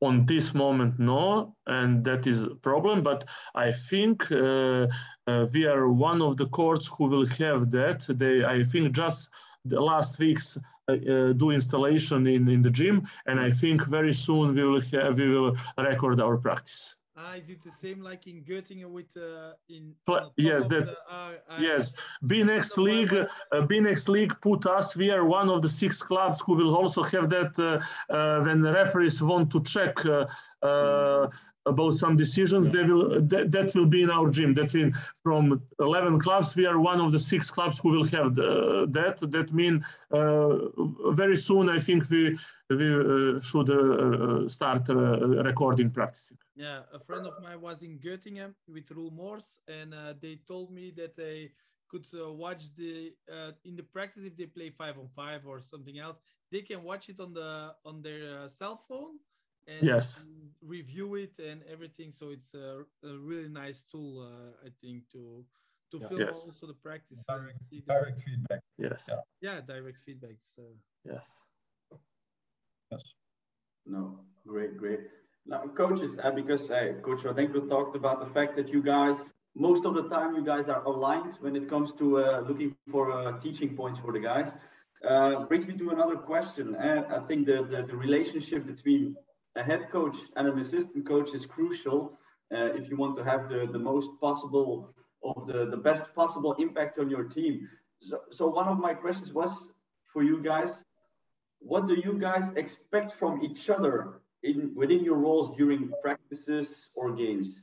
on 0.02 0.26
this 0.26 0.52
moment 0.52 0.98
no 0.98 1.54
and 1.66 2.04
that 2.04 2.26
is 2.26 2.42
a 2.42 2.54
problem 2.56 3.02
but 3.02 3.24
i 3.54 3.70
think 3.70 4.30
uh, 4.32 4.86
uh, 5.28 5.46
we 5.54 5.64
are 5.64 5.88
one 5.88 6.20
of 6.20 6.36
the 6.36 6.46
courts 6.48 6.90
who 6.94 7.04
will 7.04 7.26
have 7.26 7.70
that 7.70 8.04
they 8.18 8.44
i 8.44 8.64
think 8.64 8.92
just 8.92 9.30
last 9.64 10.18
weeks 10.18 10.58
uh, 10.88 10.92
uh, 10.92 11.32
do 11.32 11.50
installation 11.50 12.26
in, 12.26 12.48
in 12.48 12.62
the 12.62 12.70
gym, 12.70 13.06
and 13.26 13.38
I 13.38 13.50
think 13.50 13.86
very 13.86 14.12
soon 14.12 14.54
we 14.54 14.64
will 14.64 14.80
have, 14.80 15.16
we 15.16 15.28
will 15.28 15.56
record 15.78 16.20
our 16.20 16.36
practice. 16.36 16.98
Ah, 17.14 17.34
is 17.34 17.50
it 17.50 17.62
the 17.62 17.70
same 17.70 18.00
like 18.00 18.26
in 18.26 18.42
Göttingen 18.42 18.90
with 18.90 19.14
uh, 19.16 19.52
in? 19.68 19.94
yes, 20.36 20.64
that. 20.66 20.86
The, 20.86 20.96
uh, 21.14 21.32
yes, 21.60 21.92
BNXT 22.24 22.78
League, 22.78 23.12
uh, 23.12 23.26
BNXT 23.52 24.08
League 24.08 24.34
put 24.40 24.64
us. 24.66 24.96
We 24.96 25.10
are 25.10 25.24
one 25.24 25.50
of 25.50 25.60
the 25.60 25.68
six 25.68 26.02
clubs 26.02 26.40
who 26.40 26.54
will 26.54 26.74
also 26.74 27.02
have 27.02 27.28
that 27.28 27.52
uh, 27.58 28.12
uh, 28.12 28.42
when 28.42 28.62
the 28.62 28.72
referees 28.72 29.22
want 29.22 29.52
to 29.52 29.62
check 29.62 29.96
uh, 30.62 30.66
uh, 30.66 31.28
about 31.64 31.92
some 31.92 32.16
decisions, 32.16 32.68
they 32.70 32.82
will 32.82 33.20
that, 33.22 33.50
that 33.52 33.74
will 33.74 33.86
be 33.86 34.02
in 34.02 34.10
our 34.10 34.28
gym. 34.30 34.52
That 34.54 34.74
means 34.74 34.96
from 35.22 35.62
11 35.78 36.18
clubs, 36.20 36.56
we 36.56 36.66
are 36.66 36.80
one 36.80 37.00
of 37.00 37.12
the 37.12 37.18
six 37.18 37.50
clubs 37.50 37.78
who 37.78 37.90
will 37.90 38.04
have 38.04 38.34
the, 38.34 38.86
that. 38.90 39.18
That 39.30 39.52
means 39.52 39.84
uh, 40.10 41.12
very 41.12 41.36
soon, 41.36 41.68
I 41.68 41.78
think 41.78 42.08
we 42.10 42.36
we 42.70 42.88
uh, 42.94 43.40
should 43.40 43.70
uh, 43.70 43.74
uh, 43.74 44.48
start 44.48 44.88
recording 44.88 45.90
practicing. 45.90 46.38
Yeah, 46.56 46.80
a 46.92 46.98
friend 46.98 47.26
of 47.26 47.34
mine 47.42 47.60
was 47.60 47.82
in 47.82 47.98
Göttingen 47.98 48.54
with 48.66 48.90
rule 48.90 49.10
morse 49.10 49.58
and 49.68 49.94
they 50.20 50.40
told 50.46 50.72
me 50.72 50.92
that 50.96 51.16
they 51.16 51.52
could 51.92 52.06
uh, 52.14 52.32
watch 52.32 52.74
the 52.74 53.12
uh, 53.30 53.52
in 53.64 53.76
the 53.76 53.82
practice 53.82 54.24
if 54.24 54.36
they 54.36 54.46
play 54.46 54.70
five 54.70 54.98
on 54.98 55.08
five 55.14 55.46
or 55.46 55.60
something 55.60 55.98
else 55.98 56.18
they 56.50 56.62
can 56.62 56.82
watch 56.82 57.08
it 57.10 57.20
on 57.20 57.34
the 57.34 57.74
on 57.84 58.00
their 58.00 58.22
uh, 58.38 58.48
cell 58.48 58.76
phone 58.88 59.16
and 59.66 59.82
yes. 59.82 60.24
review 60.64 61.14
it 61.16 61.32
and 61.38 61.62
everything. 61.70 62.12
So 62.12 62.30
it's 62.30 62.54
a, 62.54 62.84
a 63.04 63.16
really 63.18 63.48
nice 63.48 63.84
tool 63.90 64.22
uh, 64.22 64.66
i 64.66 64.70
think 64.80 65.02
to 65.12 65.44
to 65.90 65.98
yeah. 65.98 66.08
film 66.08 66.20
yes. 66.20 66.48
also 66.48 66.66
the 66.66 66.74
practice 66.74 67.24
direct, 67.28 67.58
direct 67.86 68.20
feedback. 68.20 68.60
Yes. 68.78 69.08
Yeah, 69.08 69.20
yeah 69.40 69.60
direct 69.60 70.00
feedback 70.00 70.36
so. 70.42 70.62
Yes. 71.04 71.46
Yes. 72.90 73.14
No 73.86 74.20
great 74.46 74.76
great. 74.76 75.00
Now 75.46 75.64
coaches 75.74 76.18
uh, 76.22 76.30
because 76.30 76.70
uh, 76.70 76.94
coach 77.02 77.22
Radenko 77.22 77.68
talked 77.68 77.96
about 77.96 78.20
the 78.20 78.32
fact 78.32 78.56
that 78.56 78.68
you 78.68 78.82
guys 78.82 79.34
most 79.54 79.84
of 79.84 79.94
the 79.94 80.08
time 80.08 80.34
you 80.34 80.44
guys 80.44 80.68
are 80.68 80.82
aligned 80.84 81.34
when 81.40 81.54
it 81.56 81.68
comes 81.68 81.92
to 81.94 82.24
uh, 82.24 82.40
looking 82.48 82.74
for 82.90 83.12
uh, 83.12 83.38
teaching 83.40 83.76
points 83.76 83.98
for 84.00 84.12
the 84.12 84.20
guys. 84.20 84.52
Uh, 85.08 85.44
brings 85.46 85.66
me 85.66 85.76
to 85.76 85.90
another 85.90 86.16
question. 86.16 86.76
And 86.76 87.04
I 87.06 87.18
think 87.26 87.46
the, 87.46 87.66
the, 87.68 87.82
the, 87.82 87.96
relationship 87.96 88.64
between 88.64 89.16
a 89.56 89.62
head 89.62 89.90
coach 89.90 90.16
and 90.36 90.48
an 90.48 90.58
assistant 90.58 91.06
coach 91.06 91.34
is 91.34 91.46
crucial 91.46 92.18
uh, 92.54 92.74
if 92.74 92.88
you 92.88 92.96
want 92.96 93.16
to 93.16 93.24
have 93.24 93.48
the, 93.48 93.68
the 93.70 93.78
most 93.78 94.10
possible 94.20 94.94
of 95.24 95.46
the, 95.46 95.66
the 95.66 95.76
best 95.76 96.04
possible 96.14 96.54
impact 96.58 96.98
on 96.98 97.08
your 97.08 97.24
team. 97.24 97.68
So, 98.00 98.20
so 98.30 98.48
one 98.48 98.68
of 98.68 98.78
my 98.78 98.94
questions 98.94 99.32
was 99.32 99.66
for 100.12 100.22
you 100.22 100.42
guys, 100.42 100.84
what 101.60 101.86
do 101.86 101.94
you 101.94 102.18
guys 102.18 102.52
expect 102.54 103.12
from 103.12 103.42
each 103.42 103.70
other 103.70 104.20
in 104.42 104.72
within 104.74 105.04
your 105.04 105.16
roles 105.16 105.56
during 105.56 105.92
practices 106.02 106.90
or 106.94 107.12
games? 107.12 107.62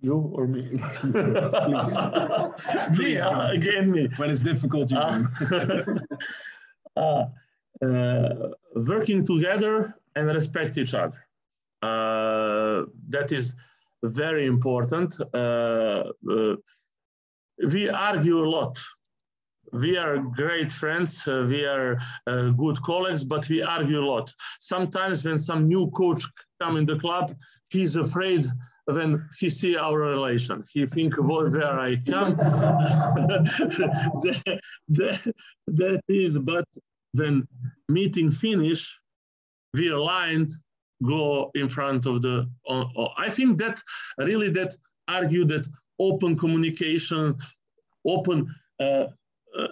You 0.00 0.30
or 0.34 0.46
me? 0.46 0.68
Please. 0.68 1.96
me, 2.98 3.18
uh, 3.18 3.50
again, 3.50 3.90
me. 3.90 4.08
When 4.16 4.30
it's 4.30 4.42
difficult, 4.42 4.90
you 4.90 4.98
uh, 4.98 5.22
uh, 6.96 7.24
uh, 7.84 8.48
working 8.74 9.24
together 9.24 9.94
and 10.14 10.28
respect 10.28 10.78
each 10.78 10.94
other. 10.94 11.26
Uh, 11.82 12.84
that 13.08 13.32
is 13.32 13.54
very 14.02 14.46
important. 14.46 15.14
Uh, 15.34 16.04
uh, 16.30 16.56
we 17.72 17.88
argue 17.88 18.38
a 18.38 18.48
lot. 18.48 18.78
We 19.72 19.96
are 19.98 20.18
great 20.18 20.70
friends, 20.70 21.26
uh, 21.26 21.44
we 21.48 21.64
are 21.64 21.98
uh, 22.26 22.50
good 22.50 22.80
colleagues, 22.82 23.24
but 23.24 23.48
we 23.48 23.62
argue 23.62 24.00
a 24.00 24.06
lot. 24.06 24.32
Sometimes 24.60 25.24
when 25.24 25.38
some 25.38 25.66
new 25.66 25.90
coach 25.90 26.22
come 26.62 26.76
in 26.76 26.86
the 26.86 26.98
club, 26.98 27.34
he's 27.70 27.96
afraid 27.96 28.46
when 28.84 29.28
he 29.38 29.50
see 29.50 29.76
our 29.76 29.98
relation. 29.98 30.62
He 30.72 30.86
think 30.86 31.14
where 31.18 31.80
I 31.80 31.96
come. 32.08 32.36
that, 34.22 34.60
that, 34.88 35.34
that 35.66 36.00
is, 36.08 36.38
but 36.38 36.64
when 37.12 37.46
meeting 37.88 38.30
finish, 38.30 39.00
we 39.74 39.88
aligned, 39.88 40.50
go 41.02 41.50
in 41.54 41.68
front 41.68 42.06
of 42.06 42.22
the. 42.22 42.48
Uh, 42.68 42.84
uh, 42.96 43.08
I 43.18 43.30
think 43.30 43.58
that 43.58 43.82
really 44.18 44.50
that 44.50 44.74
argue 45.08 45.44
that 45.44 45.68
open 45.98 46.36
communication, 46.36 47.36
open 48.06 48.54
uh, 48.80 49.06
uh, 49.58 49.68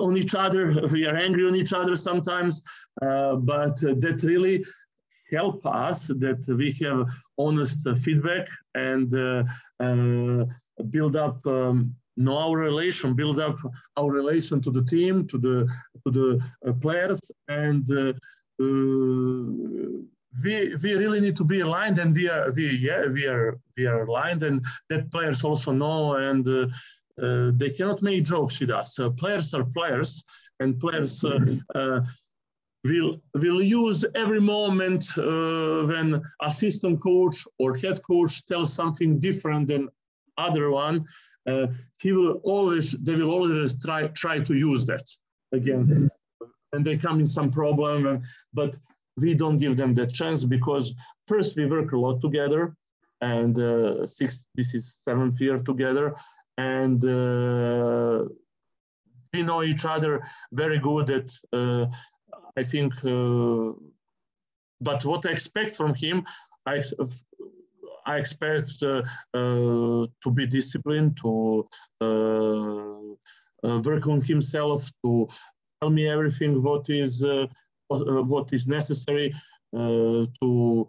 on 0.00 0.16
each 0.16 0.34
other. 0.34 0.86
We 0.92 1.06
are 1.06 1.16
angry 1.16 1.46
on 1.46 1.54
each 1.54 1.72
other 1.72 1.96
sometimes, 1.96 2.62
uh, 3.02 3.36
but 3.36 3.76
that 3.80 4.22
really 4.22 4.64
help 5.30 5.64
us 5.66 6.08
that 6.08 6.44
we 6.58 6.72
have 6.84 7.08
honest 7.38 7.78
feedback 8.02 8.46
and 8.74 9.12
uh, 9.14 10.44
build 10.90 11.16
up 11.16 11.44
um, 11.46 11.94
know 12.16 12.38
our 12.38 12.58
relation, 12.58 13.14
build 13.14 13.40
up 13.40 13.58
our 13.96 14.10
relation 14.10 14.60
to 14.62 14.70
the 14.70 14.84
team, 14.84 15.26
to 15.26 15.38
the 15.38 15.68
to 16.04 16.10
the 16.10 16.40
uh, 16.66 16.72
players, 16.74 17.20
and 17.48 17.84
uh, 17.90 18.12
uh, 18.62 20.02
we 20.42 20.74
we 20.82 20.94
really 20.94 21.20
need 21.20 21.36
to 21.36 21.44
be 21.44 21.60
aligned, 21.60 21.98
and 21.98 22.14
we 22.14 22.28
are 22.28 22.50
we 22.52 22.70
yeah 22.76 23.06
we 23.06 23.26
are 23.26 23.58
we 23.76 23.86
are 23.86 24.04
aligned, 24.04 24.42
and 24.42 24.64
that 24.88 25.10
players 25.10 25.44
also 25.44 25.72
know, 25.72 26.14
and 26.14 26.46
uh, 26.48 26.66
uh, 27.22 27.50
they 27.54 27.70
cannot 27.70 28.02
make 28.02 28.24
jokes 28.24 28.60
with 28.60 28.70
us. 28.70 28.98
Uh, 28.98 29.10
players 29.10 29.54
are 29.54 29.64
players, 29.64 30.24
and 30.60 30.78
players. 30.80 31.24
will 32.86 33.18
will 33.36 33.62
use 33.62 34.04
every 34.14 34.40
moment 34.40 35.06
when 35.16 36.20
assistant 36.42 37.00
coach 37.02 37.46
or 37.58 37.74
head 37.74 37.98
coach 38.06 38.44
tells 38.44 38.74
something 38.74 39.18
different 39.18 39.68
than 39.68 39.88
other 40.36 40.70
one, 40.70 40.96
uh, 40.96 41.02
he 42.00 42.12
will 42.12 42.40
always 42.44 42.92
they 42.92 43.14
will 43.14 43.30
always 43.30 43.82
try 43.82 44.08
try 44.08 44.38
to 44.40 44.54
use 44.54 44.86
that 44.86 45.06
again, 45.52 46.10
and 46.72 46.84
they 46.84 46.96
come 46.96 47.20
in 47.20 47.26
some 47.26 47.50
problem, 47.50 48.06
and, 48.06 48.22
but 48.52 48.78
we 49.20 49.34
don't 49.34 49.58
give 49.58 49.76
them 49.76 49.94
that 49.94 50.12
chance 50.12 50.44
because 50.44 50.94
first 51.28 51.56
we 51.56 51.66
work 51.66 51.92
a 51.92 51.98
lot 51.98 52.20
together, 52.20 52.76
and 53.20 53.58
uh, 53.58 54.06
six 54.06 54.46
this 54.54 54.74
is 54.74 54.98
seventh 55.02 55.40
year 55.40 55.58
together, 55.58 56.14
and 56.58 57.04
uh, 57.04 58.24
we 59.32 59.42
know 59.42 59.62
each 59.62 59.84
other 59.84 60.22
very 60.52 60.78
good. 60.78 61.06
That 61.06 61.30
uh, 61.52 61.86
I 62.56 62.62
think. 62.62 62.92
Uh, 63.04 63.72
but 64.80 65.04
what 65.04 65.24
I 65.24 65.30
expect 65.30 65.74
from 65.76 65.94
him, 65.94 66.24
I, 66.66 66.82
I 68.06 68.16
expect 68.16 68.82
uh, 68.82 69.02
uh, 69.32 70.06
to 70.22 70.30
be 70.32 70.46
disciplined, 70.46 71.16
to 71.18 71.66
uh, 72.00 73.80
work 73.80 74.06
on 74.06 74.20
himself, 74.20 74.90
to 75.04 75.28
tell 75.80 75.90
me 75.90 76.08
everything 76.08 76.62
what 76.62 76.88
is 76.88 77.24
what 77.88 78.52
is 78.52 78.66
necessary 78.66 79.34
to 79.72 80.88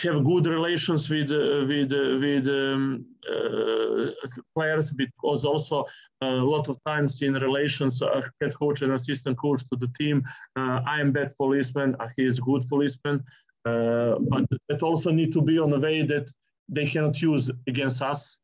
have 0.00 0.24
good 0.24 0.46
relations 0.46 1.08
with 1.10 1.30
uh, 1.30 1.64
with 1.66 1.92
uh, 1.92 2.18
with 2.18 2.48
um, 2.48 3.04
uh, 3.30 4.10
players 4.54 4.90
because 4.92 5.44
also 5.44 5.84
a 6.22 6.30
lot 6.30 6.68
of 6.68 6.78
times 6.84 7.22
in 7.22 7.34
relations 7.34 8.02
head 8.40 8.54
coach 8.54 8.82
and 8.82 8.92
assistant 8.92 9.36
coach 9.38 9.60
to 9.68 9.76
the 9.76 9.88
team 9.98 10.22
I 10.56 11.00
am 11.00 11.12
bad 11.12 11.34
policeman 11.36 11.96
he 12.16 12.24
is 12.24 12.40
good 12.40 12.68
policeman 12.68 13.24
but 13.64 14.44
it 14.68 14.82
also 14.82 15.10
need 15.10 15.32
to 15.32 15.42
be 15.42 15.58
on 15.58 15.72
a 15.72 15.78
way 15.78 16.02
that 16.02 16.30
they 16.68 16.86
cannot 16.86 17.20
use 17.20 17.50
against 17.66 18.02
us. 18.02 18.38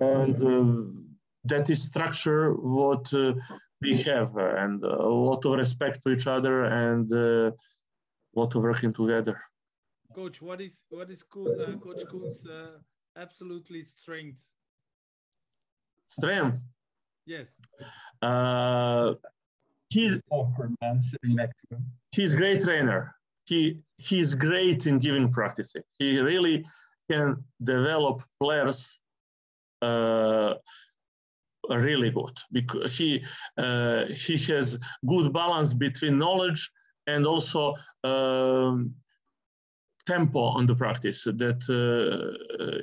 And 0.00 0.36
uh, 0.42 0.90
that 1.44 1.70
is 1.70 1.82
structure 1.82 2.52
what 2.54 3.12
uh, 3.12 3.34
we 3.80 3.96
have 4.02 4.36
and 4.36 4.82
a 4.82 5.08
lot 5.08 5.44
of 5.44 5.58
respect 5.58 6.02
to 6.02 6.12
each 6.12 6.26
other 6.26 6.64
and 6.64 7.10
a 7.12 7.52
lot 8.34 8.54
of 8.54 8.62
working 8.62 8.92
together. 8.92 9.40
Coach, 10.14 10.40
what 10.40 10.60
is 10.60 10.82
what 10.90 11.10
is 11.10 11.22
cool, 11.22 11.54
Coach 11.82 12.04
Koen's 12.08 12.46
absolutely 13.16 13.82
strength? 13.82 14.52
Strength. 16.08 16.62
Yes. 17.26 17.48
Uh, 18.22 19.14
he's 19.88 20.20
awkward 20.30 20.74
man 20.80 21.00
sitting 21.00 21.36
next 21.36 21.56
to 21.68 21.76
him. 21.76 21.84
He's 22.12 22.34
great 22.34 22.62
trainer 22.62 23.14
he 23.46 23.78
he's 23.98 24.34
great 24.34 24.86
in 24.86 24.98
giving 24.98 25.30
practice. 25.30 25.74
He 25.98 26.18
really 26.20 26.64
can 27.10 27.44
develop 27.62 28.22
players 28.40 28.98
uh, 29.82 30.54
really 31.68 32.10
good 32.10 32.38
because 32.52 32.96
he 32.96 33.24
uh, 33.58 34.06
he 34.06 34.36
has 34.52 34.78
good 35.06 35.32
balance 35.32 35.72
between 35.74 36.18
knowledge 36.18 36.70
and 37.06 37.26
also 37.26 37.74
um, 38.04 38.94
tempo 40.06 40.40
on 40.40 40.66
the 40.66 40.74
practice 40.74 41.24
that 41.24 41.62
uh, 41.70 42.76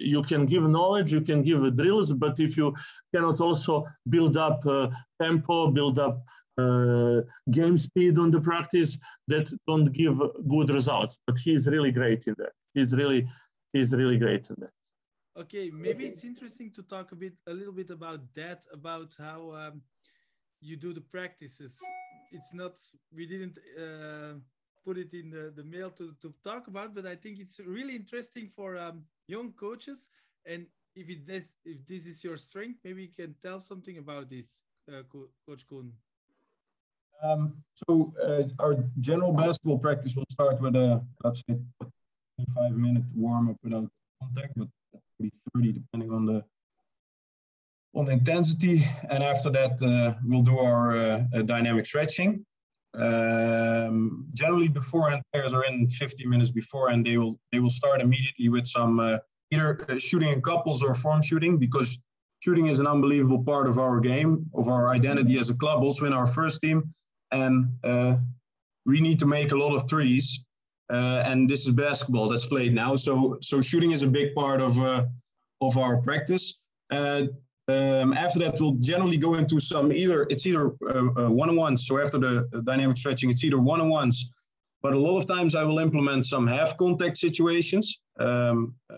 you 0.00 0.22
can 0.22 0.46
give 0.46 0.62
knowledge 0.62 1.12
you 1.12 1.20
can 1.20 1.42
give 1.42 1.74
drills 1.76 2.12
but 2.12 2.38
if 2.38 2.56
you 2.56 2.72
cannot 3.12 3.40
also 3.40 3.84
build 4.08 4.36
up 4.36 4.64
uh, 4.66 4.88
tempo 5.20 5.70
build 5.70 5.98
up 5.98 6.22
uh, 6.58 7.22
game 7.50 7.76
speed 7.76 8.18
on 8.18 8.30
the 8.30 8.40
practice 8.40 8.98
that 9.28 9.52
don't 9.66 9.92
give 9.92 10.18
good 10.48 10.70
results. 10.70 11.18
But 11.26 11.38
he's 11.38 11.68
really 11.68 11.92
great 11.92 12.26
in 12.26 12.34
that. 12.38 12.52
He's 12.74 12.94
really 12.94 13.28
he's 13.72 13.94
really 13.94 14.18
great 14.18 14.48
in 14.50 14.56
that. 14.58 14.70
Okay, 15.38 15.70
maybe 15.70 16.04
it's 16.04 16.24
interesting 16.24 16.72
to 16.72 16.82
talk 16.82 17.12
a 17.12 17.16
bit 17.16 17.34
a 17.46 17.52
little 17.52 17.72
bit 17.72 17.90
about 17.90 18.20
that 18.34 18.64
about 18.72 19.14
how 19.18 19.52
um, 19.52 19.82
you 20.60 20.76
do 20.76 20.92
the 20.92 21.00
practices. 21.00 21.78
It's 22.32 22.52
not 22.52 22.78
we 23.14 23.26
didn't 23.26 23.58
uh, 23.78 24.34
put 24.84 24.98
it 24.98 25.14
in 25.14 25.30
the, 25.30 25.52
the 25.54 25.64
mail 25.64 25.90
to, 25.90 26.14
to 26.22 26.34
talk 26.42 26.66
about, 26.66 26.94
but 26.94 27.06
I 27.06 27.14
think 27.14 27.38
it's 27.38 27.60
really 27.60 27.94
interesting 27.94 28.50
for 28.56 28.76
um, 28.76 29.04
young 29.26 29.52
coaches. 29.52 30.08
And 30.44 30.66
if 30.96 31.08
it 31.08 31.26
this 31.26 31.52
if 31.64 31.86
this 31.86 32.06
is 32.06 32.24
your 32.24 32.36
strength, 32.36 32.80
maybe 32.84 33.02
you 33.02 33.14
can 33.14 33.34
tell 33.42 33.60
something 33.60 33.98
about 33.98 34.28
this, 34.28 34.60
uh, 34.90 35.02
Coach 35.46 35.66
Koen. 35.68 35.92
Um, 37.22 37.54
so 37.74 38.12
uh, 38.22 38.44
our 38.62 38.76
general 39.00 39.32
basketball 39.32 39.78
practice 39.78 40.14
will 40.14 40.26
start 40.30 40.60
with 40.60 40.76
a, 40.76 41.02
let's 41.24 41.42
say, 41.48 41.56
25 42.36 42.72
minute 42.76 43.04
warm 43.14 43.50
up 43.50 43.56
without 43.62 43.88
contact, 44.22 44.52
but 44.56 44.68
be 45.20 45.32
30 45.54 45.72
depending 45.72 46.12
on 46.12 46.26
the 46.26 46.44
on 47.94 48.08
intensity. 48.10 48.84
And 49.10 49.22
after 49.22 49.50
that, 49.50 49.82
uh, 49.82 50.18
we'll 50.24 50.42
do 50.42 50.58
our 50.58 50.96
uh, 50.96 51.24
uh 51.34 51.42
dynamic 51.42 51.86
stretching. 51.86 52.44
Um, 52.94 54.26
generally, 54.34 54.68
beforehand, 54.68 55.22
players 55.32 55.52
are 55.52 55.64
in 55.64 55.88
50 55.88 56.26
minutes 56.26 56.50
before, 56.50 56.88
and 56.90 57.04
they 57.04 57.18
will 57.18 57.38
they 57.52 57.58
will 57.58 57.70
start 57.70 58.00
immediately 58.00 58.48
with 58.48 58.66
some 58.66 59.00
uh, 59.00 59.18
either 59.50 59.84
uh, 59.90 59.98
shooting 59.98 60.30
in 60.30 60.40
couples 60.40 60.82
or 60.82 60.94
form 60.94 61.22
shooting 61.22 61.58
because 61.58 61.98
shooting 62.40 62.68
is 62.68 62.78
an 62.78 62.86
unbelievable 62.86 63.42
part 63.42 63.66
of 63.66 63.78
our 63.78 64.00
game, 64.00 64.46
of 64.54 64.68
our 64.68 64.88
identity 64.90 65.38
as 65.38 65.50
a 65.50 65.54
club. 65.54 65.82
Also 65.82 66.06
in 66.06 66.12
our 66.12 66.26
first 66.26 66.60
team, 66.60 66.82
and 67.32 67.68
uh, 67.84 68.16
we 68.86 69.00
need 69.00 69.18
to 69.18 69.26
make 69.26 69.52
a 69.52 69.56
lot 69.56 69.74
of 69.74 69.88
threes. 69.88 70.44
Uh, 70.90 71.22
and 71.26 71.48
this 71.48 71.66
is 71.66 71.74
basketball 71.74 72.28
that's 72.28 72.46
played 72.46 72.74
now, 72.74 72.96
so 72.96 73.36
so 73.42 73.60
shooting 73.60 73.90
is 73.90 74.02
a 74.02 74.06
big 74.06 74.34
part 74.34 74.60
of 74.60 74.78
uh, 74.78 75.04
of 75.60 75.76
our 75.76 75.98
practice. 75.98 76.60
Um, 76.90 78.14
after 78.14 78.38
that, 78.38 78.56
we'll 78.58 78.78
generally 78.80 79.18
go 79.18 79.34
into 79.34 79.60
some 79.60 79.92
either 79.92 80.26
it's 80.30 80.46
either 80.46 80.68
one-on-ones. 81.40 81.86
So 81.86 82.00
after 82.00 82.18
the, 82.18 82.62
dynamic 82.64 82.96
stretching, 82.96 83.28
it's 83.28 83.44
either 83.44 83.58
one-on-ones 83.58 84.30
but 84.82 84.92
a 84.92 84.98
lot 84.98 85.18
of 85.18 85.26
times 85.26 85.54
I 85.54 85.64
will 85.64 85.78
implement 85.78 86.26
some 86.26 86.46
half 86.46 86.76
contact 86.76 87.18
situations. 87.18 88.00
Um, 88.20 88.74
uh, 88.92 88.96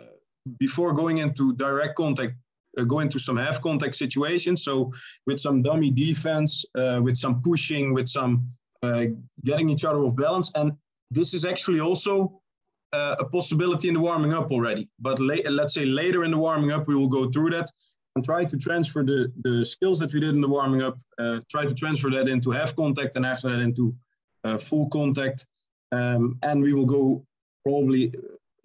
before 0.58 0.92
going 0.92 1.18
into 1.18 1.54
direct 1.54 1.96
contact, 1.96 2.34
uh, 2.78 2.84
go 2.84 3.00
into 3.00 3.18
some 3.18 3.36
half 3.36 3.60
contact 3.60 3.96
situations. 3.96 4.62
So 4.62 4.92
with 5.26 5.40
some 5.40 5.62
dummy 5.62 5.90
defense, 5.90 6.64
uh, 6.76 7.00
with 7.02 7.16
some 7.16 7.42
pushing, 7.42 7.94
with 7.94 8.08
some 8.08 8.48
uh, 8.82 9.06
getting 9.44 9.68
each 9.68 9.84
other 9.84 10.00
off 10.00 10.16
balance. 10.16 10.52
And 10.54 10.72
this 11.10 11.34
is 11.34 11.44
actually 11.44 11.80
also 11.80 12.40
uh, 12.92 13.16
a 13.18 13.24
possibility 13.24 13.88
in 13.88 13.94
the 13.94 14.00
warming 14.00 14.32
up 14.32 14.50
already. 14.50 14.88
But 14.98 15.20
la- 15.20 15.50
let's 15.50 15.74
say 15.74 15.84
later 15.84 16.24
in 16.24 16.30
the 16.30 16.38
warming 16.38 16.72
up, 16.72 16.88
we 16.88 16.94
will 16.94 17.08
go 17.08 17.30
through 17.30 17.50
that 17.50 17.70
and 18.16 18.24
try 18.24 18.44
to 18.44 18.56
transfer 18.56 19.04
the, 19.04 19.32
the 19.42 19.64
skills 19.64 19.98
that 20.00 20.12
we 20.12 20.20
did 20.20 20.34
in 20.34 20.40
the 20.40 20.48
warming 20.48 20.82
up, 20.82 20.98
uh, 21.18 21.40
try 21.48 21.64
to 21.64 21.74
transfer 21.74 22.10
that 22.10 22.28
into 22.28 22.50
half 22.50 22.74
contact 22.74 23.16
and 23.16 23.24
after 23.24 23.48
that 23.50 23.60
into 23.60 23.94
full 24.58 24.88
contact. 24.88 25.46
Um, 25.92 26.38
and 26.42 26.62
we 26.62 26.72
will 26.72 26.86
go 26.86 27.24
probably 27.64 28.12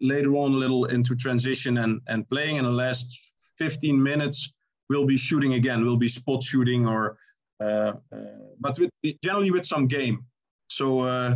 later 0.01 0.35
on 0.35 0.53
a 0.53 0.57
little 0.57 0.85
into 0.85 1.15
transition 1.15 1.77
and, 1.79 2.01
and 2.07 2.27
playing 2.29 2.57
in 2.57 2.65
the 2.65 2.71
last 2.71 3.19
15 3.57 4.01
minutes, 4.01 4.51
we'll 4.89 5.05
be 5.05 5.17
shooting 5.17 5.53
again. 5.53 5.85
We'll 5.85 5.97
be 5.97 6.07
spot 6.07 6.43
shooting 6.43 6.87
or, 6.87 7.17
uh, 7.61 7.93
uh, 8.11 8.17
but 8.59 8.77
with, 8.79 8.91
generally 9.23 9.51
with 9.51 9.65
some 9.65 9.87
game. 9.87 10.25
So 10.69 11.01
uh, 11.01 11.35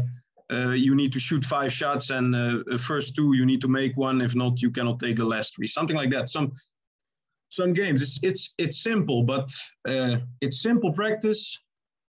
uh 0.51 0.72
you 0.72 0.95
need 0.95 1.13
to 1.13 1.20
shoot 1.20 1.45
five 1.45 1.72
shots 1.72 2.09
and 2.09 2.26
first 2.82 3.15
two 3.15 3.36
you 3.36 3.45
need 3.45 3.61
to 3.61 3.67
make 3.67 3.95
one. 3.97 4.22
If 4.22 4.36
not, 4.36 4.61
you 4.61 4.72
cannot 4.72 4.99
take 4.99 5.17
the 5.17 5.26
last 5.26 5.55
three. 5.55 5.67
Something 5.67 5.95
like 5.95 6.09
that. 6.11 6.30
Some 6.30 6.51
some 7.49 7.74
games. 7.74 8.01
It's 8.01 8.20
it's 8.24 8.55
it's 8.57 8.78
simple, 8.82 9.24
but 9.24 9.51
it's 10.41 10.61
simple 10.61 10.91
practice. 10.91 11.59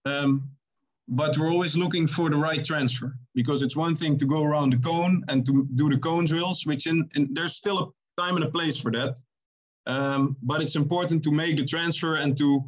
Um, 0.04 0.50
but 1.08 1.36
we're 1.36 1.50
always 1.50 1.76
looking 1.76 2.06
for 2.06 2.30
the 2.30 2.36
right 2.36 2.64
transfer 2.64 3.14
because 3.34 3.62
it's 3.62 3.76
one 3.76 3.96
thing 3.96 4.16
to 4.18 4.24
go 4.24 4.42
around 4.42 4.72
the 4.72 4.78
cone 4.78 5.22
and 5.28 5.44
to 5.46 5.68
do 5.74 5.90
the 5.90 5.98
cone 5.98 6.24
drills, 6.24 6.64
which 6.64 6.86
in, 6.86 7.08
in 7.14 7.28
there's 7.32 7.56
still 7.56 7.78
a 7.78 8.20
time 8.20 8.36
and 8.36 8.44
a 8.44 8.50
place 8.50 8.80
for 8.80 8.90
that. 8.92 9.18
Um, 9.86 10.36
but 10.42 10.62
it's 10.62 10.76
important 10.76 11.22
to 11.24 11.32
make 11.32 11.56
the 11.56 11.64
transfer 11.64 12.16
and 12.16 12.36
to 12.38 12.60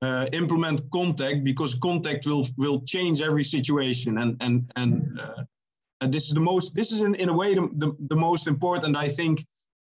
uh, 0.00 0.26
implement 0.32 0.82
contact 0.90 1.44
because 1.44 1.74
contact 1.74 2.26
will 2.26 2.46
will 2.56 2.80
change 2.82 3.22
every 3.22 3.44
situation. 3.44 4.18
And 4.18 4.36
and 4.40 4.72
and, 4.76 5.20
uh, 5.20 5.44
and 6.00 6.12
this 6.12 6.28
is 6.28 6.34
the 6.34 6.40
most 6.40 6.74
this 6.74 6.92
is 6.92 7.02
in, 7.02 7.14
in 7.16 7.28
a 7.28 7.32
way 7.32 7.54
the, 7.54 7.68
the, 7.74 7.96
the 8.08 8.16
most 8.16 8.46
important 8.46 8.96
I 8.96 9.08
think 9.08 9.44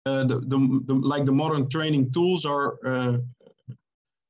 uh, 0.07 0.25
the, 0.25 0.41
the, 0.41 0.83
the, 0.87 0.95
like 0.95 1.25
the 1.25 1.33
modern 1.33 1.69
training 1.69 2.11
tools 2.13 2.45
are 2.45 2.79
uh, 2.85 3.19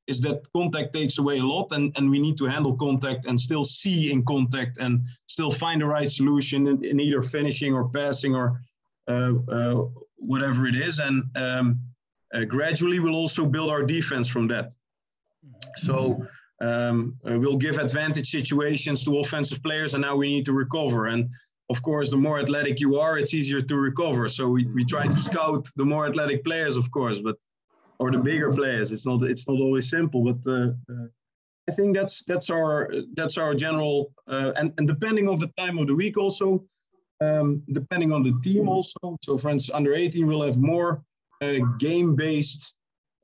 is 0.06 0.20
that 0.20 0.46
contact 0.54 0.92
takes 0.92 1.18
away 1.18 1.38
a 1.38 1.42
lot 1.42 1.72
and, 1.72 1.92
and 1.96 2.10
we 2.10 2.18
need 2.18 2.36
to 2.36 2.44
handle 2.44 2.76
contact 2.76 3.26
and 3.26 3.40
still 3.40 3.64
see 3.64 4.10
in 4.12 4.24
contact 4.24 4.76
and 4.78 5.04
still 5.26 5.50
find 5.50 5.80
the 5.80 5.86
right 5.86 6.10
solution 6.10 6.66
in, 6.66 6.84
in 6.84 7.00
either 7.00 7.22
finishing 7.22 7.72
or 7.74 7.88
passing 7.88 8.34
or 8.34 8.60
uh, 9.08 9.32
uh, 9.48 9.84
whatever 10.16 10.66
it 10.66 10.74
is. 10.74 10.98
And 10.98 11.24
um, 11.36 11.80
uh, 12.34 12.44
gradually, 12.44 13.00
we'll 13.00 13.14
also 13.14 13.46
build 13.46 13.70
our 13.70 13.82
defense 13.82 14.28
from 14.28 14.48
that. 14.48 14.74
So 15.76 16.26
um, 16.60 17.16
uh, 17.28 17.38
we'll 17.38 17.56
give 17.56 17.78
advantage 17.78 18.30
situations 18.30 19.04
to 19.04 19.18
offensive 19.18 19.62
players, 19.62 19.94
and 19.94 20.02
now 20.02 20.16
we 20.16 20.28
need 20.28 20.44
to 20.46 20.52
recover. 20.52 21.06
And 21.06 21.28
of 21.70 21.82
course, 21.82 22.10
the 22.10 22.16
more 22.16 22.40
athletic 22.40 22.80
you 22.80 22.98
are, 22.98 23.18
it's 23.18 23.34
easier 23.34 23.60
to 23.60 23.76
recover. 23.76 24.28
So 24.28 24.48
we, 24.48 24.66
we 24.66 24.84
try 24.84 25.06
to 25.06 25.16
scout 25.16 25.68
the 25.76 25.84
more 25.84 26.06
athletic 26.06 26.44
players, 26.44 26.76
of 26.76 26.90
course, 26.90 27.20
but 27.20 27.36
or 27.98 28.10
the 28.10 28.18
bigger 28.18 28.52
players. 28.52 28.92
It's 28.92 29.06
not 29.06 29.22
it's 29.22 29.46
not 29.48 29.60
always 29.60 29.88
simple, 29.88 30.22
but 30.24 30.50
uh, 30.50 30.70
uh, 30.92 31.06
I 31.68 31.72
think 31.72 31.96
that's 31.96 32.22
that's 32.24 32.50
our 32.50 32.92
that's 33.14 33.38
our 33.38 33.54
general 33.54 34.12
uh, 34.28 34.52
and 34.56 34.72
and 34.78 34.86
depending 34.86 35.28
on 35.28 35.38
the 35.38 35.50
time 35.56 35.78
of 35.78 35.86
the 35.86 35.94
week 35.94 36.18
also, 36.18 36.64
um, 37.20 37.62
depending 37.72 38.12
on 38.12 38.22
the 38.22 38.34
team 38.42 38.68
also. 38.68 39.16
So 39.22 39.38
for 39.38 39.50
instance, 39.50 39.74
under 39.74 39.94
18 39.94 40.26
will 40.26 40.42
have 40.42 40.58
more 40.58 41.02
uh, 41.44 41.58
game 41.78 42.14
based 42.16 42.62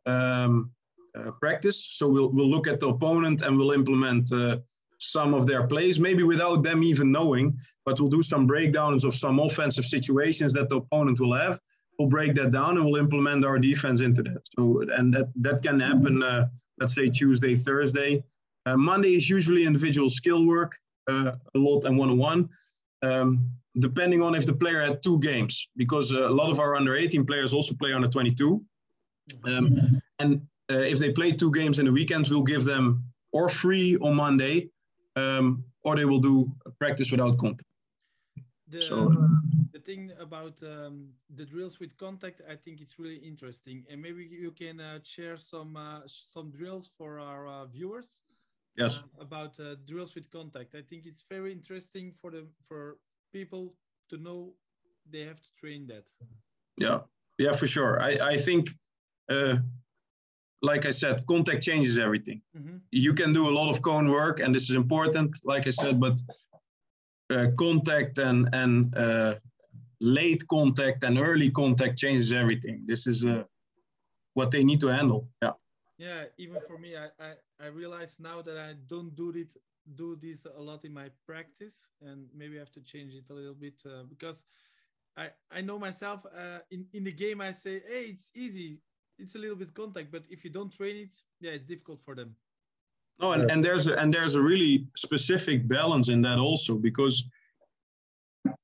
um, 0.06 0.70
uh, 1.18 1.30
practice. 1.42 1.78
So 1.98 2.08
we'll 2.08 2.30
we'll 2.32 2.52
look 2.56 2.68
at 2.68 2.80
the 2.80 2.88
opponent 2.88 3.42
and 3.42 3.56
we'll 3.58 3.72
implement 3.72 4.32
uh, 4.32 4.56
some 4.98 5.34
of 5.34 5.46
their 5.46 5.66
plays, 5.66 5.98
maybe 5.98 6.22
without 6.22 6.62
them 6.62 6.82
even 6.82 7.10
knowing. 7.10 7.56
But 7.84 7.98
we'll 7.98 8.10
do 8.18 8.22
some 8.22 8.46
breakdowns 8.46 9.04
of 9.04 9.14
some 9.14 9.40
offensive 9.40 9.84
situations 9.84 10.52
that 10.52 10.68
the 10.68 10.76
opponent 10.76 11.18
will 11.20 11.34
have. 11.34 11.58
We'll 11.98 12.08
break 12.08 12.34
that 12.34 12.50
down 12.50 12.76
and 12.76 12.84
we'll 12.84 12.96
implement 13.06 13.44
our 13.44 13.58
defense 13.58 14.00
into 14.00 14.22
that. 14.22 14.42
So 14.56 14.82
and 14.96 15.12
that 15.14 15.28
that 15.36 15.62
can 15.62 15.80
happen. 15.80 16.22
Uh, 16.22 16.48
let's 16.78 16.94
say 16.94 17.08
Tuesday, 17.08 17.56
Thursday. 17.56 18.22
Uh, 18.66 18.76
Monday 18.76 19.14
is 19.14 19.28
usually 19.28 19.64
individual 19.64 20.10
skill 20.10 20.46
work 20.46 20.72
uh, 21.08 21.32
a 21.54 21.58
lot 21.58 21.84
and 21.84 21.98
one-on-one. 21.98 22.48
Um, 23.02 23.50
depending 23.78 24.20
on 24.22 24.34
if 24.34 24.46
the 24.46 24.54
player 24.54 24.80
had 24.80 25.02
two 25.02 25.18
games, 25.20 25.68
because 25.76 26.10
a 26.10 26.28
lot 26.28 26.50
of 26.50 26.60
our 26.60 26.76
under 26.76 26.96
18 26.96 27.24
players 27.24 27.54
also 27.54 27.74
play 27.74 27.92
under 27.92 28.08
22. 28.08 28.62
Um, 29.44 30.00
and 30.18 30.40
uh, 30.70 30.78
if 30.78 30.98
they 30.98 31.12
play 31.12 31.32
two 31.32 31.52
games 31.52 31.78
in 31.78 31.86
the 31.86 31.92
weekend, 31.92 32.28
we'll 32.28 32.42
give 32.42 32.64
them 32.64 33.04
or 33.32 33.48
free 33.48 33.96
on 33.98 34.16
Monday, 34.16 34.70
um, 35.16 35.64
or 35.84 35.96
they 35.96 36.04
will 36.04 36.18
do 36.18 36.52
practice 36.78 37.10
without 37.10 37.38
contact. 37.38 37.68
The, 38.68 38.82
so, 38.82 39.12
the 39.72 39.80
thing 39.80 40.12
about 40.20 40.62
um, 40.62 41.08
the 41.34 41.44
drills 41.44 41.80
with 41.80 41.96
contact, 41.96 42.40
I 42.48 42.54
think 42.54 42.80
it's 42.80 42.98
really 42.98 43.16
interesting, 43.16 43.84
and 43.90 44.00
maybe 44.00 44.24
you 44.24 44.52
can 44.52 44.80
uh, 44.80 44.98
share 45.02 45.36
some 45.36 45.76
uh, 45.76 46.00
some 46.06 46.50
drills 46.50 46.90
for 46.96 47.18
our 47.18 47.48
uh, 47.48 47.66
viewers. 47.66 48.20
Yes. 48.76 48.98
Uh, 48.98 49.22
about 49.22 49.58
uh, 49.60 49.76
drills 49.86 50.14
with 50.14 50.30
contact, 50.30 50.74
I 50.74 50.82
think 50.82 51.06
it's 51.06 51.24
very 51.28 51.52
interesting 51.52 52.12
for 52.20 52.30
the 52.30 52.46
for 52.68 52.98
people 53.32 53.74
to 54.10 54.16
know 54.16 54.54
they 55.10 55.20
have 55.20 55.40
to 55.40 55.48
train 55.58 55.86
that. 55.88 56.10
Yeah, 56.78 57.00
yeah, 57.38 57.52
for 57.52 57.66
sure. 57.66 58.00
I 58.00 58.32
I 58.32 58.36
think 58.36 58.70
uh, 59.30 59.56
like 60.62 60.86
I 60.86 60.90
said, 60.90 61.26
contact 61.26 61.62
changes 61.62 61.98
everything. 61.98 62.42
Mm-hmm. 62.56 62.76
You 62.90 63.14
can 63.14 63.32
do 63.32 63.48
a 63.48 63.54
lot 63.58 63.70
of 63.70 63.82
cone 63.82 64.08
work, 64.10 64.40
and 64.40 64.54
this 64.54 64.68
is 64.70 64.76
important, 64.76 65.30
like 65.44 65.66
I 65.66 65.70
said, 65.70 65.98
but 66.00 66.20
uh, 67.30 67.46
contact 67.56 68.18
and 68.18 68.48
and 68.52 68.94
uh, 68.96 69.34
late 70.00 70.46
contact 70.48 71.04
and 71.04 71.18
early 71.18 71.50
contact 71.50 71.98
changes 71.98 72.32
everything. 72.32 72.84
This 72.86 73.06
is 73.06 73.24
uh, 73.24 73.44
what 74.34 74.50
they 74.50 74.64
need 74.64 74.80
to 74.80 74.88
handle. 74.88 75.28
Yeah. 75.42 75.52
Yeah, 76.00 76.24
even 76.38 76.58
for 76.66 76.78
me, 76.78 76.96
I, 76.96 77.08
I, 77.20 77.32
I 77.60 77.66
realize 77.66 78.16
now 78.18 78.40
that 78.42 78.56
I 78.56 78.74
don't 78.88 79.14
do 79.14 79.30
it 79.36 79.52
do 79.94 80.16
this 80.16 80.46
a 80.46 80.60
lot 80.60 80.84
in 80.84 80.92
my 80.92 81.08
practice, 81.26 81.90
and 82.00 82.26
maybe 82.34 82.56
I 82.56 82.60
have 82.60 82.72
to 82.72 82.80
change 82.80 83.12
it 83.14 83.24
a 83.30 83.34
little 83.34 83.54
bit 83.54 83.80
uh, 83.84 84.04
because 84.08 84.44
I 85.16 85.28
I 85.50 85.60
know 85.60 85.78
myself. 85.78 86.24
Uh, 86.26 86.60
in 86.70 86.86
in 86.92 87.04
the 87.04 87.12
game, 87.12 87.40
I 87.40 87.52
say, 87.52 87.82
hey, 87.86 88.04
it's 88.14 88.30
easy 88.34 88.80
it's 89.20 89.34
a 89.34 89.38
little 89.38 89.56
bit 89.56 89.74
contact, 89.74 90.10
but 90.10 90.24
if 90.30 90.44
you 90.44 90.50
don't 90.50 90.72
train 90.72 90.96
it, 90.96 91.14
yeah, 91.40 91.52
it's 91.52 91.66
difficult 91.66 92.00
for 92.04 92.14
them. 92.14 92.34
No, 93.20 93.32
and, 93.32 93.50
and 93.50 93.62
there's 93.62 93.86
a, 93.86 93.94
and 93.94 94.12
there's 94.12 94.34
a 94.34 94.42
really 94.42 94.86
specific 94.96 95.68
balance 95.68 96.08
in 96.08 96.22
that 96.22 96.38
also 96.38 96.76
because 96.76 97.24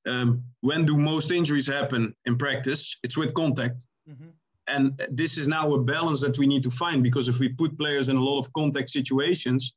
um, 0.07 0.43
when 0.61 0.85
do 0.85 0.97
most 0.97 1.31
injuries 1.31 1.67
happen 1.67 2.15
in 2.25 2.37
practice? 2.37 2.97
It's 3.03 3.15
with 3.15 3.33
contact. 3.35 3.85
Mm-hmm. 4.09 4.29
And 4.67 5.01
this 5.11 5.37
is 5.37 5.47
now 5.47 5.73
a 5.73 5.81
balance 5.81 6.21
that 6.21 6.37
we 6.37 6.47
need 6.47 6.63
to 6.63 6.71
find 6.71 7.01
because 7.01 7.27
if 7.27 7.39
we 7.39 7.49
put 7.49 7.77
players 7.77 8.09
in 8.09 8.17
a 8.17 8.23
lot 8.23 8.39
of 8.39 8.51
contact 8.53 8.89
situations, 8.89 9.73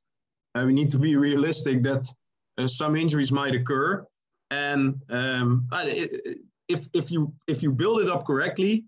uh, 0.54 0.64
we 0.66 0.72
need 0.72 0.90
to 0.90 0.98
be 0.98 1.16
realistic 1.16 1.82
that 1.84 2.08
uh, 2.58 2.66
some 2.66 2.96
injuries 2.96 3.30
might 3.30 3.54
occur. 3.54 4.04
And 4.50 5.00
um, 5.10 5.68
if, 6.68 6.88
if 6.92 7.10
you 7.10 7.32
if 7.46 7.62
you 7.62 7.72
build 7.72 8.00
it 8.00 8.08
up 8.08 8.26
correctly, 8.26 8.84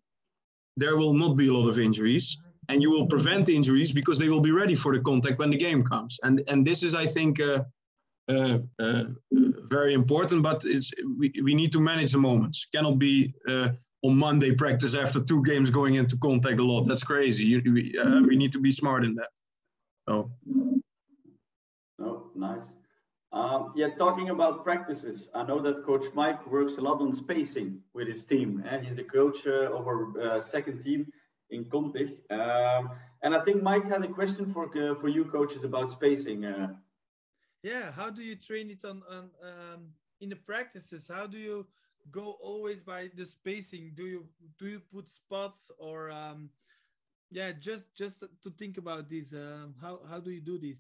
there 0.77 0.97
will 0.97 1.15
not 1.15 1.37
be 1.37 1.49
a 1.49 1.53
lot 1.53 1.69
of 1.69 1.79
injuries 1.79 2.41
and 2.69 2.83
you 2.83 2.91
will 2.91 3.07
prevent 3.07 3.49
injuries 3.49 3.93
because 3.93 4.19
they 4.19 4.29
will 4.29 4.41
be 4.41 4.51
ready 4.51 4.75
for 4.75 4.97
the 4.97 5.03
contact 5.03 5.39
when 5.39 5.51
the 5.51 5.57
game 5.57 5.83
comes. 5.83 6.19
And 6.23 6.43
and 6.49 6.67
this 6.67 6.83
is, 6.83 6.95
I 6.95 7.07
think, 7.07 7.41
uh, 7.41 7.65
uh, 8.29 8.59
uh, 8.79 9.05
very 9.77 9.95
important. 9.95 10.43
But 10.43 10.65
it's 10.65 10.93
we, 11.19 11.33
we 11.43 11.55
need 11.55 11.73
to 11.73 11.81
manage 11.81 12.13
the 12.13 12.19
moments. 12.19 12.67
Cannot 12.75 12.99
be 12.99 13.35
uh, 13.49 13.71
on 14.03 14.17
Monday 14.17 14.55
practice 14.55 14.95
after 14.95 15.21
two 15.23 15.43
games 15.45 15.71
going 15.71 15.95
into 15.95 16.17
contact 16.17 16.59
a 16.59 16.65
lot. 16.65 16.83
That's 16.83 17.05
crazy. 17.05 17.45
You, 17.45 17.63
we, 17.73 17.99
uh, 17.99 18.23
we 18.27 18.37
need 18.37 18.53
to 18.53 18.61
be 18.61 18.73
smart 18.73 19.05
in 19.05 19.15
that. 19.15 19.31
So. 20.09 20.31
Oh, 22.01 22.31
nice. 22.35 22.65
Um, 23.33 23.73
yeah, 23.75 23.89
talking 23.97 24.29
about 24.31 24.63
practices, 24.63 25.29
I 25.35 25.45
know 25.45 25.61
that 25.63 25.85
Coach 25.85 26.07
Mike 26.15 26.47
works 26.47 26.77
a 26.77 26.83
lot 26.83 27.01
on 27.01 27.13
spacing 27.13 27.81
with 27.95 28.09
his 28.09 28.25
team. 28.25 28.63
Eh? 28.69 28.81
He's 28.81 28.97
the 28.97 29.05
coach 29.05 29.47
uh, 29.47 29.73
of 29.73 29.87
our 29.87 30.21
uh, 30.21 30.41
second 30.41 30.83
team 30.83 31.07
in 31.51 31.65
Contig. 31.65 32.11
Um, 32.31 32.91
and 33.23 33.35
I 33.35 33.41
think 33.41 33.63
Mike 33.63 33.89
had 33.89 34.05
a 34.05 34.09
question 34.09 34.51
for 34.51 34.67
uh, 34.77 34.95
for 34.97 35.09
you 35.09 35.25
coaches 35.25 35.65
about 35.65 35.91
spacing. 35.91 36.45
Uh. 36.45 36.75
Yeah, 37.63 37.93
how 37.93 38.11
do 38.11 38.23
you 38.23 38.37
train 38.37 38.69
it 38.71 38.85
on, 38.85 39.03
on 39.09 39.31
um, 39.43 39.81
in 40.21 40.29
the 40.29 40.37
practices? 40.37 41.09
How 41.09 41.27
do 41.27 41.39
you 41.39 41.67
go 42.11 42.37
always 42.41 42.83
by 42.83 43.11
the 43.17 43.27
spacing? 43.27 43.93
Do 43.95 44.07
you 44.07 44.27
do 44.59 44.67
you 44.67 44.81
put 44.81 45.13
spots 45.13 45.71
or 45.79 46.11
um, 46.11 46.51
yeah, 47.33 47.53
just 47.59 47.95
just 47.95 48.21
to 48.43 48.51
think 48.51 48.79
about 48.79 49.09
this. 49.09 49.33
Um, 49.33 49.75
how 49.81 50.01
how 50.09 50.21
do 50.21 50.31
you 50.31 50.41
do 50.41 50.59
this? 50.59 50.77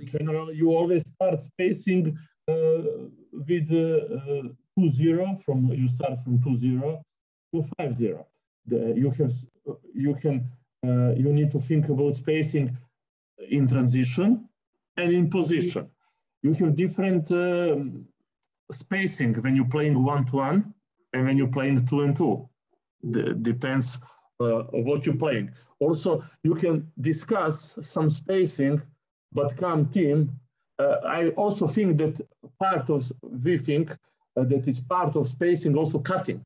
In 0.00 0.06
general, 0.06 0.52
you 0.52 0.70
always 0.70 1.06
start 1.06 1.40
spacing 1.40 2.18
uh, 2.48 2.82
with 3.32 3.70
uh, 3.70 4.48
2-0 4.76 5.40
from 5.40 5.70
you 5.72 5.86
start 5.86 6.18
from 6.18 6.38
2-0 6.40 7.00
to 7.54 7.64
5-0. 7.78 8.24
you 8.96 9.10
have 9.10 9.32
you 9.94 10.14
can 10.16 10.44
uh, 10.84 11.12
you 11.14 11.32
need 11.32 11.52
to 11.52 11.60
think 11.60 11.88
about 11.88 12.16
spacing 12.16 12.76
in 13.50 13.68
transition 13.68 14.48
and 14.96 15.12
in 15.12 15.30
position. 15.30 15.88
You 16.42 16.54
have 16.54 16.74
different 16.74 17.30
um, 17.30 18.08
spacing 18.72 19.34
when 19.42 19.56
you're 19.56 19.74
playing 19.76 20.02
one 20.02 20.24
to 20.26 20.36
one 20.36 20.74
and 21.12 21.26
when 21.26 21.36
you're 21.36 21.48
playing 21.48 21.86
two 21.86 22.00
and 22.00 22.16
two. 22.16 22.48
D 23.10 23.34
depends 23.42 23.98
uh, 24.40 24.62
what 24.86 25.04
you're 25.04 25.16
playing. 25.16 25.50
Also, 25.80 26.22
you 26.44 26.54
can 26.54 26.90
discuss 27.00 27.78
some 27.80 28.08
spacing 28.08 28.80
but 29.32 29.56
come 29.56 29.86
team, 29.86 30.38
uh, 30.78 30.96
I 31.06 31.28
also 31.30 31.66
think 31.66 31.98
that 31.98 32.20
part 32.60 32.90
of, 32.90 33.10
we 33.22 33.58
think 33.58 33.90
uh, 33.90 34.44
that 34.44 34.68
it's 34.68 34.80
part 34.80 35.16
of 35.16 35.26
spacing 35.26 35.76
also 35.76 35.98
cutting. 35.98 36.44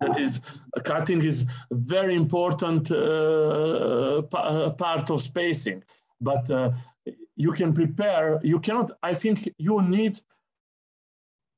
That 0.00 0.18
is, 0.18 0.40
cutting 0.84 1.22
is 1.22 1.46
very 1.70 2.14
important 2.14 2.90
uh, 2.90 4.18
uh 4.18 4.70
part 4.70 5.10
of 5.10 5.22
spacing, 5.22 5.82
but 6.20 6.50
uh, 6.50 6.72
you 7.36 7.52
can 7.52 7.72
prepare, 7.72 8.40
you 8.42 8.58
cannot, 8.60 8.90
I 9.02 9.14
think 9.14 9.48
you 9.58 9.80
need 9.82 10.20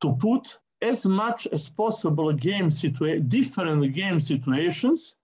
to 0.04 0.14
put 0.16 0.58
as 0.82 1.06
much 1.06 1.46
as 1.46 1.68
possible 1.68 2.30
game 2.32 2.68
different 3.36 3.94
game 3.94 4.20
situations 4.20 5.16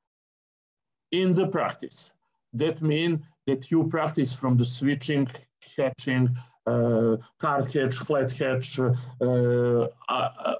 in 1.12 1.34
the 1.34 1.46
practice. 1.46 2.14
That 2.54 2.80
means 2.80 3.20
that 3.46 3.70
you 3.70 3.86
practice 3.88 4.32
from 4.40 4.56
the 4.56 4.64
switching, 4.64 5.28
catching, 5.76 6.28
uh, 6.66 7.16
car 7.38 7.62
catch, 7.72 7.94
flat 8.06 8.32
catch, 8.40 8.78
uh, 8.80 8.92
uh, 9.20 9.88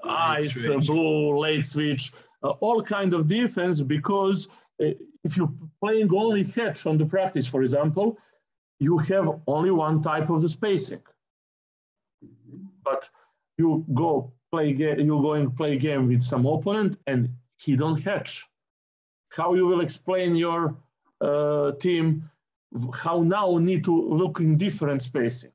ice, 0.03 0.67
blue, 0.85 1.39
late 1.39 1.65
switch, 1.65 2.11
uh, 2.43 2.49
all 2.65 2.81
kind 2.81 3.11
of 3.15 3.27
defense 3.27 3.81
because 3.81 4.49
uh, 4.83 4.91
if 5.23 5.35
you're 5.35 5.53
playing 5.83 6.09
only 6.13 6.43
catch 6.43 6.85
on 6.85 6.97
the 6.97 7.05
practice, 7.05 7.47
for 7.47 7.61
example, 7.63 8.17
you 8.79 8.99
have 8.99 9.27
only 9.47 9.71
one 9.71 9.99
type 10.01 10.29
of 10.29 10.41
the 10.41 10.49
spacing. 10.49 11.01
But 12.83 13.09
you 13.61 13.85
go 13.93 14.11
play 14.51 14.73
game, 14.73 14.99
you 14.99 15.21
going 15.29 15.51
play 15.51 15.73
game 15.77 16.03
with 16.07 16.23
some 16.31 16.45
opponent 16.45 16.97
and 17.07 17.29
he 17.63 17.75
don't 17.75 18.01
hatch. 18.07 18.31
How 19.37 19.53
you 19.53 19.65
will 19.69 19.81
explain 19.81 20.29
your 20.35 20.61
uh, 21.21 21.71
team 21.73 22.05
how 23.03 23.17
now 23.21 23.57
need 23.57 23.83
to 23.83 23.95
look 24.21 24.39
in 24.39 24.57
different 24.57 25.01
spacing 25.03 25.51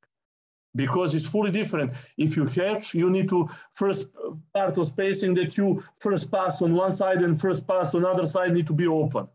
because 0.75 1.15
it's 1.15 1.27
fully 1.27 1.51
different. 1.51 1.93
If 2.19 2.37
you 2.37 2.45
hatch, 2.45 2.95
you 2.95 3.09
need 3.11 3.29
to 3.31 3.49
first 3.73 4.15
part 4.55 4.77
of 4.79 4.87
spacing 4.87 5.33
that 5.35 5.57
you 5.57 5.83
first 6.01 6.31
pass 6.31 6.63
on 6.63 6.75
one 6.75 6.93
side 6.93 7.23
and 7.23 7.41
first 7.41 7.67
pass 7.67 7.95
on 7.95 8.05
other 8.05 8.27
side 8.27 8.53
need 8.53 8.67
to 8.67 8.75
be 8.75 8.87
open. 8.87 9.27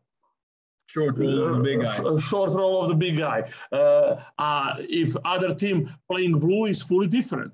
Short 0.86 1.17
roll 1.17 1.43
of 1.43 1.57
the 1.57 1.63
big 1.63 1.82
guy. 1.82 1.97
Uh, 1.97 2.19
short 2.19 2.51
roll 2.53 2.84
of 2.84 2.89
the 2.89 2.95
big 2.95 3.17
guy. 3.17 3.49
Uh, 3.72 4.22
uh, 4.38 4.76
if 4.80 5.15
other 5.24 5.55
team 5.55 5.89
playing 6.09 6.38
blue 6.38 6.65
is 6.65 6.82
fully 6.82 7.07
different. 7.07 7.53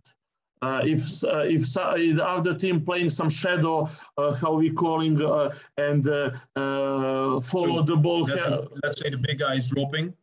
Uh, 0.61 0.81
if 0.83 1.23
uh, 1.23 1.43
if 1.45 1.73
the 1.73 2.25
other 2.25 2.53
team 2.53 2.83
playing 2.83 3.09
some 3.09 3.29
shadow, 3.29 3.87
uh, 4.17 4.33
how 4.35 4.53
we 4.55 4.71
calling 4.71 5.21
uh, 5.23 5.53
and 5.77 6.07
uh, 6.07 6.31
uh, 6.55 7.39
follow 7.41 7.77
so 7.77 7.81
the 7.83 7.95
ball. 7.95 8.23
Let's 8.83 8.99
say 8.99 9.09
the 9.09 9.17
big 9.17 9.39
guy 9.39 9.55
is 9.55 9.67
dropping. 9.67 10.13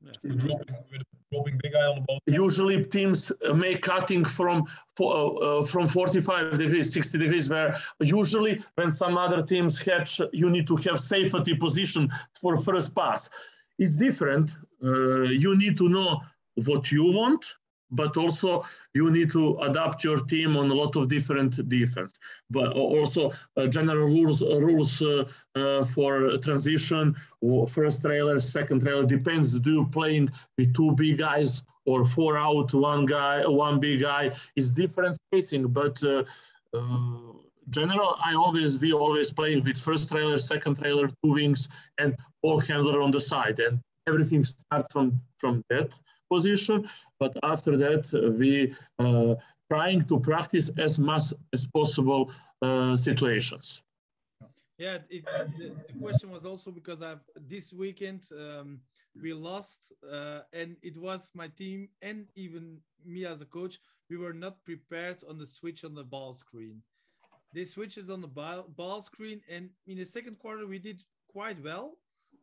Yeah. 0.00 0.32
Dropping, 0.36 0.74
dropping 1.30 1.60
big 1.62 1.72
guy 1.72 1.86
on 1.86 1.96
the 1.96 2.00
ball. 2.02 2.18
Usually 2.26 2.82
teams 2.84 3.30
make 3.54 3.82
cutting 3.82 4.24
from 4.24 4.64
from 4.96 5.88
45 5.88 6.58
degrees, 6.58 6.92
60 6.92 7.18
degrees. 7.18 7.50
Where 7.50 7.76
usually 8.00 8.62
when 8.76 8.90
some 8.90 9.18
other 9.18 9.42
teams 9.42 9.78
catch, 9.78 10.20
you 10.32 10.48
need 10.48 10.66
to 10.68 10.76
have 10.76 11.00
safety 11.00 11.54
position 11.54 12.10
for 12.40 12.56
first 12.58 12.94
pass. 12.94 13.28
It's 13.78 13.96
different. 13.96 14.56
you 14.80 15.56
need 15.56 15.76
to 15.78 15.88
know 15.88 16.20
what 16.54 16.90
you 16.90 17.04
want 17.04 17.44
but 17.92 18.16
also 18.16 18.64
you 18.94 19.10
need 19.10 19.30
to 19.30 19.58
adapt 19.58 20.02
your 20.02 20.20
team 20.20 20.56
on 20.56 20.70
a 20.70 20.74
lot 20.74 20.96
of 20.96 21.08
different 21.08 21.68
defense. 21.68 22.18
But 22.50 22.72
also 22.72 23.30
uh, 23.56 23.66
general 23.66 24.06
rules 24.06 24.42
rules 24.42 25.00
uh, 25.00 25.24
uh, 25.54 25.84
for 25.84 26.36
transition, 26.38 27.14
first 27.68 28.02
trailer, 28.02 28.40
second 28.40 28.80
trailer 28.80 29.04
depends. 29.04 29.58
Do 29.58 29.70
you 29.70 29.86
playing 29.86 30.30
with 30.58 30.74
two 30.74 30.92
big 30.92 31.18
guys 31.18 31.62
or 31.84 32.04
four 32.04 32.38
out, 32.38 32.72
one 32.72 33.06
guy, 33.06 33.46
one 33.46 33.78
big 33.78 34.00
guy? 34.00 34.32
Is 34.56 34.72
different 34.72 35.16
spacing, 35.16 35.68
but. 35.68 36.02
Uh, 36.02 36.24
uh, 36.74 37.34
general, 37.68 38.16
I 38.24 38.34
always 38.34 38.78
we 38.78 38.92
always 38.94 39.30
playing 39.30 39.62
with 39.62 39.76
first 39.78 40.08
trailer, 40.08 40.38
second 40.38 40.78
trailer, 40.78 41.06
two 41.06 41.32
wings, 41.34 41.68
and 41.98 42.16
ball 42.42 42.58
handler 42.58 43.02
on 43.02 43.10
the 43.10 43.20
side, 43.20 43.60
and 43.60 43.78
everything 44.08 44.42
starts 44.42 44.90
from 44.90 45.20
from 45.38 45.62
that 45.68 45.92
position. 46.34 46.78
But 47.22 47.32
after 47.52 47.72
that, 47.84 48.04
uh, 48.12 48.18
we 48.40 48.52
uh, 48.98 49.34
trying 49.72 50.00
to 50.10 50.16
practice 50.30 50.66
as 50.86 50.98
much 50.98 51.26
as 51.54 51.62
possible 51.78 52.22
uh, 52.66 52.96
situations. 53.08 53.82
Yeah, 54.78 54.98
it, 55.16 55.24
the, 55.58 55.66
the, 55.88 55.98
question 56.04 56.28
was 56.36 56.44
also 56.44 56.70
because 56.70 57.00
I've 57.02 57.24
this 57.54 57.72
weekend 57.72 58.22
um, 58.44 58.80
we 59.22 59.32
lost, 59.32 59.80
uh, 60.16 60.40
and 60.52 60.76
it 60.82 60.96
was 61.06 61.30
my 61.34 61.48
team 61.60 61.88
and 62.08 62.26
even 62.34 62.64
me 63.04 63.24
as 63.32 63.40
a 63.40 63.48
coach. 63.58 63.78
We 64.10 64.16
were 64.16 64.32
not 64.32 64.54
prepared 64.64 65.18
on 65.28 65.38
the 65.38 65.46
switch 65.46 65.84
on 65.84 65.94
the 65.94 66.04
ball 66.04 66.34
screen. 66.34 66.82
They 67.54 67.64
switches 67.64 68.08
on 68.08 68.20
the 68.20 68.32
ball, 68.40 68.66
ball 68.76 69.00
screen, 69.02 69.40
and 69.48 69.70
in 69.86 69.96
the 69.98 70.04
second 70.04 70.38
quarter 70.38 70.66
we 70.66 70.78
did 70.78 71.04
quite 71.28 71.62
well. 71.62 71.86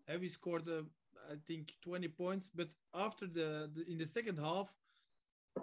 And 0.08 0.22
we 0.22 0.30
scored 0.30 0.68
a 0.68 0.86
I 1.30 1.36
think 1.48 1.74
20 1.84 2.08
points. 2.08 2.50
But 2.54 2.70
after 2.94 3.28
the, 3.28 3.70
the 3.74 3.86
in 3.90 3.98
the 3.98 4.06
second 4.06 4.40
half, 4.40 4.74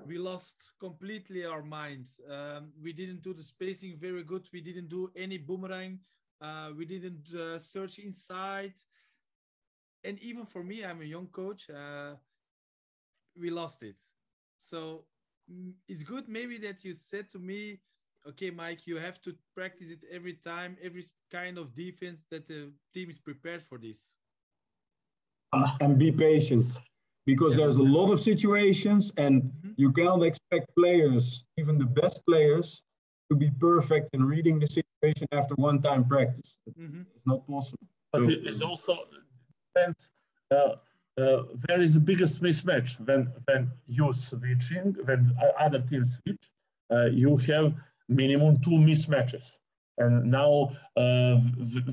we 0.07 0.19
lost 0.19 0.73
completely 0.79 1.45
our 1.45 1.63
minds. 1.63 2.21
Um, 2.31 2.73
we 2.81 2.93
didn't 2.93 3.23
do 3.23 3.35
the 3.35 3.43
spacing 3.43 3.97
very 3.99 4.23
good. 4.23 4.49
We 4.53 4.61
didn't 4.61 4.89
do 4.89 5.11
any 5.17 5.39
boomerang. 5.39 6.01
Uh, 6.41 6.71
we 6.77 6.85
didn't 6.85 7.35
uh, 7.35 7.59
search 7.59 7.99
inside. 7.99 8.75
And 10.05 10.19
even 10.21 10.45
for 10.45 10.63
me, 10.63 10.85
I'm 10.85 11.01
a 11.01 11.05
young 11.05 11.27
coach. 11.27 11.71
Uh, 11.71 12.15
we 13.39 13.51
lost 13.51 13.83
it. 13.83 13.97
So 14.61 15.05
mm, 15.51 15.73
it's 15.89 16.03
good 16.03 16.29
maybe 16.29 16.59
that 16.59 16.85
you 16.85 16.95
said 16.95 17.29
to 17.31 17.39
me, 17.39 17.81
okay, 18.29 18.51
Mike, 18.51 18.87
you 18.87 18.99
have 18.99 19.21
to 19.23 19.35
practice 19.55 19.91
it 19.91 20.05
every 20.11 20.35
time, 20.35 20.77
every 20.83 21.05
kind 21.31 21.59
of 21.59 21.75
defense 21.75 22.25
that 22.31 22.47
the 22.47 22.73
team 22.93 23.11
is 23.11 23.19
prepared 23.19 23.63
for 23.63 23.79
this 23.79 24.17
and 25.81 25.99
be 25.99 26.11
patient 26.13 26.79
because 27.27 27.57
there's 27.57 27.77
a 27.77 27.83
lot 27.83 28.13
of 28.13 28.21
situations 28.21 29.13
and 29.19 29.43
mm-hmm. 29.43 29.71
you 29.77 29.93
cannot 29.93 30.23
expect 30.23 30.75
players, 30.77 31.45
even 31.59 31.77
the 31.77 31.87
best 31.87 32.25
players, 32.27 32.83
to 33.31 33.37
be 33.37 33.51
perfect 33.59 34.11
in 34.15 34.25
reading 34.25 34.61
the 34.61 34.67
situation 34.67 35.27
after 35.33 35.55
one 35.57 35.83
time 35.83 36.05
practice. 36.05 36.59
Mm-hmm. 36.79 37.03
It's 37.15 37.27
not 37.27 37.47
possible. 37.47 37.87
But 38.13 38.25
so, 38.25 38.31
it's 38.31 38.63
also 38.63 38.99
depends. 39.75 40.09
Uh, 40.51 40.77
uh, 41.21 41.43
there 41.67 41.81
is 41.81 41.95
the 41.95 42.01
biggest 42.01 42.43
mismatch 42.43 43.01
when 43.07 43.33
when 43.47 43.71
you 43.89 44.13
switching 44.13 44.95
when 45.05 45.35
other 45.59 45.81
teams 45.81 46.19
switch. 46.23 46.51
Uh, 46.93 47.07
you 47.07 47.37
have 47.37 47.75
minimum 48.09 48.59
two 48.61 48.79
mismatches, 48.91 49.59
and 49.99 50.31
now 50.31 50.71
uh, 50.97 51.41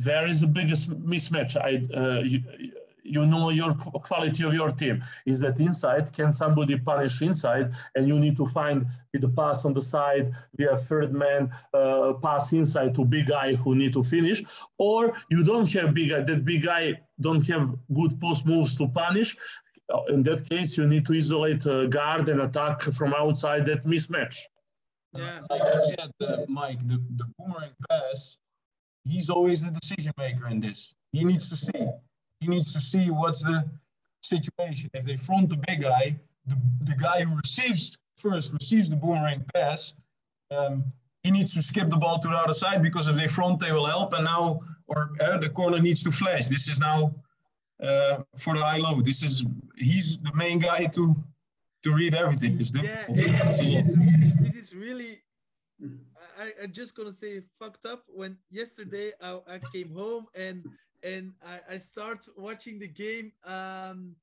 there 0.05 0.27
is 0.27 0.41
the 0.41 0.47
biggest 0.47 0.91
mismatch. 0.91 1.55
I 1.57 1.81
uh, 1.97 2.21
you, 2.21 2.43
you 3.03 3.25
know 3.25 3.49
your 3.49 3.73
quality 3.75 4.43
of 4.43 4.53
your 4.53 4.69
team. 4.69 5.03
Is 5.25 5.39
that 5.41 5.59
inside 5.59 6.11
can 6.13 6.31
somebody 6.31 6.77
punish 6.79 7.21
inside? 7.21 7.71
And 7.95 8.07
you 8.07 8.19
need 8.19 8.37
to 8.37 8.45
find 8.47 8.85
with 9.11 9.21
the 9.21 9.29
pass 9.29 9.65
on 9.65 9.73
the 9.73 9.81
side 9.81 10.31
via 10.55 10.75
third 10.77 11.13
man 11.13 11.51
uh, 11.73 12.13
pass 12.21 12.53
inside 12.53 12.95
to 12.95 13.05
big 13.05 13.27
guy 13.27 13.53
who 13.55 13.75
need 13.75 13.93
to 13.93 14.03
finish. 14.03 14.43
Or 14.77 15.13
you 15.29 15.43
don't 15.43 15.71
have 15.73 15.93
big 15.93 16.09
guy 16.11 16.21
that 16.21 16.45
big 16.45 16.65
guy 16.65 16.99
don't 17.19 17.45
have 17.47 17.75
good 17.93 18.19
post 18.19 18.45
moves 18.45 18.75
to 18.77 18.87
punish. 18.87 19.35
Uh, 19.93 20.03
in 20.09 20.23
that 20.23 20.47
case 20.49 20.77
you 20.77 20.87
need 20.87 21.05
to 21.05 21.13
isolate 21.13 21.65
uh, 21.67 21.87
guard 21.87 22.29
and 22.29 22.41
attack 22.41 22.81
from 22.81 23.13
outside 23.13 23.65
that 23.65 23.83
mismatch. 23.85 24.37
Yeah 25.13 25.41
like 25.49 25.61
i 25.61 25.77
said 25.77 26.11
uh, 26.21 26.37
mike 26.47 26.79
the, 26.87 26.97
the 27.17 27.25
boomerang 27.37 27.75
pass 27.87 28.37
he's 29.05 29.29
always 29.29 29.63
the 29.63 29.71
decision 29.71 30.13
maker 30.17 30.47
in 30.47 30.59
this. 30.59 30.93
He 31.11 31.23
needs 31.23 31.49
to 31.49 31.55
see 31.55 31.85
he 32.43 32.49
needs 32.49 32.73
to 32.73 32.81
see 32.81 33.09
what's 33.09 33.41
the 33.41 33.63
situation. 34.21 34.89
If 34.93 35.05
they 35.05 35.17
front 35.17 35.49
the 35.49 35.59
big 35.67 35.81
guy, 35.81 36.19
the, 36.45 36.57
the 36.81 36.95
guy 36.95 37.21
who 37.23 37.35
receives 37.37 37.97
first 38.17 38.53
receives 38.53 38.89
the 38.89 38.95
boomerang 38.95 39.43
pass, 39.53 39.95
um, 40.51 40.83
he 41.23 41.31
needs 41.31 41.53
to 41.53 41.61
skip 41.61 41.89
the 41.89 41.97
ball 41.97 42.19
to 42.19 42.27
the 42.27 42.35
other 42.35 42.53
side 42.53 42.83
because 42.83 43.07
if 43.07 43.15
they 43.15 43.27
front, 43.27 43.59
they 43.59 43.71
will 43.71 43.85
help. 43.85 44.13
And 44.13 44.25
now, 44.25 44.59
or 44.87 45.11
uh, 45.21 45.37
the 45.37 45.49
corner 45.49 45.79
needs 45.79 46.03
to 46.03 46.11
flash. 46.11 46.47
This 46.47 46.67
is 46.67 46.79
now 46.79 47.15
uh, 47.81 48.23
for 48.37 48.53
the 48.55 48.63
high 48.63 48.77
low. 48.77 49.01
This 49.01 49.23
is 49.23 49.45
he's 49.77 50.19
the 50.19 50.33
main 50.35 50.59
guy 50.59 50.85
to 50.87 51.15
to 51.83 51.93
read 51.93 52.13
everything. 52.13 52.59
It's 52.59 52.71
difficult. 52.71 53.17
Yeah, 53.17 53.49
this 53.49 54.55
is 54.55 54.75
really. 54.75 55.21
I, 56.39 56.51
I'm 56.63 56.71
just 56.71 56.95
gonna 56.95 57.13
say 57.13 57.41
fucked 57.59 57.85
up. 57.85 58.03
When 58.07 58.37
yesterday 58.51 59.13
I, 59.21 59.39
I 59.47 59.59
came 59.73 59.89
home 59.93 60.25
and 60.35 60.65
and 61.03 61.33
I, 61.45 61.59
I 61.75 61.77
start 61.77 62.27
watching 62.37 62.79
the 62.79 62.87
game 62.87 63.31
um, 63.45 64.15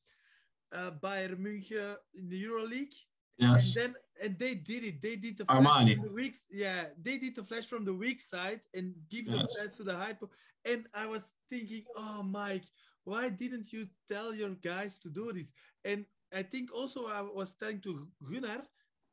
uh, 0.73 0.91
Bayern 1.03 1.39
München 1.39 1.97
in 2.15 2.29
the 2.29 2.45
EuroLeague. 2.45 2.95
Yes. 3.39 3.77
And 3.77 3.85
then 3.85 3.95
and 4.23 4.39
they 4.39 4.55
did 4.55 4.85
it. 4.85 5.01
They 5.01 5.17
did 5.17 5.39
the 5.39 5.45
flash 5.47 5.65
Armani. 5.65 5.95
from 5.95 6.05
the 6.05 6.13
weak. 6.13 6.37
Yeah, 6.51 6.85
they 7.03 7.19
did 7.19 7.35
the 7.35 7.43
flash 7.45 7.67
from 7.67 7.85
the 7.85 7.95
weak 7.95 8.21
side 8.21 8.61
and 8.75 8.95
give 9.11 9.27
the 9.27 9.37
yes. 9.37 9.57
pass 9.59 9.77
to 9.77 9.83
the 9.83 9.95
hyper. 9.95 10.29
And 10.65 10.87
I 10.95 11.07
was 11.07 11.25
thinking, 11.49 11.85
oh 11.97 12.23
Mike, 12.23 12.65
why 13.05 13.31
didn't 13.31 13.73
you 13.73 13.87
tell 14.11 14.35
your 14.35 14.51
guys 14.51 14.99
to 14.99 15.09
do 15.09 15.33
this? 15.33 15.53
And 15.85 16.05
I 16.35 16.43
think 16.43 16.73
also 16.73 17.07
I 17.07 17.23
was 17.23 17.55
telling 17.55 17.81
to 17.81 18.07
Gunnar 18.31 18.63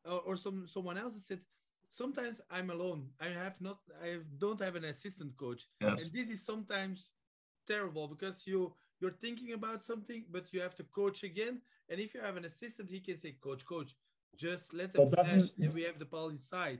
or, 0.05 0.19
or 0.25 0.37
some 0.37 0.67
someone 0.67 0.97
else 0.97 1.25
said 1.25 1.39
sometimes 1.89 2.41
I'm 2.51 2.69
alone. 2.69 3.07
I 3.21 3.27
have 3.27 3.59
not 3.61 3.79
I 4.03 4.19
don't 4.37 4.59
have 4.61 4.75
an 4.75 4.85
assistant 4.85 5.37
coach. 5.37 5.67
Yes. 5.81 6.03
And 6.03 6.11
this 6.13 6.29
is 6.29 6.45
sometimes 6.45 7.11
terrible 7.67 8.07
because 8.07 8.47
you 8.47 8.73
you're 8.99 9.17
thinking 9.25 9.53
about 9.53 9.85
something, 9.85 10.25
but 10.31 10.51
you 10.51 10.59
have 10.61 10.75
to 10.75 10.83
coach 10.83 11.23
again. 11.23 11.61
And 11.89 11.99
if 11.99 12.13
you 12.15 12.21
have 12.21 12.35
an 12.37 12.45
assistant, 12.45 12.89
he 12.89 12.99
can 12.99 13.17
say, 13.17 13.31
"Coach, 13.39 13.63
coach, 13.65 13.95
just 14.35 14.73
let 14.73 14.93
them 14.93 15.11
finish, 15.11 15.49
and 15.61 15.73
we 15.73 15.83
have 15.83 15.99
the 15.99 16.05
ball 16.05 16.29
inside." 16.29 16.79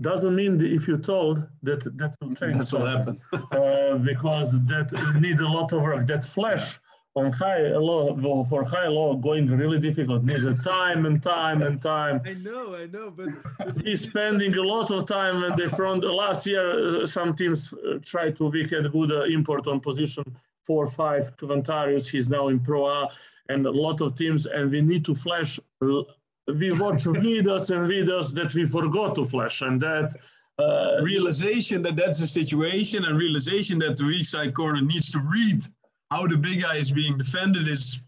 Doesn't 0.00 0.34
mean 0.34 0.58
that 0.58 0.72
if 0.72 0.88
you 0.88 0.98
told 0.98 1.36
that 1.62 1.82
that 1.98 2.16
will 2.20 2.34
change. 2.40 2.56
That's 2.56 2.72
what 2.72 2.88
happen. 2.96 3.20
uh, 3.32 3.98
because 3.98 4.48
that 4.66 4.88
need 5.20 5.38
a 5.40 5.48
lot 5.48 5.72
of 5.72 5.82
work. 5.82 6.06
That 6.06 6.24
flash 6.24 6.80
on 7.16 7.30
high 7.30 7.68
low 7.68 8.44
for 8.44 8.64
high 8.64 8.88
low 8.88 9.16
going 9.16 9.46
really 9.46 9.78
difficult. 9.78 10.24
Needs 10.24 10.62
time 10.62 11.06
and 11.06 11.22
time 11.22 11.62
and 11.62 11.80
time. 11.94 12.20
I 12.24 12.34
know 12.34 12.74
i 12.74 12.86
know 12.86 13.10
but 13.10 13.28
he's 13.84 14.02
spending 14.02 14.56
a 14.56 14.62
lot 14.62 14.90
of 14.90 15.06
time 15.06 15.42
and 15.44 15.56
they 15.56 15.68
front. 15.68 16.02
Last 16.04 16.46
year 16.46 17.02
uh, 17.02 17.06
some 17.06 17.34
teams 17.34 17.72
uh, 17.72 17.98
tried 18.02 18.36
to 18.36 18.48
we 18.48 18.62
had 18.68 18.90
good 18.90 19.12
uh, 19.12 19.24
import 19.24 19.66
on 19.68 19.80
position. 19.80 20.24
Four 20.66 20.86
five 20.86 21.36
Kvantarius 21.36 22.10
he's 22.10 22.30
now 22.30 22.48
in 22.48 22.58
pro 22.58 22.86
A 22.86 23.08
and 23.48 23.64
a 23.66 23.70
lot 23.70 24.00
of 24.00 24.16
teams 24.16 24.46
and 24.46 24.70
we 24.70 24.80
need 24.80 25.04
to 25.04 25.14
flash 25.14 25.60
we 25.80 26.72
watch 26.72 27.04
videos 27.28 27.70
and 27.70 27.88
videos 27.88 28.34
that 28.34 28.54
we 28.54 28.64
forgot 28.66 29.14
to 29.14 29.24
flash 29.24 29.62
and 29.62 29.80
that 29.80 30.16
uh, 30.58 31.00
realization 31.02 31.82
that 31.82 31.96
that's 31.96 32.20
a 32.20 32.26
situation 32.26 33.04
and 33.04 33.18
realization 33.18 33.78
that 33.78 33.96
the 33.96 34.04
weak 34.04 34.26
side 34.26 34.54
corner 34.54 34.80
needs 34.80 35.10
to 35.10 35.18
read 35.18 35.64
how 36.10 36.26
the 36.26 36.36
big 36.36 36.62
guy 36.62 36.76
is 36.76 36.90
being 36.90 37.16
defended 37.18 37.68
is 37.68 38.02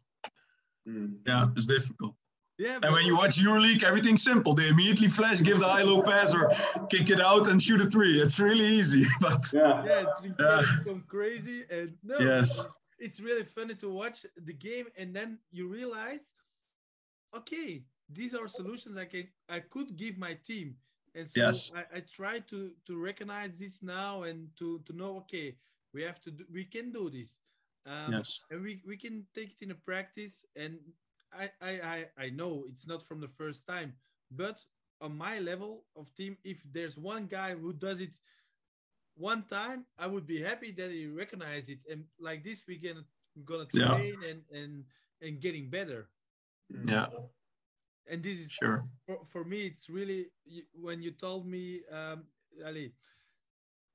mm. 0.88 1.14
yeah, 1.26 1.44
it's 1.54 1.66
difficult. 1.66 2.14
Yeah, 2.58 2.78
and 2.82 2.92
when 2.92 3.04
you 3.04 3.16
watch 3.16 3.36
EuroLeague, 3.36 3.82
everything's 3.82 4.22
simple. 4.22 4.54
They 4.54 4.68
immediately 4.68 5.08
flash, 5.08 5.42
give 5.42 5.60
the 5.60 5.68
high-low 5.68 6.00
pass, 6.00 6.34
or 6.34 6.50
kick 6.88 7.10
it 7.10 7.20
out 7.20 7.48
and 7.48 7.62
shoot 7.62 7.82
a 7.82 7.90
three. 7.90 8.18
It's 8.18 8.40
really 8.40 8.64
easy. 8.64 9.04
But 9.20 9.52
yeah, 9.52 9.84
yeah, 9.84 10.04
yeah. 10.38 10.62
become 10.78 11.04
crazy. 11.06 11.64
And 11.70 11.92
no, 12.02 12.18
yes, 12.18 12.66
it's 12.98 13.20
really 13.20 13.44
funny 13.44 13.74
to 13.74 13.90
watch 13.90 14.24
the 14.42 14.54
game, 14.54 14.86
and 14.96 15.14
then 15.14 15.38
you 15.52 15.68
realize, 15.68 16.32
okay, 17.36 17.84
these 18.08 18.34
are 18.34 18.48
solutions 18.48 18.96
I 18.96 19.04
can 19.04 19.28
I 19.48 19.60
could 19.60 19.96
give 19.96 20.18
my 20.18 20.34
team 20.34 20.76
and 21.14 21.28
so 21.28 21.40
Yes. 21.40 21.70
I, 21.74 21.84
I 21.96 22.00
try 22.00 22.38
to 22.40 22.70
to 22.86 22.96
recognize 22.98 23.56
this 23.56 23.82
now 23.82 24.22
and 24.22 24.48
to 24.58 24.80
to 24.86 24.92
know 24.92 25.16
okay 25.18 25.56
we 25.92 26.02
have 26.02 26.20
to 26.22 26.30
do, 26.30 26.44
we 26.52 26.64
can 26.64 26.92
do 26.92 27.10
this 27.10 27.38
um, 27.86 28.22
yes. 28.22 28.40
and 28.50 28.62
we, 28.62 28.82
we 28.86 28.96
can 28.96 29.26
take 29.34 29.52
it 29.52 29.62
in 29.64 29.70
a 29.70 29.74
practice 29.74 30.44
and 30.56 30.78
I, 31.32 31.50
I 31.60 31.70
i 31.70 32.06
i 32.26 32.30
know 32.30 32.64
it's 32.68 32.86
not 32.86 33.02
from 33.02 33.20
the 33.20 33.28
first 33.28 33.66
time 33.66 33.94
but 34.30 34.64
on 35.00 35.16
my 35.16 35.38
level 35.40 35.84
of 35.96 36.14
team 36.14 36.36
if 36.44 36.62
there's 36.72 36.98
one 36.98 37.26
guy 37.26 37.54
who 37.54 37.72
does 37.72 38.00
it 38.00 38.18
one 39.16 39.44
time 39.44 39.86
i 39.98 40.06
would 40.06 40.26
be 40.26 40.40
happy 40.40 40.70
that 40.72 40.90
he 40.90 41.06
recognize 41.06 41.68
it 41.68 41.78
and 41.90 42.04
like 42.18 42.44
this 42.44 42.64
we 42.66 42.76
can 42.78 43.04
gonna 43.44 43.66
Yeah. 43.72 43.88
train 43.88 44.22
and 44.22 44.42
and 44.52 44.84
and 45.22 45.40
getting 45.40 45.68
better 45.70 46.08
Yeah. 46.86 47.06
and 48.08 48.22
this 48.22 48.38
is 48.38 48.52
Sure. 48.52 48.84
for, 49.06 49.18
for 49.26 49.44
me 49.44 49.66
it's 49.66 49.88
really 49.88 50.26
when 50.72 51.02
you 51.02 51.10
told 51.12 51.46
me 51.46 51.82
um 51.92 52.24
ali 52.64 52.92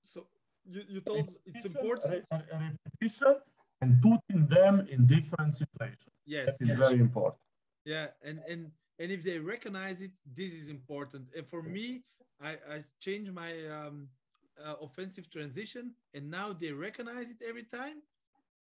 so 0.04 0.28
you, 0.66 0.82
you 0.88 1.02
told 1.02 1.36
it's 1.46 1.66
Repetition, 1.66 1.66
important 1.66 2.20
re- 2.32 2.42
re- 2.60 2.78
repetition 3.00 3.36
and 3.82 4.02
putting 4.02 4.48
them 4.48 4.88
in 4.90 5.06
different 5.06 5.56
situations. 5.56 6.16
yes 6.26 6.48
That 6.48 6.58
is 6.62 6.74
yes. 6.74 6.78
very 6.78 7.00
important. 7.00 7.42
yeah 7.86 8.08
and 8.24 8.40
and 8.48 8.72
and 9.00 9.12
if 9.12 9.24
they 9.24 9.40
recognize 9.40 10.02
it 10.02 10.12
this 10.36 10.54
is 10.54 10.68
important 10.70 11.30
and 11.36 11.48
for 11.48 11.62
me 11.64 12.04
i 12.42 12.52
i 12.70 12.82
changed 13.00 13.32
my 13.34 13.52
um 13.68 14.08
uh, 14.64 14.76
offensive 14.82 15.30
transition 15.30 15.94
and 16.14 16.30
now 16.30 16.52
they 16.54 16.72
recognize 16.72 17.30
it 17.32 17.42
every 17.48 17.64
time 17.64 17.98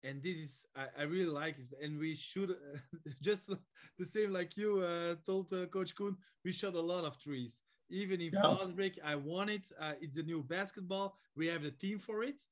and 0.04 0.22
this 0.22 0.36
is 0.36 0.66
i, 0.76 0.86
I 1.00 1.02
really 1.02 1.30
like 1.30 1.58
it 1.58 1.72
and 1.82 1.98
we 1.98 2.14
should 2.14 2.54
just 3.22 3.46
the 3.98 4.04
same 4.04 4.32
like 4.32 4.56
you 4.56 4.80
uh, 4.80 5.14
told 5.26 5.52
uh, 5.52 5.66
coach 5.66 5.94
Koen 5.94 6.16
we 6.44 6.52
shot 6.52 6.74
a 6.74 6.80
lot 6.80 7.04
of 7.04 7.20
trees 7.20 7.62
even 7.90 8.20
in 8.20 8.32
Yeah. 8.32 8.42
fast 8.42 8.74
break 8.76 8.98
i 9.04 9.14
won 9.14 9.48
it 9.48 9.70
uh, 9.80 9.92
it's 10.00 10.16
a 10.16 10.22
new 10.22 10.42
basketball 10.42 11.16
we 11.36 11.46
have 11.48 11.62
the 11.62 11.70
team 11.70 11.98
for 11.98 12.22
it 12.22 12.44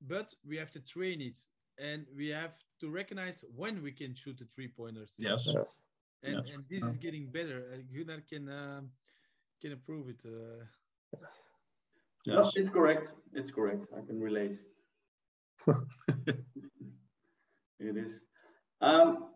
but 0.00 0.34
we 0.46 0.56
have 0.56 0.70
to 0.72 0.80
train 0.80 1.20
it 1.20 1.38
and 1.78 2.06
we 2.16 2.28
have 2.28 2.54
to 2.80 2.90
recognize 2.90 3.44
when 3.54 3.82
we 3.82 3.92
can 3.92 4.14
shoot 4.14 4.36
the 4.38 4.44
three 4.46 4.68
pointers 4.68 5.12
Yes. 5.18 5.48
Yes. 5.52 5.82
and, 6.22 6.36
Yes, 6.36 6.50
and 6.54 6.64
this 6.68 6.80
sure. 6.80 6.90
is 6.90 6.96
getting 6.96 7.30
better. 7.30 7.72
Uh, 7.72 7.78
Gunnar 7.92 8.20
can 8.28 8.48
um, 8.48 8.90
can 9.60 9.72
approve 9.72 10.08
it. 10.08 10.20
Uh, 10.24 10.64
No, 12.26 12.38
Yes. 12.38 12.56
it's 12.56 12.68
correct. 12.70 13.12
It's 13.32 13.50
correct. 13.52 13.86
I 13.96 14.00
can 14.06 14.20
relate. 14.20 14.58
it 17.78 17.96
is. 17.96 18.20
Um, 18.80 19.30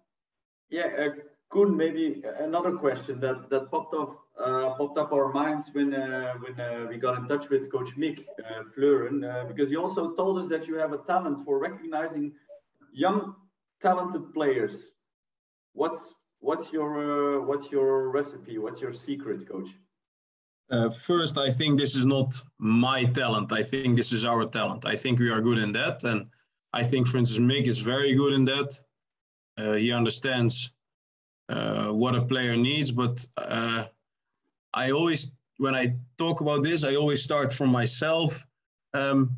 yeah, 0.70 0.88
uh, 0.98 1.14
Koen, 1.50 1.76
maybe 1.76 2.22
another 2.40 2.72
question 2.76 3.20
that 3.20 3.48
that 3.50 3.70
popped 3.70 3.94
up 3.94 4.18
uh, 4.40 4.74
popped 4.74 4.98
up 4.98 5.12
our 5.12 5.32
minds 5.32 5.66
when 5.72 5.94
uh, 5.94 6.34
when 6.42 6.58
uh, 6.60 6.86
we 6.88 6.96
got 6.96 7.18
in 7.18 7.26
touch 7.26 7.48
with 7.50 7.70
Coach 7.70 7.96
Mick 7.96 8.26
uh, 8.38 8.64
Fleuren, 8.74 9.24
uh, 9.24 9.44
because 9.46 9.68
he 9.68 9.76
also 9.76 10.12
told 10.12 10.38
us 10.38 10.46
that 10.46 10.66
you 10.66 10.76
have 10.76 10.92
a 10.92 10.98
talent 10.98 11.44
for 11.44 11.58
recognizing 11.58 12.32
young 12.92 13.34
talented 13.80 14.32
players. 14.32 14.92
What's 15.72 16.14
what's 16.40 16.72
your 16.72 16.90
uh, 17.38 17.40
what's 17.42 17.70
your 17.70 18.10
recipe? 18.10 18.58
What's 18.58 18.80
your 18.80 18.92
secret, 18.92 19.48
Coach? 19.48 19.68
Uh, 20.70 20.88
first, 20.88 21.36
I 21.36 21.50
think 21.50 21.78
this 21.78 21.96
is 21.96 22.06
not 22.06 22.42
my 22.58 23.04
talent. 23.04 23.52
I 23.52 23.62
think 23.62 23.96
this 23.96 24.12
is 24.12 24.24
our 24.24 24.46
talent. 24.46 24.86
I 24.86 24.94
think 24.94 25.18
we 25.18 25.30
are 25.30 25.40
good 25.40 25.58
in 25.58 25.72
that. 25.72 26.04
And 26.04 26.26
I 26.72 26.84
think, 26.84 27.08
for 27.08 27.18
instance, 27.18 27.44
Mick 27.44 27.66
is 27.66 27.80
very 27.80 28.14
good 28.14 28.32
in 28.32 28.44
that. 28.44 28.70
He 29.56 29.92
understands 29.92 30.72
what 31.48 32.14
a 32.14 32.22
player 32.22 32.56
needs. 32.56 32.92
But 32.92 33.26
I 34.74 34.90
always, 34.90 35.32
when 35.58 35.74
I 35.74 35.94
talk 36.18 36.40
about 36.40 36.62
this, 36.62 36.84
I 36.84 36.94
always 36.94 37.22
start 37.22 37.52
from 37.52 37.70
myself. 37.70 38.46
Um, 38.94 39.36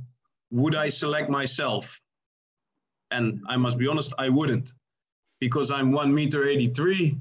would 0.51 0.75
I 0.75 0.89
select 0.89 1.31
myself? 1.31 2.01
And 3.11 3.43
I 3.49 3.57
must 3.57 3.79
be 3.79 3.87
honest, 3.87 4.13
I 4.19 4.29
wouldn't. 4.29 4.73
Because 5.41 5.71
I'm 5.71 5.91
one 5.91 6.15
meter 6.15 6.47
83. 6.47 7.17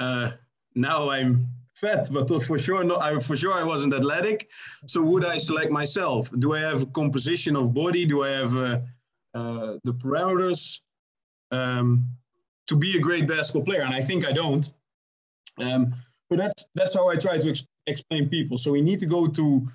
Uh, 0.00 0.32
now 0.74 1.10
I'm 1.10 1.46
fat, 1.74 2.08
but 2.10 2.28
for 2.46 2.58
sure, 2.58 2.82
no, 2.84 2.98
I, 2.98 3.18
for 3.18 3.36
sure 3.36 3.54
I 3.54 3.62
wasn't 3.62 3.94
athletic. 3.94 4.48
So 4.86 5.02
would 5.02 5.24
I 5.24 5.38
select 5.38 5.70
myself? 5.70 6.30
Do 6.38 6.54
I 6.54 6.60
have 6.60 6.82
a 6.82 6.86
composition 6.86 7.56
of 7.56 7.74
body? 7.74 8.06
Do 8.06 8.24
I 8.24 8.30
have 8.30 8.56
uh, 8.56 8.78
uh, 9.34 9.78
the 9.84 9.94
parameters 9.94 10.80
um, 11.50 12.06
to 12.66 12.76
be 12.76 12.96
a 12.96 13.00
great 13.00 13.28
basketball 13.28 13.64
player? 13.64 13.82
And 13.82 13.94
I 13.94 14.00
think 14.00 14.26
I 14.26 14.32
don't. 14.32 14.72
Um, 15.58 15.94
but 16.32 16.38
that's 16.38 16.64
that's 16.74 16.94
how 16.94 17.10
I 17.10 17.16
try 17.16 17.36
to 17.36 17.50
ex- 17.50 17.66
explain 17.86 18.26
people. 18.30 18.56
So 18.56 18.72
we 18.72 18.80
need 18.80 19.00
to 19.00 19.06
go 19.06 19.26
to 19.26 19.68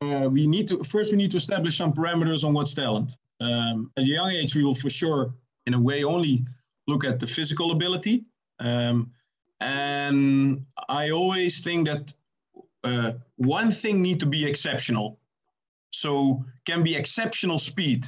uh, 0.00 0.28
we 0.30 0.46
need 0.46 0.68
to 0.68 0.84
first 0.84 1.10
we 1.10 1.18
need 1.18 1.32
to 1.32 1.38
establish 1.38 1.76
some 1.76 1.92
parameters 1.92 2.44
on 2.44 2.54
what's 2.54 2.72
talent. 2.72 3.16
Um, 3.40 3.90
at 3.96 4.04
a 4.04 4.06
young 4.06 4.30
age, 4.30 4.54
we 4.54 4.62
will 4.62 4.76
for 4.76 4.90
sure, 4.90 5.34
in 5.66 5.74
a 5.74 5.80
way, 5.80 6.04
only 6.04 6.46
look 6.86 7.04
at 7.04 7.18
the 7.18 7.26
physical 7.26 7.72
ability. 7.72 8.26
Um, 8.60 9.10
and 9.60 10.64
I 10.88 11.10
always 11.10 11.60
think 11.64 11.88
that 11.88 12.14
uh, 12.84 13.12
one 13.36 13.72
thing 13.72 14.00
need 14.00 14.20
to 14.20 14.26
be 14.26 14.46
exceptional. 14.46 15.18
So 15.90 16.44
can 16.64 16.84
be 16.84 16.94
exceptional 16.94 17.58
speed, 17.58 18.06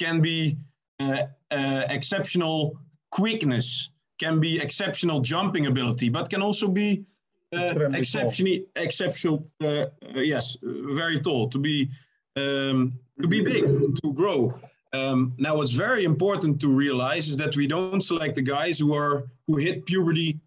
can 0.00 0.20
be 0.20 0.56
uh, 0.98 1.22
uh, 1.52 1.84
exceptional 1.88 2.78
quickness, 3.10 3.90
can 4.18 4.40
be 4.40 4.60
exceptional 4.60 5.20
jumping 5.20 5.66
ability, 5.66 6.08
but 6.08 6.28
can 6.30 6.42
also 6.42 6.68
be 6.68 7.04
uh, 7.52 7.56
Extremely 7.58 7.90
tall. 7.90 7.94
exceptionally 8.00 8.66
exceptional. 8.76 9.46
Uh, 9.62 9.66
uh, 9.66 10.20
yes, 10.20 10.56
very 10.62 11.20
tall 11.20 11.48
to 11.48 11.58
be 11.58 11.88
um, 12.36 12.92
to 13.20 13.28
be 13.28 13.42
big 13.42 13.64
to 14.02 14.12
grow. 14.14 14.58
Um, 14.94 15.32
now, 15.38 15.56
what's 15.56 15.72
very 15.72 16.04
important 16.04 16.60
to 16.60 16.68
realize 16.68 17.28
is 17.28 17.36
that 17.36 17.56
we 17.56 17.66
don't 17.66 18.00
select 18.00 18.34
the 18.34 18.42
guys 18.42 18.78
who 18.78 18.94
are 18.94 19.24
who 19.46 19.56
hit 19.56 19.86
puberty 19.86 20.40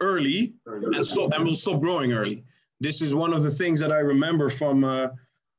early 0.00 0.54
and 0.66 1.04
stop 1.04 1.32
and 1.34 1.44
will 1.44 1.54
stop 1.54 1.80
growing 1.80 2.12
early. 2.12 2.44
This 2.80 3.02
is 3.02 3.14
one 3.14 3.32
of 3.34 3.42
the 3.42 3.50
things 3.50 3.80
that 3.80 3.92
I 3.92 3.98
remember 3.98 4.48
from 4.48 4.84
uh, 4.84 5.08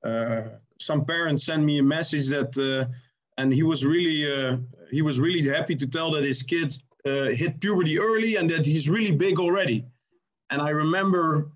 uh, 0.04 0.44
some 0.80 1.06
parents 1.06 1.44
sent 1.44 1.64
me 1.64 1.78
a 1.78 1.84
message 1.84 2.28
that, 2.30 2.58
uh, 2.58 2.92
and 3.38 3.54
he 3.54 3.64
was 3.64 3.86
really 3.86 4.32
uh, 4.32 4.58
he 4.90 5.02
was 5.02 5.20
really 5.20 5.48
happy 5.48 5.76
to 5.76 5.88
tell 5.88 6.12
that 6.12 6.24
his 6.24 6.42
kid 6.42 6.76
uh, 7.06 7.26
hit 7.26 7.60
puberty 7.60 8.00
early 8.00 8.36
and 8.38 8.50
that 8.50 8.66
he's 8.66 8.90
really 8.90 9.12
big 9.12 9.40
already. 9.40 9.86
And 10.52 10.62
I 10.62 10.70
remember 10.70 11.50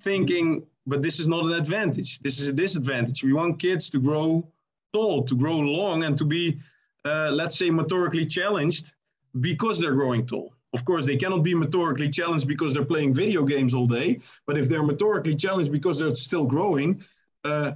thinking, 0.00 0.66
but 0.86 1.02
this 1.02 1.20
is 1.20 1.28
not 1.28 1.44
an 1.44 1.52
advantage. 1.52 2.18
This 2.20 2.40
is 2.40 2.48
a 2.48 2.52
disadvantage. 2.52 3.22
We 3.22 3.34
want 3.34 3.58
kids 3.58 3.90
to 3.90 4.00
grow 4.00 4.48
tall, 4.94 5.22
to 5.24 5.36
grow 5.36 5.58
long, 5.58 6.04
and 6.04 6.16
to 6.16 6.24
be, 6.24 6.58
uh, 7.04 7.30
let's 7.30 7.58
say, 7.58 7.68
motorically 7.68 8.28
challenged 8.28 8.94
because 9.40 9.78
they're 9.78 9.94
growing 9.94 10.26
tall. 10.26 10.54
Of 10.72 10.84
course, 10.84 11.06
they 11.06 11.16
cannot 11.16 11.42
be 11.42 11.54
motorically 11.54 12.12
challenged 12.12 12.48
because 12.48 12.72
they're 12.74 12.84
playing 12.84 13.14
video 13.14 13.44
games 13.44 13.74
all 13.74 13.86
day. 13.86 14.20
But 14.46 14.58
if 14.58 14.68
they're 14.68 14.82
motorically 14.82 15.38
challenged 15.38 15.72
because 15.72 15.98
they're 15.98 16.14
still 16.14 16.46
growing, 16.46 17.04
uh, 17.44 17.72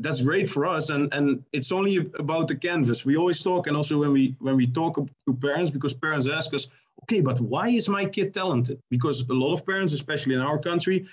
that's 0.00 0.20
great 0.20 0.48
for 0.50 0.66
us. 0.66 0.90
And 0.90 1.12
and 1.14 1.44
it's 1.52 1.72
only 1.72 1.96
about 2.18 2.48
the 2.48 2.56
canvas. 2.56 3.06
We 3.06 3.16
always 3.16 3.42
talk, 3.42 3.66
and 3.66 3.76
also 3.76 3.98
when 3.98 4.12
we 4.12 4.36
when 4.40 4.56
we 4.56 4.66
talk 4.66 4.94
to 4.96 5.34
parents, 5.34 5.70
because 5.70 5.94
parents 5.94 6.28
ask 6.28 6.52
us, 6.54 6.68
okay, 7.04 7.20
but 7.20 7.40
why 7.40 7.68
is 7.68 7.88
my 7.88 8.04
kid 8.04 8.34
talented? 8.34 8.80
Because 8.90 9.28
a 9.28 9.32
lot 9.32 9.54
of 9.54 9.66
parents, 9.66 9.92
especially 9.92 10.34
in 10.34 10.40
our 10.40 10.58
country, 10.58 11.06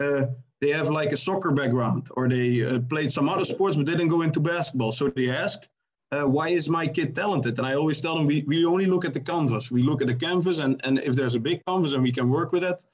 uh, 0.00 0.26
they 0.60 0.70
have 0.70 0.90
like 0.90 1.12
a 1.12 1.16
soccer 1.16 1.50
background 1.50 2.08
or 2.16 2.28
they 2.28 2.64
uh, 2.64 2.80
played 2.80 3.12
some 3.12 3.28
other 3.28 3.44
sports 3.44 3.76
but 3.76 3.86
they 3.86 3.92
didn't 3.92 4.08
go 4.08 4.22
into 4.22 4.40
basketball. 4.40 4.92
So 4.92 5.08
they 5.08 5.30
asked, 5.30 5.68
uh, 6.12 6.24
why 6.24 6.48
is 6.48 6.68
my 6.68 6.86
kid 6.86 7.14
talented? 7.14 7.58
And 7.58 7.66
I 7.66 7.74
always 7.74 8.00
tell 8.00 8.16
them 8.16 8.26
we, 8.26 8.42
we 8.46 8.64
only 8.64 8.86
look 8.86 9.04
at 9.04 9.12
the 9.12 9.20
canvas. 9.20 9.70
We 9.70 9.82
look 9.82 10.00
at 10.00 10.06
the 10.06 10.14
canvas, 10.14 10.60
and, 10.60 10.80
and 10.84 10.98
if 10.98 11.14
there's 11.16 11.34
a 11.34 11.40
big 11.40 11.64
canvas 11.66 11.92
and 11.94 12.02
we 12.02 12.12
can 12.12 12.30
work 12.30 12.52
with 12.52 12.62
it, 12.62 12.84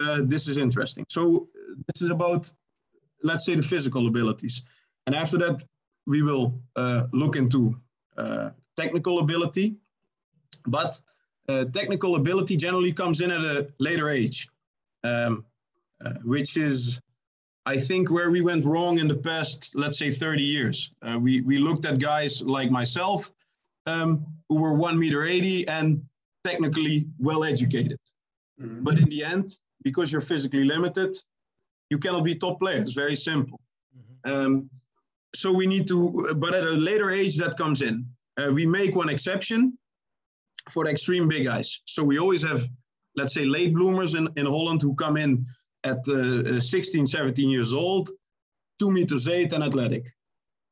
uh, 0.00 0.20
this 0.24 0.48
is 0.48 0.56
interesting. 0.56 1.04
So 1.08 1.48
this 1.92 2.02
is 2.02 2.10
about, 2.10 2.52
let's 3.22 3.44
say, 3.44 3.56
the 3.56 3.62
physical 3.62 4.06
abilities. 4.06 4.62
And 5.06 5.14
after 5.14 5.36
that, 5.38 5.64
we 6.06 6.22
will 6.22 6.60
uh, 6.76 7.04
look 7.12 7.36
into 7.36 7.76
uh, 8.16 8.50
technical 8.76 9.18
ability. 9.18 9.76
But 10.66 11.00
uh, 11.48 11.64
technical 11.66 12.16
ability 12.16 12.56
generally 12.56 12.92
comes 12.92 13.20
in 13.20 13.30
at 13.30 13.40
a 13.40 13.66
later 13.78 14.08
age, 14.08 14.48
um, 15.04 15.44
uh, 16.04 16.14
which 16.24 16.56
is 16.56 17.00
I 17.66 17.78
think 17.78 18.10
where 18.10 18.30
we 18.30 18.42
went 18.42 18.64
wrong 18.64 18.98
in 18.98 19.08
the 19.08 19.16
past, 19.16 19.70
let's 19.74 19.98
say 19.98 20.10
30 20.10 20.42
years. 20.42 20.90
Uh, 21.02 21.18
we, 21.18 21.40
we 21.40 21.58
looked 21.58 21.86
at 21.86 21.98
guys 21.98 22.42
like 22.42 22.70
myself 22.70 23.32
um, 23.86 24.26
who 24.48 24.60
were 24.60 24.74
one 24.74 24.98
meter 24.98 25.24
80 25.24 25.66
and 25.68 26.02
technically 26.44 27.06
well 27.18 27.42
educated. 27.42 27.98
Mhm. 28.60 28.84
But 28.84 28.98
in 28.98 29.08
the 29.08 29.24
end, 29.24 29.58
because 29.82 30.12
you're 30.12 30.20
physically 30.20 30.64
limited, 30.64 31.16
you 31.90 31.98
cannot 31.98 32.24
be 32.24 32.34
top 32.34 32.58
players. 32.58 32.92
Very 32.92 33.16
simple. 33.16 33.60
Um, 34.24 34.68
so 35.34 35.52
we 35.52 35.66
need 35.66 35.86
to, 35.88 36.34
but 36.36 36.54
at 36.54 36.64
a 36.64 36.70
later 36.70 37.10
age, 37.10 37.36
that 37.38 37.56
comes 37.56 37.82
in. 37.82 38.06
Uh, 38.36 38.50
we 38.52 38.66
make 38.66 38.94
one 38.94 39.08
exception 39.08 39.76
for 40.70 40.84
the 40.84 40.90
extreme 40.90 41.28
big 41.28 41.44
guys. 41.44 41.80
So 41.86 42.02
we 42.02 42.18
always 42.18 42.42
have, 42.42 42.66
let's 43.16 43.34
say, 43.34 43.44
late 43.44 43.74
bloomers 43.74 44.14
in, 44.14 44.28
in 44.36 44.46
Holland 44.46 44.80
who 44.82 44.94
come 44.94 45.16
in 45.16 45.44
at 45.84 46.06
uh, 46.08 46.60
16, 46.60 47.06
17 47.06 47.50
years 47.50 47.72
old, 47.72 48.08
two 48.78 48.90
meters 48.90 49.28
eight 49.28 49.52
and 49.52 49.62
athletic, 49.62 50.10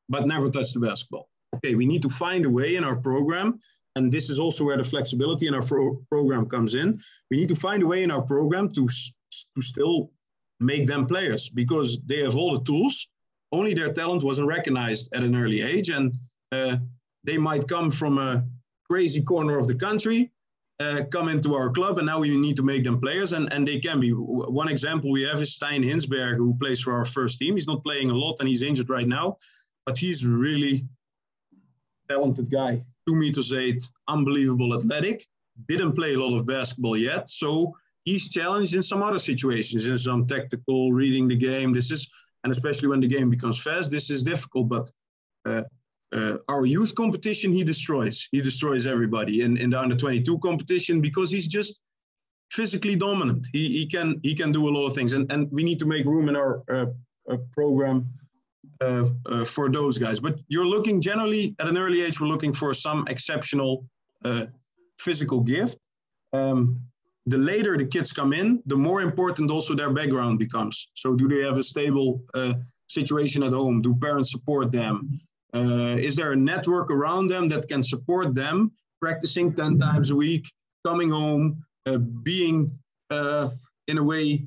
but 0.09 0.27
never 0.27 0.49
touch 0.49 0.73
the 0.73 0.79
basketball. 0.79 1.29
Okay, 1.55 1.75
we 1.75 1.85
need 1.85 2.01
to 2.01 2.09
find 2.09 2.45
a 2.45 2.49
way 2.49 2.75
in 2.75 2.83
our 2.83 2.95
program, 2.95 3.59
and 3.95 4.11
this 4.11 4.29
is 4.29 4.39
also 4.39 4.65
where 4.65 4.77
the 4.77 4.83
flexibility 4.83 5.47
in 5.47 5.53
our 5.53 5.61
pro- 5.61 6.03
program 6.09 6.47
comes 6.47 6.73
in. 6.73 6.99
We 7.29 7.37
need 7.37 7.49
to 7.49 7.55
find 7.55 7.83
a 7.83 7.87
way 7.87 8.01
in 8.01 8.09
our 8.09 8.23
program 8.23 8.71
to, 8.73 8.87
to 8.87 9.61
still 9.61 10.11
make 10.59 10.87
them 10.87 11.05
players 11.05 11.49
because 11.49 11.99
they 12.05 12.23
have 12.23 12.35
all 12.35 12.57
the 12.57 12.63
tools. 12.63 13.11
Only 13.51 13.75
their 13.75 13.93
talent 13.93 14.23
wasn't 14.23 14.47
recognized 14.47 15.13
at 15.13 15.21
an 15.21 15.35
early 15.35 15.61
age, 15.61 15.89
and 15.89 16.15
uh, 16.51 16.77
they 17.23 17.37
might 17.37 17.67
come 17.67 17.91
from 17.91 18.17
a 18.17 18.43
crazy 18.89 19.21
corner 19.21 19.57
of 19.57 19.67
the 19.67 19.75
country 19.75 20.31
uh, 20.79 21.03
come 21.11 21.29
into 21.29 21.55
our 21.55 21.69
club, 21.69 21.97
and 21.97 22.07
now 22.07 22.19
we 22.19 22.35
need 22.35 22.55
to 22.55 22.63
make 22.63 22.83
them 22.83 22.99
players, 22.99 23.33
and, 23.33 23.51
and 23.53 23.67
they 23.67 23.79
can 23.79 23.99
be. 23.99 24.09
One 24.11 24.67
example 24.67 25.11
we 25.11 25.23
have 25.23 25.41
is 25.41 25.57
Stijn 25.57 25.83
Hinsberg, 25.83 26.37
who 26.37 26.55
plays 26.59 26.81
for 26.81 26.93
our 26.93 27.05
first 27.05 27.39
team. 27.39 27.53
He's 27.55 27.67
not 27.67 27.83
playing 27.83 28.09
a 28.09 28.13
lot, 28.13 28.37
and 28.39 28.49
he's 28.49 28.61
injured 28.61 28.89
right 28.89 29.07
now, 29.07 29.37
but 29.85 29.97
he's 29.97 30.25
really 30.25 30.85
talented 32.09 32.51
guy. 32.51 32.83
Two 33.07 33.15
meters 33.15 33.53
eight, 33.53 33.83
unbelievable 34.07 34.75
athletic. 34.75 35.27
Didn't 35.67 35.93
play 35.93 36.15
a 36.15 36.19
lot 36.19 36.37
of 36.37 36.47
basketball 36.47 36.97
yet, 36.97 37.29
so 37.29 37.75
he's 38.05 38.29
challenged 38.29 38.73
in 38.73 38.81
some 38.81 39.03
other 39.03 39.19
situations, 39.19 39.85
in 39.85 39.97
some 39.97 40.25
tactical 40.25 40.91
reading 40.91 41.27
the 41.27 41.37
game. 41.37 41.73
This 41.73 41.91
is, 41.91 42.09
and 42.43 42.51
especially 42.51 42.87
when 42.87 42.99
the 42.99 43.07
game 43.07 43.29
becomes 43.29 43.61
fast, 43.61 43.91
this 43.91 44.09
is 44.09 44.23
difficult. 44.23 44.69
But 44.69 44.91
uh, 45.45 45.61
uh, 46.13 46.37
our 46.47 46.65
youth 46.65 46.93
competition, 46.95 47.51
he 47.51 47.63
destroys. 47.63 48.27
He 48.31 48.41
destroys 48.41 48.85
everybody 48.85 49.41
in, 49.41 49.57
in 49.57 49.71
the 49.71 49.79
under 49.79 49.95
22 49.95 50.37
competition 50.39 51.01
because 51.01 51.31
he's 51.31 51.47
just 51.47 51.81
physically 52.51 52.95
dominant. 52.95 53.47
He, 53.51 53.69
he 53.69 53.85
can 53.87 54.19
he 54.23 54.35
can 54.35 54.51
do 54.51 54.67
a 54.69 54.71
lot 54.71 54.85
of 54.85 54.93
things, 54.93 55.13
and, 55.13 55.31
and 55.31 55.51
we 55.51 55.63
need 55.63 55.79
to 55.79 55.85
make 55.85 56.05
room 56.05 56.29
in 56.29 56.35
our 56.35 56.63
uh, 56.71 56.85
uh, 57.31 57.37
program 57.51 58.07
uh, 58.79 59.05
uh, 59.25 59.45
for 59.45 59.69
those 59.71 59.97
guys. 59.97 60.19
But 60.19 60.39
you're 60.47 60.65
looking 60.65 61.01
generally 61.01 61.55
at 61.59 61.67
an 61.67 61.77
early 61.77 62.01
age. 62.01 62.21
We're 62.21 62.27
looking 62.27 62.53
for 62.53 62.73
some 62.73 63.07
exceptional 63.07 63.85
uh, 64.23 64.45
physical 64.99 65.41
gift. 65.41 65.77
Um, 66.31 66.79
the 67.25 67.37
later 67.37 67.77
the 67.77 67.85
kids 67.85 68.11
come 68.11 68.33
in, 68.33 68.61
the 68.65 68.75
more 68.75 69.01
important 69.01 69.49
also 69.49 69.73
their 69.73 69.91
background 69.91 70.37
becomes. 70.37 70.89
So, 70.93 71.15
do 71.15 71.27
they 71.27 71.41
have 71.47 71.57
a 71.57 71.63
stable 71.63 72.21
situation 72.87 73.41
at 73.43 73.53
home? 73.53 73.81
Do 73.81 73.95
parents 73.95 74.31
support 74.31 74.71
them? 74.71 75.19
Uh, 75.53 75.97
is 75.99 76.15
there 76.15 76.31
a 76.31 76.35
network 76.35 76.89
around 76.89 77.27
them 77.27 77.47
that 77.49 77.67
can 77.67 77.83
support 77.83 78.33
them 78.33 78.71
practicing 79.01 79.53
10 79.53 79.77
times 79.77 80.09
a 80.09 80.15
week, 80.15 80.45
coming 80.85 81.09
home, 81.09 81.63
uh, 81.85 81.97
being 81.97 82.71
uh, 83.09 83.49
in 83.87 83.97
a 83.97 84.03
way 84.03 84.45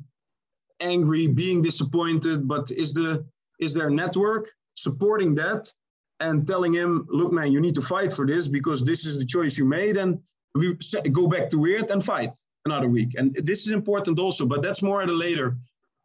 angry, 0.80 1.26
being 1.26 1.62
disappointed, 1.62 2.48
but 2.48 2.70
is 2.70 2.92
the 2.92 3.24
is 3.60 3.72
there 3.72 3.88
a 3.88 3.90
network 3.90 4.50
supporting 4.74 5.34
that 5.34 5.72
and 6.20 6.46
telling 6.46 6.72
him, 6.72 7.06
look, 7.10 7.32
man, 7.32 7.52
you 7.52 7.60
need 7.60 7.74
to 7.74 7.82
fight 7.82 8.12
for 8.12 8.26
this 8.26 8.48
because 8.48 8.84
this 8.84 9.06
is 9.06 9.18
the 9.18 9.24
choice 9.24 9.56
you 9.58 9.64
made, 9.64 9.96
and 9.96 10.18
we 10.54 10.76
go 11.12 11.26
back 11.26 11.50
to 11.50 11.58
Weert 11.58 11.90
and 11.90 12.04
fight 12.04 12.30
another 12.64 12.88
week. 12.88 13.14
And 13.16 13.34
this 13.34 13.66
is 13.66 13.72
important 13.72 14.18
also, 14.18 14.46
but 14.46 14.62
that's 14.62 14.82
more 14.82 15.02
at 15.02 15.08
a 15.08 15.18
later 15.26 15.56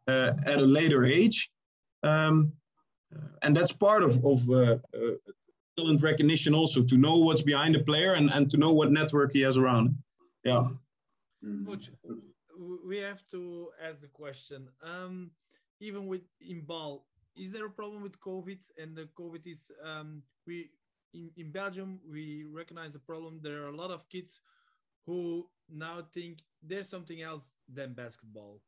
uh, 0.08 0.32
at 0.44 0.58
a 0.58 0.68
later 0.78 1.04
age. 1.04 1.50
Um, 2.02 2.52
and 3.42 3.56
that's 3.56 3.72
part 3.72 4.02
of, 4.02 4.24
of 4.24 4.48
uh, 4.50 4.54
uh, 4.54 4.78
talent 5.76 6.02
recognition 6.02 6.54
also 6.54 6.82
to 6.82 6.96
know 6.96 7.16
what's 7.18 7.42
behind 7.42 7.74
the 7.74 7.80
player 7.80 8.14
and, 8.14 8.30
and 8.30 8.50
to 8.50 8.56
know 8.56 8.72
what 8.72 8.92
network 8.92 9.32
he 9.32 9.40
has 9.40 9.56
around. 9.56 9.96
Yeah. 10.44 10.68
Coach, 11.66 11.90
we 12.86 12.98
have 12.98 13.22
to 13.30 13.68
ask 13.82 14.00
the 14.00 14.08
question. 14.08 14.68
Um, 14.82 15.30
even 15.80 16.06
with 16.06 16.22
in 16.40 16.60
ball 16.60 17.06
is 17.36 17.52
there 17.52 17.66
a 17.66 17.70
problem 17.70 18.02
with 18.02 18.20
covid? 18.20 18.60
And 18.80 18.96
the 18.96 19.08
covid 19.18 19.46
is 19.46 19.70
um, 19.82 20.22
we 20.46 20.70
in, 21.14 21.30
in 21.36 21.50
belgium 21.50 22.00
we 22.10 22.44
recognize 22.44 22.92
the 22.92 22.98
problem. 22.98 23.40
There 23.42 23.64
are 23.64 23.68
a 23.68 23.76
lot 23.76 23.90
of 23.90 24.08
kids 24.08 24.40
who 25.06 25.48
now 25.68 26.06
think 26.12 26.38
there's 26.62 26.88
something 26.88 27.22
else 27.22 27.54
than 27.68 27.92
basketball. 27.92 28.60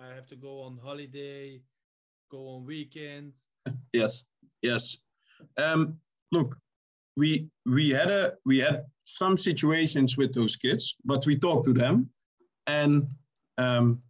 I 0.00 0.14
have 0.14 0.26
to 0.28 0.36
go 0.36 0.62
on 0.62 0.78
holiday 0.82 1.60
go 2.30 2.48
on 2.48 2.64
weekends 2.64 3.42
yes, 3.92 4.24
yes. 4.62 4.96
Um, 5.56 5.98
look, 6.32 6.56
we 7.16 7.48
we 7.66 7.90
had 7.90 8.10
a 8.10 8.34
we 8.44 8.58
had 8.58 8.86
some 9.04 9.36
situations 9.36 10.16
with 10.16 10.34
those 10.34 10.56
kids, 10.56 10.96
but 11.04 11.24
we 11.26 11.38
talked 11.38 11.64
to 11.66 11.72
them, 11.72 12.10
and 12.66 13.08
um, 13.58 14.00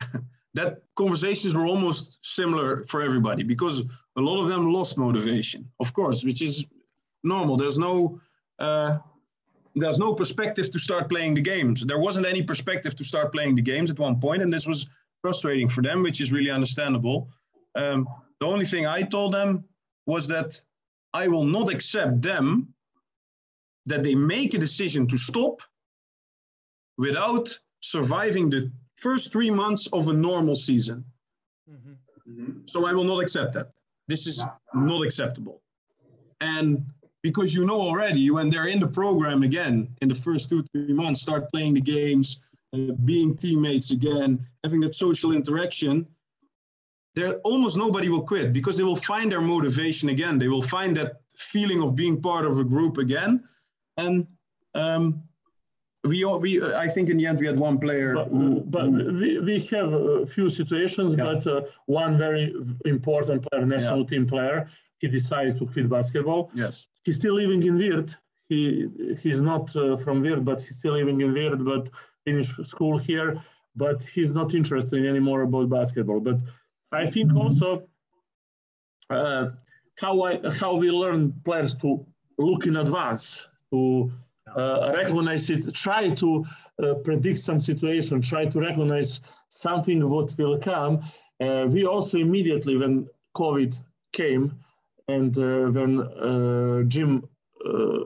that 0.54 0.82
conversations 0.96 1.54
were 1.54 1.66
almost 1.66 2.18
similar 2.22 2.84
for 2.84 3.02
everybody 3.02 3.42
because 3.42 3.82
a 4.16 4.20
lot 4.20 4.40
of 4.40 4.48
them 4.48 4.72
lost 4.72 4.98
motivation, 4.98 5.68
of 5.80 5.92
course, 5.92 6.24
which 6.24 6.42
is 6.42 6.64
normal. 7.22 7.56
There's 7.56 7.78
no 7.78 8.20
uh, 8.58 8.98
there's 9.74 9.98
no 9.98 10.14
perspective 10.14 10.70
to 10.70 10.78
start 10.78 11.08
playing 11.08 11.34
the 11.34 11.40
games. 11.40 11.84
There 11.84 11.98
wasn't 11.98 12.26
any 12.26 12.42
perspective 12.42 12.94
to 12.96 13.04
start 13.04 13.32
playing 13.32 13.56
the 13.56 13.62
games 13.62 13.90
at 13.90 13.98
one 13.98 14.20
point, 14.20 14.42
and 14.42 14.52
this 14.52 14.66
was 14.66 14.86
frustrating 15.22 15.68
for 15.68 15.82
them, 15.82 16.02
which 16.02 16.20
is 16.20 16.30
really 16.30 16.50
understandable. 16.50 17.30
Um, 17.74 18.06
the 18.40 18.46
only 18.46 18.64
thing 18.64 18.86
I 18.86 19.02
told 19.02 19.34
them 19.34 19.64
was 20.06 20.28
that 20.28 20.60
I 21.12 21.28
will 21.28 21.44
not 21.44 21.72
accept 21.72 22.22
them 22.22 22.74
that 23.86 24.02
they 24.02 24.14
make 24.14 24.54
a 24.54 24.58
decision 24.58 25.06
to 25.08 25.18
stop 25.18 25.60
without 26.98 27.58
surviving 27.80 28.50
the 28.50 28.70
first 28.96 29.32
three 29.32 29.50
months 29.50 29.86
of 29.92 30.08
a 30.08 30.12
normal 30.12 30.56
season. 30.56 31.04
Mm-hmm. 31.70 32.30
Mm-hmm. 32.30 32.58
So 32.66 32.86
I 32.86 32.92
will 32.92 33.04
not 33.04 33.20
accept 33.20 33.52
that. 33.54 33.68
This 34.08 34.26
is 34.26 34.42
not 34.74 35.02
acceptable. 35.02 35.62
And 36.40 36.86
because 37.22 37.54
you 37.54 37.64
know 37.64 37.80
already 37.80 38.30
when 38.30 38.48
they're 38.50 38.66
in 38.66 38.80
the 38.80 38.86
program 38.86 39.42
again 39.42 39.88
in 40.02 40.08
the 40.08 40.14
first 40.14 40.50
two, 40.50 40.62
three 40.72 40.92
months, 40.92 41.22
start 41.22 41.50
playing 41.50 41.74
the 41.74 41.80
games, 41.80 42.40
uh, 42.74 42.92
being 43.04 43.36
teammates 43.36 43.90
again, 43.92 44.46
having 44.62 44.80
that 44.80 44.94
social 44.94 45.32
interaction, 45.32 46.06
there 47.14 47.34
almost 47.44 47.76
nobody 47.76 48.08
will 48.08 48.22
quit 48.22 48.52
because 48.52 48.76
they 48.76 48.82
will 48.82 48.96
find 48.96 49.30
their 49.30 49.40
motivation 49.40 50.08
again. 50.08 50.38
They 50.38 50.48
will 50.48 50.62
find 50.62 50.96
that 50.96 51.20
feeling 51.36 51.82
of 51.82 51.94
being 51.94 52.20
part 52.20 52.44
of 52.44 52.58
a 52.58 52.64
group 52.64 52.98
again, 52.98 53.44
and 53.96 54.26
um, 54.74 55.22
we 56.04 56.24
we 56.24 56.62
I 56.62 56.88
think 56.88 57.08
in 57.08 57.16
the 57.16 57.26
end 57.26 57.40
we 57.40 57.46
had 57.46 57.58
one 57.58 57.78
player. 57.78 58.14
But, 58.14 58.70
but 58.70 58.90
we, 58.90 59.38
we 59.38 59.58
have 59.70 59.92
a 59.92 60.26
few 60.26 60.50
situations, 60.50 61.14
yeah. 61.16 61.24
but 61.24 61.46
uh, 61.46 61.62
one 61.86 62.18
very 62.18 62.54
important 62.84 63.46
player, 63.46 63.64
national 63.64 64.00
yeah. 64.00 64.06
team 64.06 64.26
player, 64.26 64.68
he 64.98 65.08
decided 65.08 65.56
to 65.58 65.66
quit 65.66 65.88
basketball. 65.88 66.50
Yes, 66.54 66.86
he's 67.04 67.16
still 67.16 67.34
living 67.34 67.62
in 67.62 67.78
Weert. 67.78 68.16
He 68.48 68.88
he's 69.22 69.40
not 69.40 69.74
uh, 69.76 69.96
from 69.96 70.20
Weert, 70.22 70.44
but 70.44 70.60
he's 70.60 70.76
still 70.76 70.94
living 70.94 71.20
in 71.20 71.32
Weert, 71.32 71.64
but 71.64 71.90
finished 72.24 72.64
school 72.66 72.98
here. 72.98 73.40
But 73.76 74.02
he's 74.02 74.32
not 74.32 74.54
interested 74.54 75.04
anymore 75.04 75.42
about 75.42 75.68
basketball. 75.68 76.20
But 76.20 76.38
I 76.94 77.06
think 77.06 77.34
also 77.34 77.88
uh, 79.10 79.50
how 80.00 80.22
I, 80.22 80.40
how 80.60 80.74
we 80.74 80.90
learn 80.90 81.32
players 81.44 81.74
to 81.76 82.06
look 82.38 82.66
in 82.66 82.76
advance, 82.76 83.48
to 83.72 84.10
uh, 84.56 84.92
recognize 84.94 85.50
it, 85.50 85.74
try 85.74 86.08
to 86.08 86.44
uh, 86.82 86.94
predict 87.04 87.38
some 87.38 87.60
situation, 87.60 88.20
try 88.20 88.44
to 88.46 88.60
recognize 88.60 89.20
something 89.48 90.08
what 90.08 90.34
will 90.38 90.58
come. 90.58 91.00
Uh, 91.40 91.66
we 91.68 91.84
also 91.84 92.18
immediately, 92.18 92.76
when 92.76 93.08
COVID 93.36 93.76
came 94.12 94.54
and 95.08 95.36
uh, 95.36 95.66
when 95.70 96.00
uh, 96.00 96.82
gym 96.84 97.28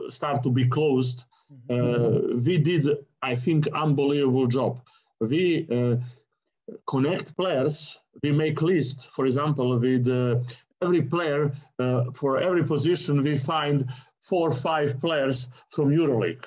started 0.08 0.42
to 0.42 0.50
be 0.50 0.66
closed, 0.68 1.24
mm-hmm. 1.68 2.44
we 2.44 2.58
did, 2.58 2.86
I 3.22 3.34
think, 3.34 3.66
unbelievable 3.74 4.46
job. 4.46 4.80
We 5.20 5.66
connect 6.86 7.36
players 7.36 7.98
we 8.22 8.32
make 8.32 8.62
list, 8.62 9.08
for 9.10 9.26
example, 9.26 9.78
with 9.78 10.08
uh, 10.08 10.36
every 10.82 11.02
player, 11.02 11.52
uh, 11.78 12.04
for 12.14 12.38
every 12.38 12.64
position, 12.64 13.22
we 13.22 13.36
find 13.36 13.84
four 14.20 14.48
or 14.48 14.54
five 14.54 15.00
players 15.00 15.48
from 15.70 15.90
EuroLeague 15.90 16.44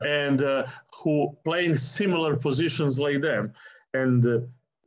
and 0.00 0.42
uh, 0.42 0.66
who 1.02 1.36
play 1.44 1.64
in 1.66 1.76
similar 1.76 2.36
positions 2.36 2.98
like 2.98 3.20
them. 3.20 3.52
And 3.94 4.24
uh, 4.26 4.40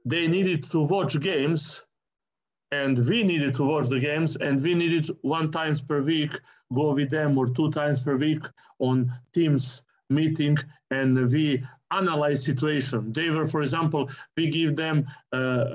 they 0.04 0.28
needed 0.28 0.70
to 0.72 0.82
watch 0.82 1.20
games 1.20 1.86
and 2.72 2.98
we 3.08 3.24
needed 3.24 3.56
to 3.56 3.64
watch 3.64 3.88
the 3.88 4.00
games 4.00 4.36
and 4.36 4.62
we 4.62 4.74
needed 4.74 5.10
one 5.22 5.50
times 5.50 5.82
per 5.82 6.02
week 6.02 6.34
go 6.74 6.94
with 6.94 7.10
them 7.10 7.38
or 7.38 7.48
two 7.48 7.72
times 7.72 8.04
per 8.04 8.18
week 8.18 8.44
on 8.80 9.12
teams 9.34 9.84
meeting 10.10 10.58
and 10.92 11.16
we 11.32 11.64
analyze 11.96 12.44
situation. 12.44 13.12
They 13.12 13.30
were, 13.30 13.48
for 13.48 13.62
example, 13.62 14.10
we 14.38 14.50
give 14.50 14.76
them 14.76 15.08
uh, 15.32 15.66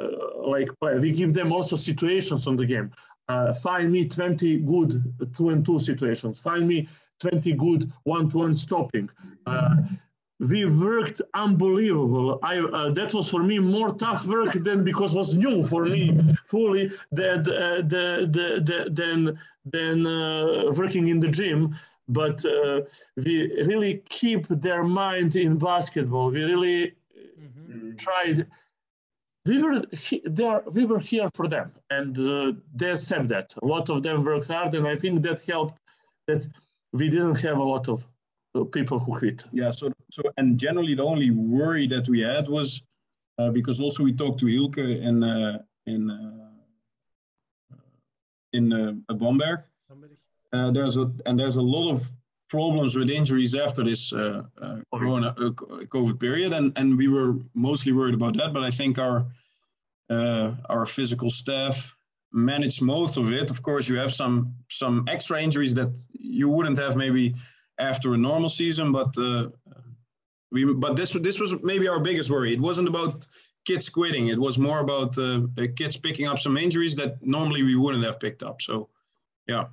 like 0.55 0.69
we 0.83 1.13
give 1.13 1.33
them 1.35 1.53
also 1.53 1.77
situations 1.77 2.47
on 2.47 2.57
the 2.57 2.67
game. 2.67 2.91
Uh, 3.29 3.55
find 3.55 3.93
me 3.93 4.09
20 4.09 4.59
good 4.61 4.91
two 5.37 5.51
and 5.51 5.65
two 5.65 5.79
situations. 5.79 6.41
Find 6.41 6.67
me 6.67 6.89
20 7.21 7.53
good 7.55 7.93
one 8.05 8.29
to 8.31 8.39
one 8.39 8.55
stopping. 8.55 9.09
Uh, 9.47 9.77
we 10.41 10.65
worked 10.65 11.21
unbelievable. 11.35 12.39
I 12.43 12.59
uh, 12.59 12.91
that 12.91 13.13
was 13.13 13.29
for 13.29 13.43
me 13.43 13.59
more 13.59 13.95
tough 13.95 14.27
work 14.27 14.53
than 14.53 14.83
because 14.83 15.15
was 15.15 15.35
new 15.35 15.63
for 15.63 15.85
me 15.85 16.19
fully 16.47 16.91
that 17.13 17.41
uh, 17.41 17.83
the, 17.87 18.27
the, 18.35 18.49
the, 18.69 18.91
than 18.91 19.39
than 19.67 20.07
uh, 20.07 20.73
working 20.77 21.09
in 21.09 21.21
the 21.21 21.29
gym. 21.29 21.77
But 22.11 22.45
uh, 22.45 22.83
we 23.17 23.35
really 23.71 24.03
keep 24.09 24.47
their 24.49 24.83
mind 24.83 25.37
in 25.37 25.59
basketball. 25.59 26.31
We 26.31 26.43
really 26.43 26.93
mm-hmm. 27.41 27.97
tried. 27.97 28.47
We 29.47 29.63
were 29.63 29.83
there. 30.25 30.63
We 30.75 30.85
were 30.87 30.99
here 30.99 31.29
for 31.35 31.47
them, 31.49 31.73
and 31.89 32.19
uh, 32.19 32.53
they 32.75 32.97
said 32.97 33.29
that. 33.29 33.55
A 33.63 33.67
lot 33.67 33.89
of 33.91 34.03
them 34.03 34.25
worked 34.25 34.49
hard, 34.49 34.75
and 34.75 34.87
I 34.87 34.97
think 34.97 35.23
that 35.23 35.41
helped. 35.47 35.79
That 36.27 36.47
we 36.93 37.09
didn't 37.09 37.41
have 37.41 37.59
a 37.59 37.63
lot 37.63 37.89
of 37.89 38.07
people 38.73 38.99
who 38.99 39.17
quit. 39.17 39.45
Yeah. 39.53 39.71
So 39.71 39.93
so 40.11 40.23
and 40.37 40.59
generally 40.59 40.95
the 40.95 41.05
only 41.05 41.31
worry 41.31 41.87
that 41.87 42.09
we 42.09 42.21
had 42.21 42.49
was 42.49 42.83
uh, 43.39 43.51
because 43.51 43.81
also 43.81 44.03
we 44.03 44.13
talked 44.13 44.41
to 44.41 44.47
Hilke 44.47 44.79
in 44.79 45.23
uh, 45.23 45.59
in 45.87 46.11
uh, 46.11 46.51
in 48.53 48.73
uh, 48.73 49.15
Bamberg. 49.15 49.61
Uh, 50.53 50.71
there's 50.71 50.97
a 50.97 51.11
and 51.27 51.39
there's 51.39 51.57
a 51.57 51.63
lot 51.63 51.93
of 51.93 52.11
problems 52.49 52.97
with 52.97 53.11
injuries 53.11 53.55
after 53.55 53.85
this 53.85 54.13
uh, 54.13 54.43
uh, 54.61 54.79
Corona 54.93 55.29
uh, 55.29 55.51
COVID 55.51 56.19
period, 56.19 56.53
and 56.53 56.73
and 56.77 56.97
we 56.99 57.09
were 57.09 57.35
mostly 57.55 57.93
worried 57.93 58.15
about 58.15 58.37
that. 58.37 58.53
But 58.53 58.65
I 58.65 58.71
think 58.71 58.99
our 58.99 59.27
uh, 60.11 60.55
our 60.69 60.87
physical 60.87 61.31
staff 61.31 61.97
managed 62.33 62.83
most 62.83 63.17
of 63.17 63.33
it. 63.33 63.51
Of 63.51 63.63
course, 63.63 63.89
you 63.89 63.97
have 63.99 64.13
some 64.13 64.55
some 64.69 65.05
extra 65.09 65.41
injuries 65.41 65.75
that 65.75 65.97
you 66.13 66.49
wouldn't 66.49 66.79
have 66.79 66.97
maybe 66.97 67.35
after 67.79 68.15
a 68.15 68.17
normal 68.17 68.49
season, 68.49 68.93
but 68.93 69.17
uh, 69.17 69.49
we 70.51 70.65
but 70.65 70.97
this 70.97 71.13
this 71.13 71.41
was 71.41 71.63
maybe 71.63 71.89
our 71.89 72.01
biggest 72.01 72.31
worry. 72.31 72.53
It 72.53 72.61
wasn't 72.61 72.89
about 72.89 73.27
kids 73.65 73.89
quitting. 73.89 74.29
It 74.29 74.39
was 74.39 74.59
more 74.59 74.81
about 74.81 75.17
uh, 75.19 75.43
kids 75.77 75.97
picking 75.97 76.27
up 76.27 76.39
some 76.39 76.57
injuries 76.57 76.95
that 76.97 77.25
normally 77.25 77.63
we 77.63 77.77
wouldn't 77.77 78.05
have 78.05 78.19
picked 78.19 78.43
up. 78.43 78.63
So, 78.63 78.89
yeah. 79.47 79.67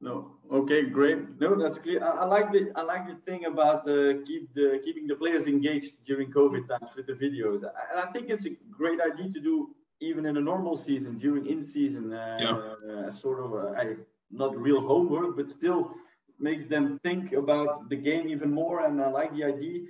No. 0.00 0.36
Okay. 0.52 0.82
Great. 0.82 1.40
No, 1.40 1.60
that's 1.60 1.78
clear. 1.78 2.04
I, 2.04 2.22
I 2.22 2.24
like 2.24 2.52
the 2.52 2.70
I 2.76 2.82
like 2.82 3.08
the 3.08 3.16
thing 3.26 3.46
about 3.46 3.88
uh, 3.88 4.22
keep 4.24 4.54
the 4.54 4.80
keeping 4.84 5.06
the 5.06 5.16
players 5.16 5.46
engaged 5.46 6.04
during 6.06 6.30
COVID 6.30 6.68
times 6.68 6.90
with 6.96 7.06
the 7.06 7.14
videos. 7.14 7.62
And 7.62 8.00
I 8.00 8.06
think 8.12 8.30
it's 8.30 8.46
a 8.46 8.54
great 8.70 9.00
idea 9.00 9.32
to 9.32 9.40
do 9.40 9.74
even 10.00 10.26
in 10.26 10.36
a 10.36 10.40
normal 10.40 10.76
season 10.76 11.18
during 11.18 11.46
in 11.46 11.64
season. 11.64 12.12
Uh, 12.12 12.38
yeah. 12.40 12.96
Uh, 13.06 13.10
sort 13.10 13.40
of 13.44 13.52
a, 13.54 13.96
not 14.30 14.56
real 14.56 14.80
homework, 14.80 15.36
but 15.36 15.50
still 15.50 15.94
makes 16.38 16.66
them 16.66 17.00
think 17.02 17.32
about 17.32 17.88
the 17.88 17.96
game 17.96 18.28
even 18.28 18.52
more. 18.52 18.84
And 18.84 19.02
I 19.02 19.08
like 19.10 19.34
the 19.34 19.44
idea 19.44 19.80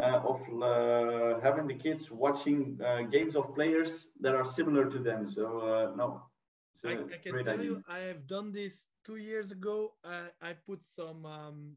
uh, 0.00 0.20
of 0.24 0.40
uh, 0.62 1.40
having 1.40 1.66
the 1.66 1.74
kids 1.74 2.10
watching 2.10 2.78
uh, 2.84 3.02
games 3.02 3.34
of 3.34 3.54
players 3.54 4.08
that 4.20 4.34
are 4.34 4.44
similar 4.44 4.84
to 4.88 4.98
them. 4.98 5.26
So 5.26 5.58
uh, 5.58 5.96
no, 5.96 6.22
I, 6.84 6.92
I, 6.92 7.18
can 7.22 7.44
tell 7.44 7.54
idea. 7.54 7.64
you, 7.64 7.82
I 7.88 8.00
have 8.00 8.26
done 8.26 8.52
this 8.52 8.86
two 9.08 9.16
years 9.16 9.50
ago. 9.52 9.94
I 10.04 10.52
put 10.66 10.84
some 10.84 11.24
um, 11.24 11.76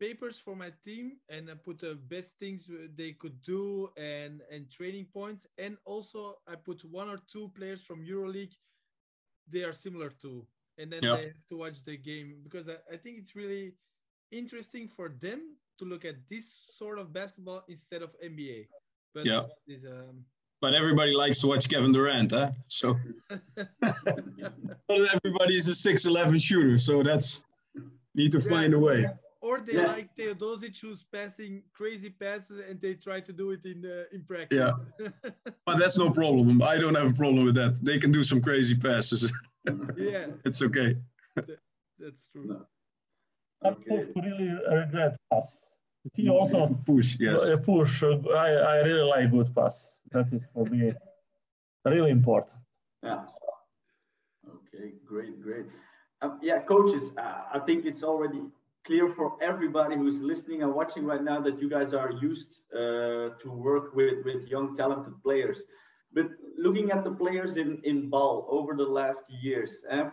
papers 0.00 0.38
for 0.38 0.56
my 0.56 0.72
team 0.84 1.18
and 1.28 1.48
I 1.48 1.54
put 1.54 1.78
the 1.78 1.94
best 1.94 2.38
things 2.40 2.68
they 2.96 3.12
could 3.12 3.40
do 3.42 3.90
and 3.96 4.42
and 4.50 4.70
training 4.70 5.06
points. 5.14 5.46
And 5.58 5.78
also 5.84 6.38
I 6.48 6.56
put 6.56 6.84
one 6.84 7.08
or 7.08 7.20
two 7.32 7.50
players 7.56 7.82
from 7.82 8.04
EuroLeague. 8.04 8.56
They 9.48 9.62
are 9.62 9.72
similar 9.72 10.10
to 10.22 10.46
and 10.78 10.92
then 10.92 11.00
they 11.00 11.26
have 11.32 11.46
to 11.48 11.56
watch 11.56 11.84
the 11.84 11.96
game 11.96 12.40
because 12.42 12.68
I, 12.68 12.76
I, 12.92 12.96
think 12.96 13.18
it's 13.18 13.34
really 13.34 13.72
interesting 14.30 14.88
for 14.88 15.08
them 15.08 15.56
to 15.78 15.84
look 15.84 16.04
at 16.04 16.16
this 16.28 16.46
sort 16.76 16.98
of 16.98 17.12
basketball 17.12 17.64
instead 17.68 18.02
of 18.02 18.10
NBA. 18.20 18.68
But 19.14 19.24
yeah. 19.24 19.44
Is, 19.66 19.84
um... 19.84 20.24
But 20.66 20.74
everybody 20.74 21.14
likes 21.14 21.38
to 21.42 21.46
watch 21.46 21.68
Kevin 21.68 21.92
Durant, 21.92 22.32
huh? 22.32 22.50
So 22.66 22.96
everybody's 24.90 25.68
a 25.68 25.76
six 25.76 26.06
eleven 26.06 26.40
shooter, 26.40 26.76
so 26.76 27.04
that's 27.04 27.44
need 28.16 28.32
to 28.32 28.40
yeah. 28.40 28.50
find 28.50 28.74
a 28.74 28.78
way. 28.80 29.08
Or 29.40 29.60
they 29.60 29.74
yeah. 29.74 29.86
like 29.86 30.16
Teodosic 30.16 30.76
who's 30.80 31.04
passing 31.04 31.62
crazy 31.72 32.10
passes 32.10 32.68
and 32.68 32.80
they 32.80 32.94
try 32.94 33.20
to 33.20 33.32
do 33.32 33.52
it 33.52 33.64
in 33.64 33.86
uh, 33.86 34.06
in 34.12 34.24
practice. 34.24 34.58
Yeah, 34.58 34.72
but 35.66 35.78
that's 35.78 35.98
no 35.98 36.10
problem. 36.10 36.60
I 36.60 36.78
don't 36.78 36.96
have 36.96 37.12
a 37.12 37.14
problem 37.14 37.44
with 37.44 37.54
that. 37.54 37.78
They 37.84 38.00
can 38.00 38.10
do 38.10 38.24
some 38.24 38.40
crazy 38.40 38.74
passes. 38.74 39.32
yeah, 39.96 40.26
it's 40.44 40.62
okay. 40.62 40.96
That, 41.36 41.60
that's 42.00 42.26
true. 42.32 42.44
No. 42.44 42.66
Okay. 43.64 44.02
I 44.16 44.20
really 44.20 44.50
regret 44.68 45.16
pass. 45.32 45.75
He 46.14 46.28
also 46.28 46.68
push. 46.86 47.16
Yes, 47.18 47.50
push. 47.64 48.02
I 48.02 48.48
I 48.74 48.76
really 48.82 49.08
like 49.14 49.30
good 49.30 49.54
pass. 49.54 50.02
That 50.12 50.32
is 50.32 50.44
for 50.52 50.64
me 50.66 50.92
really 51.84 52.10
important. 52.10 52.56
Yeah. 53.02 53.24
Okay. 54.48 54.92
Great. 55.04 55.40
Great. 55.40 55.66
Um, 56.22 56.38
yeah, 56.42 56.60
coaches. 56.60 57.12
Uh, 57.16 57.42
I 57.52 57.58
think 57.58 57.84
it's 57.84 58.02
already 58.02 58.42
clear 58.84 59.08
for 59.08 59.36
everybody 59.42 59.96
who's 59.96 60.20
listening 60.20 60.62
and 60.62 60.72
watching 60.72 61.04
right 61.04 61.22
now 61.22 61.40
that 61.40 61.60
you 61.60 61.68
guys 61.68 61.92
are 61.92 62.12
used 62.12 62.60
uh, 62.74 63.34
to 63.42 63.48
work 63.50 63.94
with 63.94 64.24
with 64.24 64.48
young 64.48 64.76
talented 64.76 65.14
players. 65.22 65.62
But 66.12 66.28
looking 66.56 66.90
at 66.92 67.04
the 67.04 67.10
players 67.10 67.56
in, 67.56 67.80
in 67.84 68.08
ball 68.08 68.46
over 68.48 68.74
the 68.74 68.84
last 68.84 69.24
years, 69.42 69.84
uh, 69.90 70.10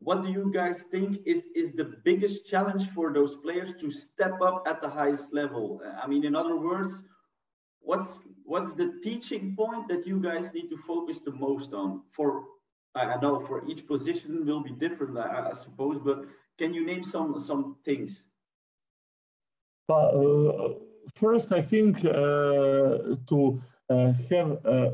what 0.00 0.22
do 0.22 0.30
you 0.30 0.50
guys 0.52 0.82
think 0.90 1.20
is, 1.26 1.46
is 1.54 1.72
the 1.72 1.84
biggest 2.04 2.46
challenge 2.46 2.88
for 2.88 3.12
those 3.12 3.36
players 3.36 3.74
to 3.80 3.90
step 3.90 4.40
up 4.40 4.64
at 4.66 4.80
the 4.80 4.88
highest 4.88 5.32
level? 5.32 5.80
I 6.02 6.06
mean, 6.06 6.24
in 6.24 6.34
other 6.34 6.56
words, 6.56 7.04
what's 7.80 8.20
what's 8.44 8.72
the 8.72 8.98
teaching 9.02 9.54
point 9.56 9.88
that 9.88 10.06
you 10.06 10.18
guys 10.20 10.54
need 10.54 10.68
to 10.70 10.76
focus 10.76 11.18
the 11.18 11.32
most 11.32 11.74
on? 11.74 12.02
For 12.08 12.44
I 12.94 13.16
know 13.20 13.38
for 13.38 13.64
each 13.68 13.86
position 13.86 14.46
will 14.46 14.62
be 14.62 14.70
different, 14.70 15.18
I, 15.18 15.50
I 15.50 15.52
suppose, 15.52 15.98
but 15.98 16.24
can 16.58 16.72
you 16.74 16.84
name 16.84 17.04
some 17.04 17.38
some 17.38 17.76
things? 17.84 18.22
Uh, 19.88 20.74
first, 21.14 21.52
I 21.52 21.60
think 21.60 21.98
uh, 22.04 23.16
to 23.30 23.62
uh, 23.90 24.12
have 24.30 24.50
uh, 24.64 24.90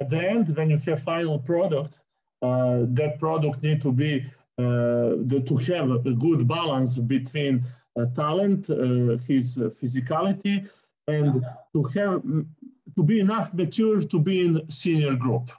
at 0.00 0.08
the 0.08 0.20
end 0.34 0.56
when 0.56 0.70
you 0.70 0.78
have 0.78 1.02
final 1.02 1.38
product, 1.38 2.02
that 2.42 3.16
product 3.18 3.62
need 3.62 3.80
to 3.80 3.92
be 3.92 4.24
the, 4.56 5.42
to 5.46 5.56
have 5.72 5.90
a 5.90 6.14
good 6.14 6.46
balance 6.46 6.98
between 6.98 7.64
talent, 8.14 8.66
his 8.66 9.56
physicality, 9.56 10.68
and 11.08 11.44
to 11.74 11.82
have 11.94 12.22
to 12.96 13.02
be 13.02 13.20
enough 13.20 13.52
mature 13.54 14.02
to 14.02 14.20
be 14.20 14.46
in 14.46 14.70
senior 14.70 15.14
group. 15.14 15.50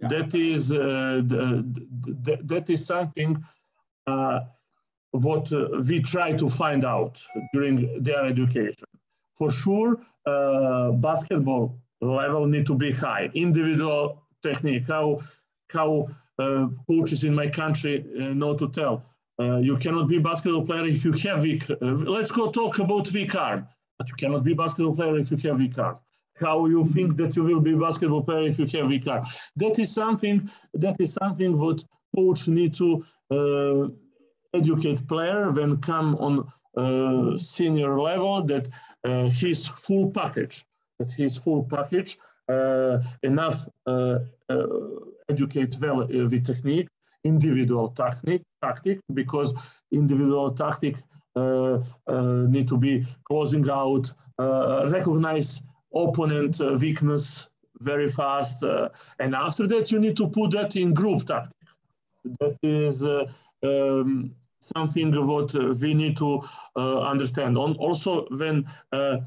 Yeah. 0.00 0.08
That 0.08 0.34
is 0.34 0.72
uh, 0.72 1.22
the, 1.24 1.64
the, 2.22 2.38
that 2.44 2.70
is 2.70 2.84
something 2.86 3.42
uh, 4.06 4.40
what 5.10 5.52
uh, 5.52 5.82
we 5.88 6.00
try 6.00 6.32
to 6.32 6.48
find 6.48 6.84
out 6.84 7.22
during 7.52 8.02
their 8.02 8.24
education 8.24 8.86
for 9.34 9.50
sure, 9.50 10.00
uh, 10.26 10.92
basketball 10.92 11.78
level 12.00 12.46
need 12.46 12.66
to 12.66 12.74
be 12.74 12.92
high. 12.92 13.30
Individual 13.34 14.22
technique, 14.42 14.86
how 14.86 15.20
how 15.72 16.08
uh, 16.38 16.66
coaches 16.88 17.24
in 17.24 17.34
my 17.34 17.48
country 17.48 18.04
uh, 18.18 18.34
know 18.34 18.54
to 18.54 18.68
tell. 18.68 19.04
Uh, 19.40 19.56
you 19.56 19.76
cannot 19.76 20.08
be 20.08 20.18
basketball 20.18 20.66
player 20.66 20.84
if 20.86 21.04
you 21.04 21.12
have 21.12 21.42
weak. 21.42 21.68
Uh, 21.70 21.76
let's 22.16 22.30
go 22.30 22.50
talk 22.50 22.78
about 22.78 23.10
weak 23.12 23.34
arm. 23.34 23.66
But 23.98 24.08
you 24.08 24.14
cannot 24.16 24.44
be 24.44 24.54
basketball 24.54 24.94
player 24.94 25.16
if 25.18 25.30
you 25.30 25.38
have 25.50 25.58
weak 25.58 25.78
arm. 25.78 25.98
How 26.38 26.66
you 26.66 26.84
think 26.84 27.16
that 27.16 27.36
you 27.36 27.44
will 27.44 27.60
be 27.60 27.74
basketball 27.74 28.22
player 28.22 28.48
if 28.48 28.58
you 28.58 28.66
have 28.78 28.88
weak 28.88 29.06
arm? 29.06 29.24
That 29.56 29.78
is 29.78 29.92
something. 29.94 30.50
That 30.74 30.96
is 31.00 31.14
something 31.14 31.58
what 31.58 31.84
coach 32.14 32.48
need 32.48 32.74
to 32.74 33.04
uh, 33.30 33.88
educate 34.54 35.06
player 35.06 35.50
when 35.50 35.78
come 35.78 36.16
on 36.16 36.46
uh, 36.76 37.36
senior 37.38 38.00
level 38.00 38.42
that 38.44 38.68
uh, 39.04 39.28
his 39.30 39.66
full 39.66 40.10
package, 40.10 40.64
that 40.98 41.12
his 41.12 41.36
full 41.36 41.64
package 41.64 42.18
enough 43.22 43.68
educate 45.28 45.76
well 45.80 46.06
with 46.06 46.44
technique, 46.44 46.88
individual 47.24 47.88
technique, 47.88 48.42
tactic, 48.62 48.98
because 49.14 49.82
individual 49.92 50.50
tactic 50.50 50.96
uh, 51.36 51.78
uh, 52.08 52.46
need 52.48 52.66
to 52.66 52.76
be 52.76 53.04
closing 53.24 53.68
out, 53.70 54.10
uh, 54.38 54.88
recognize 54.90 55.62
opponent 55.94 56.58
weakness 56.80 57.50
very 57.80 58.08
fast, 58.08 58.62
and 59.18 59.34
after 59.34 59.66
that 59.66 59.90
you 59.90 59.98
need 59.98 60.16
to 60.16 60.28
put 60.28 60.50
that 60.50 60.76
in 60.76 60.92
group 60.92 61.26
tactic. 61.26 61.56
That 62.40 62.56
is 62.62 63.02
um, 63.62 64.34
something 64.60 65.26
what 65.26 65.54
uh, 65.54 65.74
we 65.80 65.94
need 65.94 66.16
to 66.18 66.42
uh, 66.76 67.00
understand. 67.00 67.56
On, 67.56 67.74
also, 67.76 68.26
when 68.36 68.66
uh, 68.92 69.18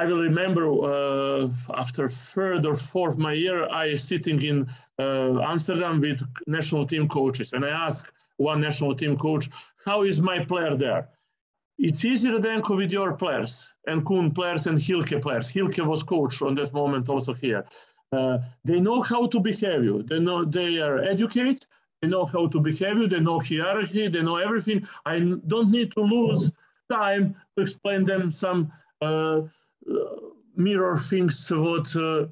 I 0.00 0.04
will 0.04 0.22
remember 0.30 0.64
uh, 0.92 1.48
after 1.82 2.08
third 2.08 2.66
or 2.66 2.76
fourth 2.76 3.16
my 3.16 3.32
year, 3.32 3.58
I 3.84 3.96
sitting 3.96 4.42
in 4.50 4.68
uh, 4.98 5.40
Amsterdam 5.52 6.00
with 6.00 6.20
national 6.46 6.84
team 6.86 7.08
coaches, 7.08 7.52
and 7.54 7.64
I 7.64 7.70
ask 7.86 8.12
one 8.36 8.60
national 8.60 8.94
team 8.94 9.16
coach, 9.16 9.44
"How 9.86 9.98
is 10.10 10.20
my 10.20 10.38
player 10.50 10.74
there?" 10.76 11.02
it's 11.78 12.04
easier 12.04 12.38
than 12.38 12.62
with 12.68 12.90
your 12.90 13.14
players 13.14 13.72
and 13.86 14.04
Koen 14.04 14.30
players 14.30 14.66
and 14.66 14.78
Hilke 14.78 15.20
players. 15.20 15.50
Hilke 15.50 15.84
was 15.86 16.02
coach 16.02 16.40
on 16.42 16.54
that 16.54 16.72
moment 16.72 17.08
also 17.08 17.34
here. 17.34 17.64
Uh, 18.12 18.38
they 18.64 18.80
know 18.80 19.00
how 19.00 19.26
to 19.26 19.40
behave 19.40 19.84
you. 19.84 20.02
They 20.02 20.20
know 20.20 20.44
they 20.44 20.80
are 20.80 20.98
educated. 21.02 21.66
They 22.00 22.08
know 22.08 22.24
how 22.24 22.46
to 22.48 22.60
behave 22.60 22.96
you. 22.98 23.06
They 23.08 23.20
know 23.20 23.38
hierarchy. 23.40 24.08
They 24.08 24.22
know 24.22 24.36
everything. 24.36 24.86
I 25.04 25.18
don't 25.46 25.70
need 25.70 25.92
to 25.92 26.00
lose 26.00 26.50
time 26.90 27.34
to 27.56 27.62
explain 27.62 28.04
them 28.04 28.30
some 28.30 28.72
uh, 29.02 29.42
mirror 30.56 30.98
things 30.98 31.50
what 31.50 31.94
uh, 31.96 32.26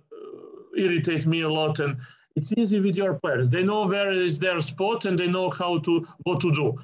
irritate 0.77 1.27
me 1.27 1.43
a 1.43 1.49
lot. 1.49 1.81
And 1.81 1.99
it's 2.37 2.53
easy 2.57 2.81
with 2.81 2.97
your 2.97 3.15
players. 3.15 3.51
They 3.51 3.63
know 3.63 3.87
where 3.87 4.11
is 4.11 4.39
their 4.39 4.61
spot 4.61 5.05
and 5.05 5.19
they 5.19 5.29
know 5.29 5.51
how 5.51 5.79
to 5.79 6.07
what 6.25 6.41
to 6.41 6.53
do. 6.53 6.79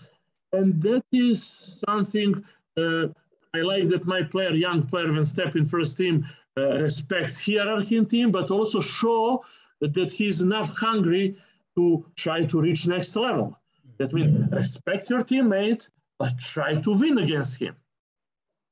And 0.53 0.81
that 0.83 1.05
is 1.13 1.43
something 1.87 2.45
uh, 2.77 3.07
I 3.53 3.63
like 3.63 3.89
that 3.89 4.07
my 4.07 4.23
player, 4.23 4.53
young 4.53 4.87
player, 4.87 5.13
when 5.13 5.25
step 5.25 5.57
in 5.57 5.65
first 5.65 5.97
team, 5.97 6.27
uh, 6.57 6.79
respect 6.79 7.45
hierarchy 7.45 7.97
in 7.97 8.07
team, 8.07 8.31
but 8.31 8.51
also 8.51 8.81
show 8.81 9.45
that, 9.81 9.95
that 9.95 10.13
he's 10.13 10.41
enough 10.41 10.71
hungry 10.77 11.37
to 11.77 12.05
try 12.17 12.45
to 12.45 12.61
reach 12.61 12.87
next 12.87 13.17
level. 13.17 13.59
That 13.99 14.13
means 14.13 14.51
respect 14.53 15.11
your 15.11 15.23
teammate, 15.23 15.89
but 16.19 16.39
try 16.39 16.77
to 16.77 16.93
win 16.93 17.19
against 17.19 17.59
him. 17.59 17.75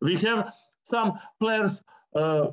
We 0.00 0.16
have 0.18 0.54
some 0.82 1.18
players 1.40 1.82
uh, 2.14 2.48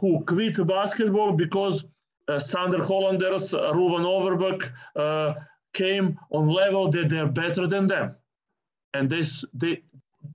who 0.00 0.24
quit 0.24 0.66
basketball 0.66 1.32
because 1.32 1.84
uh, 2.28 2.40
Sander 2.40 2.82
Hollanders, 2.82 3.54
uh, 3.54 3.72
Ruven 3.72 4.04
Overbeek 4.04 4.70
came 5.72 6.18
on 6.30 6.48
level 6.48 6.88
that 6.90 7.08
they're 7.08 7.26
better 7.26 7.66
than 7.66 7.86
them. 7.86 8.14
And 8.94 9.10
they, 9.10 9.24
they, 9.52 9.82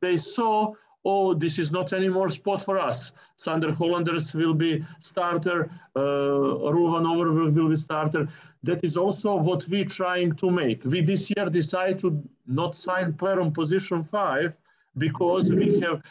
they 0.02 0.18
saw 0.18 0.74
oh, 1.06 1.34
this 1.34 1.60
is 1.60 1.72
not 1.72 1.94
anymore 1.94 2.30
spot 2.30 2.62
for 2.62 2.78
us. 2.78 3.12
Sander 3.36 3.72
Hollanders 3.74 4.34
will 4.36 4.54
be 4.54 4.84
starter, 5.00 5.70
uh, 5.96 6.00
Ruven 6.00 7.06
Overbeek 7.06 7.56
will 7.56 7.70
be 7.70 7.76
starter. 7.76 8.28
That 8.64 8.84
is 8.84 8.98
also 8.98 9.36
what 9.36 9.68
we're 9.68 9.86
trying 9.86 10.34
to 10.36 10.52
make. 10.52 10.84
We 10.86 11.02
this 11.02 11.32
year 11.36 11.46
decide 11.46 12.00
to 12.00 12.22
not 12.46 12.76
sign 12.76 13.14
player 13.14 13.40
on 13.40 13.52
position 13.52 14.04
five 14.04 14.58
because 14.98 15.52
we 15.52 15.80
have 15.80 16.02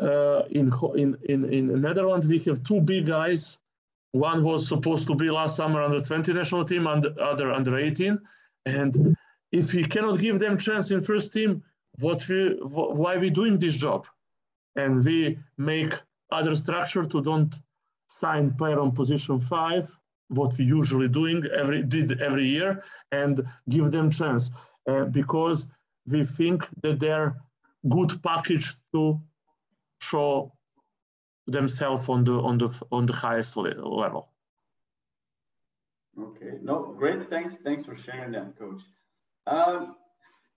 uh, 0.00 0.42
in, 0.50 0.72
in, 0.94 1.16
in, 1.28 1.44
in 1.50 1.80
Netherlands, 1.80 2.26
we 2.26 2.38
have 2.40 2.62
two 2.64 2.80
big 2.80 3.06
guys. 3.06 3.58
One 4.12 4.42
was 4.42 4.68
supposed 4.68 5.06
to 5.08 5.14
be 5.14 5.30
last 5.30 5.56
summer 5.56 5.82
under 5.82 6.00
20 6.00 6.32
national 6.32 6.64
team 6.64 6.86
and 6.86 7.02
the 7.02 7.14
other 7.20 7.52
under 7.52 7.76
18. 7.76 8.18
And 8.64 9.16
if 9.52 9.72
we 9.74 9.84
cannot 9.84 10.18
give 10.18 10.38
them 10.38 10.58
chance 10.58 10.90
in 10.90 11.02
first 11.02 11.32
team, 11.32 11.62
what 12.00 12.26
we, 12.28 12.58
why 12.60 13.16
we 13.16 13.30
doing 13.30 13.58
this 13.58 13.76
job? 13.76 14.06
and 14.76 15.04
we 15.04 15.38
make 15.58 15.92
other 16.30 16.54
structure 16.54 17.04
to 17.04 17.22
don't 17.22 17.54
sign 18.08 18.54
player 18.54 18.78
on 18.78 18.92
position 18.92 19.40
five, 19.40 19.90
what 20.28 20.56
we 20.58 20.64
usually 20.64 21.08
doing 21.08 21.42
every 21.56 21.82
did 21.82 22.20
every 22.20 22.46
year, 22.46 22.82
and 23.12 23.44
give 23.68 23.90
them 23.90 24.10
chance 24.10 24.50
uh, 24.88 25.04
because 25.04 25.66
we 26.06 26.24
think 26.24 26.68
that 26.82 27.00
they're 27.00 27.36
good 27.88 28.22
package 28.22 28.74
to 28.92 29.20
show 30.10 30.52
themselves 31.46 32.08
on 32.08 32.24
the 32.24 32.36
on 32.48 32.58
the 32.58 32.70
on 32.90 33.06
the 33.06 33.12
highest 33.12 33.56
level. 33.56 34.28
Okay, 36.18 36.52
no, 36.62 36.94
great. 36.98 37.28
Thanks, 37.28 37.56
thanks 37.62 37.84
for 37.84 37.96
sharing 37.96 38.32
that, 38.32 38.58
Coach. 38.58 38.82
Um, 39.46 39.96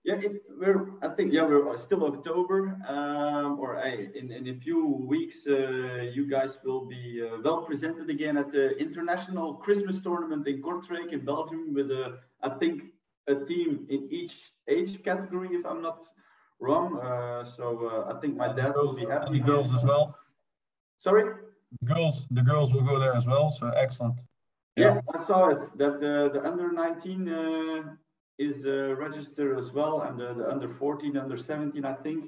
yeah, 0.04 0.14
it, 0.14 0.42
we're. 0.58 0.98
I 1.02 1.08
think 1.14 1.32
yeah, 1.32 1.44
we're 1.44 1.76
still 1.76 2.04
October, 2.04 2.78
um, 2.88 3.58
or 3.60 3.76
I, 3.76 4.08
in 4.14 4.32
in 4.32 4.48
a 4.48 4.54
few 4.54 4.80
weeks, 5.14 5.46
uh, 5.46 6.08
you 6.16 6.24
guys 6.26 6.58
will 6.64 6.86
be 6.86 7.22
uh, 7.22 7.42
well 7.44 7.60
presented 7.62 8.08
again 8.08 8.38
at 8.38 8.50
the 8.50 8.70
international 8.78 9.54
Christmas 9.54 10.00
tournament 10.00 10.48
in 10.48 10.62
Kortrijk 10.62 11.12
in 11.12 11.24
Belgium 11.26 11.74
with 11.74 11.90
a, 11.90 12.18
I 12.42 12.48
think, 12.60 12.84
a 13.26 13.34
team 13.34 13.86
in 13.90 14.08
each 14.10 14.52
age 14.68 15.02
category, 15.02 15.50
if 15.52 15.66
I'm 15.66 15.82
not 15.82 16.00
wrong. 16.60 16.98
Uh, 17.00 17.44
so 17.44 18.06
uh, 18.06 18.14
I 18.14 18.20
think 18.20 18.36
my 18.36 18.48
dad 18.48 18.74
girls, 18.74 18.96
will 18.96 19.06
be 19.06 19.10
happy. 19.10 19.38
The 19.38 19.44
girls 19.44 19.74
as 19.74 19.84
well. 19.84 20.16
Sorry. 20.98 21.24
Girls, 21.84 22.26
the 22.30 22.42
girls 22.42 22.74
will 22.74 22.84
go 22.84 22.98
there 22.98 23.14
as 23.14 23.26
well. 23.26 23.50
So 23.50 23.68
excellent. 23.70 24.20
Yeah, 24.76 24.94
yeah 24.94 25.00
I 25.14 25.18
saw 25.18 25.48
it. 25.48 25.62
That 25.78 25.96
uh, 25.96 26.32
the 26.32 26.42
under 26.44 26.72
19 26.72 27.28
uh, 27.28 27.94
is 28.38 28.66
uh, 28.66 28.94
registered 28.96 29.58
as 29.58 29.72
well, 29.72 30.02
and 30.02 30.18
the, 30.18 30.34
the, 30.34 30.50
under 30.50 30.68
14, 30.68 31.16
under 31.16 31.36
17, 31.36 31.84
I 31.84 31.94
think. 31.94 32.24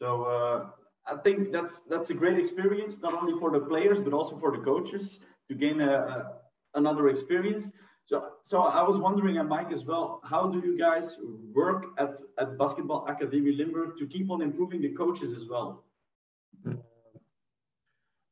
So 0.00 0.22
uh, 0.24 0.66
I 1.06 1.16
think 1.16 1.52
that's 1.52 1.80
that's 1.88 2.10
a 2.10 2.14
great 2.14 2.38
experience, 2.38 3.00
not 3.00 3.14
only 3.14 3.38
for 3.38 3.50
the 3.50 3.60
players 3.60 4.00
but 4.00 4.12
also 4.12 4.38
for 4.38 4.50
the 4.56 4.62
coaches 4.62 5.20
to 5.48 5.54
gain 5.54 5.80
a, 5.80 5.92
a, 5.92 6.32
another 6.74 7.08
experience. 7.08 7.72
So, 8.10 8.24
so 8.42 8.62
I 8.62 8.82
was 8.82 8.98
wondering, 8.98 9.38
and 9.38 9.48
Mike 9.48 9.70
as 9.70 9.84
well, 9.84 10.20
how 10.24 10.48
do 10.48 10.58
you 10.58 10.76
guys 10.76 11.16
work 11.54 11.80
at 11.96 12.12
at 12.42 12.58
Basketball 12.58 13.06
Academy 13.06 13.52
Limburg 13.52 13.90
to 13.98 14.04
keep 14.14 14.28
on 14.32 14.42
improving 14.42 14.80
the 14.86 14.92
coaches 15.02 15.30
as 15.40 15.44
well? 15.48 15.84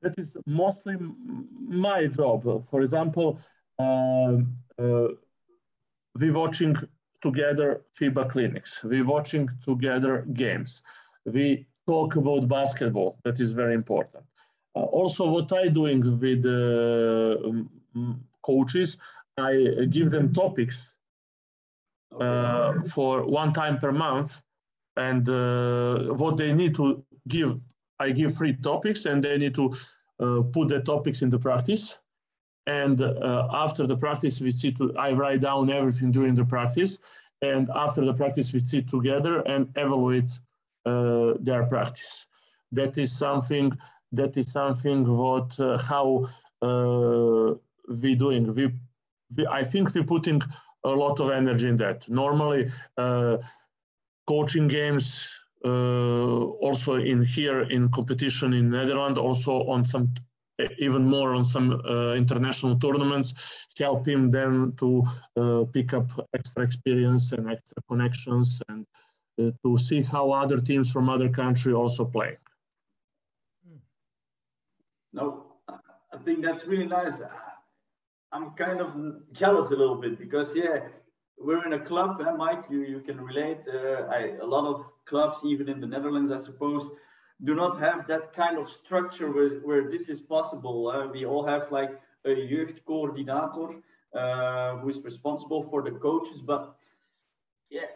That 0.02 0.14
is 0.18 0.36
mostly 0.46 0.96
my 1.86 2.08
job. 2.08 2.38
For 2.70 2.80
example, 2.80 3.38
um, 3.78 4.56
uh, 4.82 5.08
we 6.20 6.32
watching 6.32 6.74
together 7.26 7.68
FIBA 7.96 8.24
clinics. 8.32 8.82
We're 8.82 9.10
watching 9.16 9.48
together 9.64 10.26
games. 10.44 10.82
We 11.24 11.68
talk 11.86 12.16
about 12.16 12.48
basketball. 12.48 13.20
That 13.22 13.38
is 13.38 13.52
very 13.52 13.74
important. 13.74 14.24
Uh, 14.74 14.86
also, 15.00 15.22
what 15.28 15.52
I 15.52 15.68
doing 15.68 16.02
with 16.24 16.42
uh, 16.44 17.36
coaches, 18.42 18.96
I 19.38 19.84
give 19.86 20.10
them 20.10 20.32
topics 20.32 20.94
uh, 22.18 22.74
for 22.94 23.26
one 23.26 23.52
time 23.52 23.78
per 23.78 23.92
month, 23.92 24.42
and 24.96 25.28
uh, 25.28 26.14
what 26.14 26.36
they 26.36 26.52
need 26.52 26.74
to 26.76 27.04
give, 27.28 27.60
I 27.98 28.10
give 28.10 28.36
three 28.36 28.54
topics, 28.54 29.06
and 29.06 29.22
they 29.22 29.38
need 29.38 29.54
to 29.54 29.74
uh, 30.20 30.42
put 30.52 30.68
the 30.68 30.80
topics 30.80 31.22
in 31.22 31.30
the 31.30 31.38
practice 31.38 32.00
and 32.68 33.00
uh, 33.00 33.48
after 33.50 33.86
the 33.86 33.96
practice, 33.96 34.42
we 34.42 34.50
sit, 34.50 34.76
to, 34.76 34.94
I 34.98 35.12
write 35.12 35.40
down 35.40 35.70
everything 35.70 36.12
during 36.12 36.34
the 36.34 36.44
practice. 36.44 36.98
And 37.40 37.70
after 37.74 38.04
the 38.04 38.12
practice, 38.12 38.52
we 38.52 38.60
sit 38.60 38.86
together 38.86 39.40
and 39.40 39.70
evaluate 39.74 40.38
uh, 40.84 41.34
their 41.40 41.64
practice. 41.64 42.26
That 42.72 42.98
is 42.98 43.16
something, 43.16 43.72
that 44.12 44.36
is 44.36 44.52
something 44.52 45.16
what, 45.16 45.58
uh, 45.58 45.78
how 45.78 46.28
uh, 46.60 47.54
we 48.02 48.14
doing. 48.14 48.54
We, 48.54 48.74
I 49.50 49.64
think 49.64 49.94
we're 49.94 50.04
putting 50.04 50.40
a 50.84 50.90
lot 50.90 51.20
of 51.20 51.30
energy 51.30 51.68
in 51.68 51.76
that. 51.78 52.08
Normally, 52.08 52.70
uh, 52.96 53.38
coaching 54.26 54.68
games, 54.68 55.34
uh, 55.64 56.44
also 56.66 56.94
in 56.94 57.24
here 57.24 57.62
in 57.62 57.88
competition 57.90 58.52
in 58.52 58.70
Netherlands, 58.70 59.18
also 59.18 59.64
on 59.64 59.84
some 59.84 60.14
even 60.78 61.04
more 61.04 61.34
on 61.34 61.44
some 61.44 61.80
uh, 61.88 62.14
international 62.14 62.76
tournaments, 62.78 63.34
help 63.78 64.06
him 64.06 64.30
then 64.30 64.72
to 64.76 65.04
uh, 65.36 65.64
pick 65.72 65.94
up 65.94 66.10
extra 66.34 66.64
experience 66.64 67.30
and 67.32 67.48
extra 67.48 67.80
connections 67.88 68.60
and 68.68 68.84
uh, 69.40 69.50
to 69.64 69.78
see 69.78 70.02
how 70.02 70.32
other 70.32 70.58
teams 70.58 70.90
from 70.90 71.08
other 71.08 71.28
country 71.28 71.72
also 71.72 72.04
play. 72.04 72.36
No, 75.12 75.44
I 75.68 76.18
think 76.24 76.42
that's 76.42 76.66
really 76.66 76.86
nice. 76.86 77.20
I'm 78.32 78.50
kind 78.52 78.80
of 78.80 78.92
jealous 79.32 79.70
a 79.70 79.76
little 79.76 79.96
bit 79.96 80.18
because 80.18 80.54
yeah, 80.54 80.80
we're 81.38 81.64
in 81.66 81.72
a 81.72 81.78
club, 81.78 82.20
eh, 82.20 82.30
Mike. 82.32 82.64
You 82.70 82.80
you 82.82 83.00
can 83.00 83.20
relate. 83.20 83.60
Uh, 83.66 84.06
I, 84.10 84.36
a 84.42 84.46
lot 84.46 84.66
of 84.66 84.84
clubs, 85.06 85.42
even 85.44 85.68
in 85.68 85.80
the 85.80 85.86
Netherlands, 85.86 86.30
I 86.30 86.36
suppose, 86.36 86.90
do 87.44 87.54
not 87.54 87.78
have 87.80 88.06
that 88.08 88.32
kind 88.32 88.58
of 88.58 88.68
structure 88.68 89.30
where, 89.30 89.60
where 89.60 89.88
this 89.88 90.08
is 90.08 90.20
possible. 90.20 90.88
Uh, 90.88 91.06
we 91.06 91.24
all 91.24 91.46
have 91.46 91.70
like 91.70 91.92
a 92.24 92.32
youth 92.32 92.80
coordinator 92.84 93.68
uh, 94.14 94.76
who 94.78 94.88
is 94.88 95.00
responsible 95.02 95.62
for 95.70 95.82
the 95.82 95.92
coaches, 95.92 96.42
but 96.42 96.74
yeah. 97.70 97.92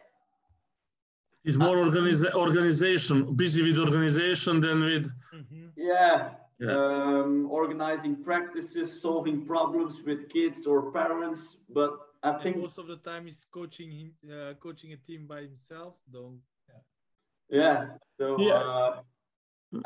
It's 1.44 1.56
more 1.56 1.76
organiza- 1.76 2.32
organization, 2.34 3.34
busy 3.34 3.62
with 3.62 3.78
organization 3.78 4.60
than 4.60 4.84
with. 4.84 5.12
Mm-hmm. 5.34 5.66
Yeah. 5.76 6.30
Yes. 6.62 6.76
Um, 6.76 7.48
organizing 7.51 8.22
practices, 8.22 9.02
solving 9.02 9.44
problems 9.44 10.01
with 10.06 10.28
kids 10.28 10.64
or 10.64 10.93
parents, 10.93 11.56
but 11.68 11.93
I 12.22 12.30
and 12.30 12.43
think 12.43 12.56
most 12.59 12.78
of 12.78 12.86
the 12.86 12.98
time 12.98 13.24
he's 13.24 13.44
coaching 13.51 13.90
him, 13.90 14.12
uh, 14.30 14.55
coaching 14.55 14.93
a 14.93 14.97
team 14.97 15.26
by 15.26 15.40
himself. 15.43 15.94
Don't. 16.12 16.40
Yeah. 17.51 17.60
yeah. 17.60 17.86
So. 18.18 18.36
Yeah. 18.39 18.52
Uh, 18.52 19.01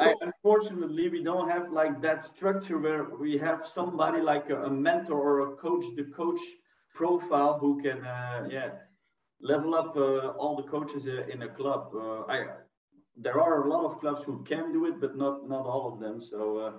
I, 0.00 0.14
unfortunately, 0.20 1.08
we 1.08 1.22
don't 1.22 1.48
have 1.48 1.70
like 1.70 2.02
that 2.02 2.24
structure 2.24 2.76
where 2.76 3.04
we 3.04 3.38
have 3.38 3.64
somebody 3.64 4.20
like 4.20 4.50
a, 4.50 4.64
a 4.64 4.70
mentor 4.70 5.16
or 5.16 5.52
a 5.52 5.56
coach, 5.56 5.84
the 5.94 6.04
coach 6.04 6.40
profile 6.92 7.56
who 7.58 7.80
can, 7.80 8.04
uh, 8.04 8.48
yeah, 8.50 8.70
level 9.40 9.76
up 9.76 9.96
uh, 9.96 10.30
all 10.40 10.56
the 10.56 10.64
coaches 10.64 11.06
uh, 11.06 11.32
in 11.32 11.42
a 11.42 11.48
club. 11.48 11.92
Uh, 11.94 12.22
I, 12.22 12.46
there 13.16 13.40
are 13.40 13.64
a 13.64 13.70
lot 13.70 13.84
of 13.84 14.00
clubs 14.00 14.24
who 14.24 14.42
can 14.44 14.72
do 14.72 14.84
it, 14.86 15.00
but 15.00 15.16
not 15.16 15.48
not 15.48 15.66
all 15.66 15.92
of 15.92 16.00
them. 16.00 16.20
So 16.20 16.58
uh, 16.58 16.72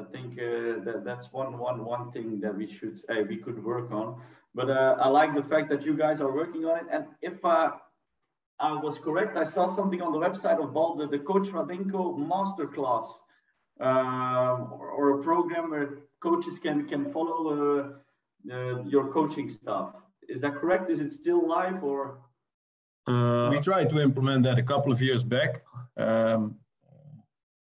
I 0.00 0.04
think 0.04 0.38
uh, 0.38 0.84
that 0.84 1.02
that's 1.04 1.32
one 1.32 1.58
one 1.58 1.84
one 1.84 2.12
thing 2.12 2.40
that 2.40 2.56
we 2.56 2.66
should 2.66 3.00
uh, 3.08 3.22
we 3.28 3.36
could 3.36 3.62
work 3.62 3.90
on. 3.90 4.20
But 4.54 4.70
uh, 4.70 4.96
I 5.00 5.08
like 5.08 5.34
the 5.34 5.42
fact 5.42 5.68
that 5.70 5.84
you 5.84 5.96
guys 5.96 6.20
are 6.20 6.32
working 6.32 6.64
on 6.64 6.78
it. 6.78 6.86
And 6.92 7.06
if 7.22 7.44
I 7.44 7.70
I 8.58 8.72
was 8.72 8.98
correct, 8.98 9.36
I 9.36 9.44
saw 9.44 9.66
something 9.66 10.02
on 10.02 10.12
the 10.12 10.18
website 10.18 10.62
of 10.62 10.72
Balder, 10.72 11.06
the 11.06 11.18
Coach 11.18 11.48
Radenko 11.48 12.18
Masterclass, 12.18 13.06
um, 13.80 14.72
or, 14.72 14.90
or, 14.90 15.18
a 15.18 15.22
program 15.22 15.70
where 15.70 16.00
coaches 16.22 16.58
can 16.58 16.86
can 16.86 17.10
follow 17.12 17.98
uh, 18.52 18.82
your 18.84 19.12
coaching 19.12 19.48
stuff. 19.48 19.94
Is 20.28 20.40
that 20.42 20.54
correct? 20.54 20.90
Is 20.90 21.00
it 21.00 21.10
still 21.10 21.48
live 21.48 21.82
or? 21.82 22.18
Uh, 23.10 23.50
we 23.50 23.58
tried 23.60 23.88
to 23.90 23.98
implement 24.00 24.42
that 24.44 24.58
a 24.58 24.62
couple 24.62 24.92
of 24.92 25.00
years 25.00 25.24
back. 25.24 25.62
Um, 25.96 26.56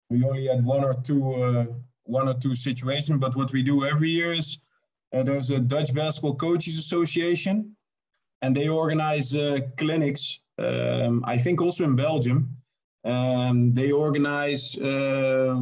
we 0.09 0.23
only 0.23 0.47
had 0.47 0.63
one 0.65 0.83
or 0.83 0.95
two 0.95 1.23
uh, 1.33 1.65
one 2.03 2.27
or 2.27 2.33
two 2.33 2.55
situations, 2.55 3.19
but 3.19 3.35
what 3.35 3.51
we 3.53 3.61
do 3.63 3.85
every 3.85 4.09
year 4.09 4.33
is 4.33 4.57
uh, 5.13 5.23
there's 5.23 5.49
a 5.51 5.59
Dutch 5.59 5.93
Basketball 5.93 6.35
Coaches 6.35 6.77
Association, 6.77 7.75
and 8.41 8.55
they 8.55 8.67
organize 8.67 9.35
clinics. 9.77 10.41
Um, 10.57 11.23
I 11.25 11.37
think 11.37 11.61
also 11.61 11.83
in 11.83 11.95
Belgium. 11.95 12.55
Um, 13.05 13.73
they 13.73 13.91
organize. 13.91 14.77
Uh, 14.79 15.61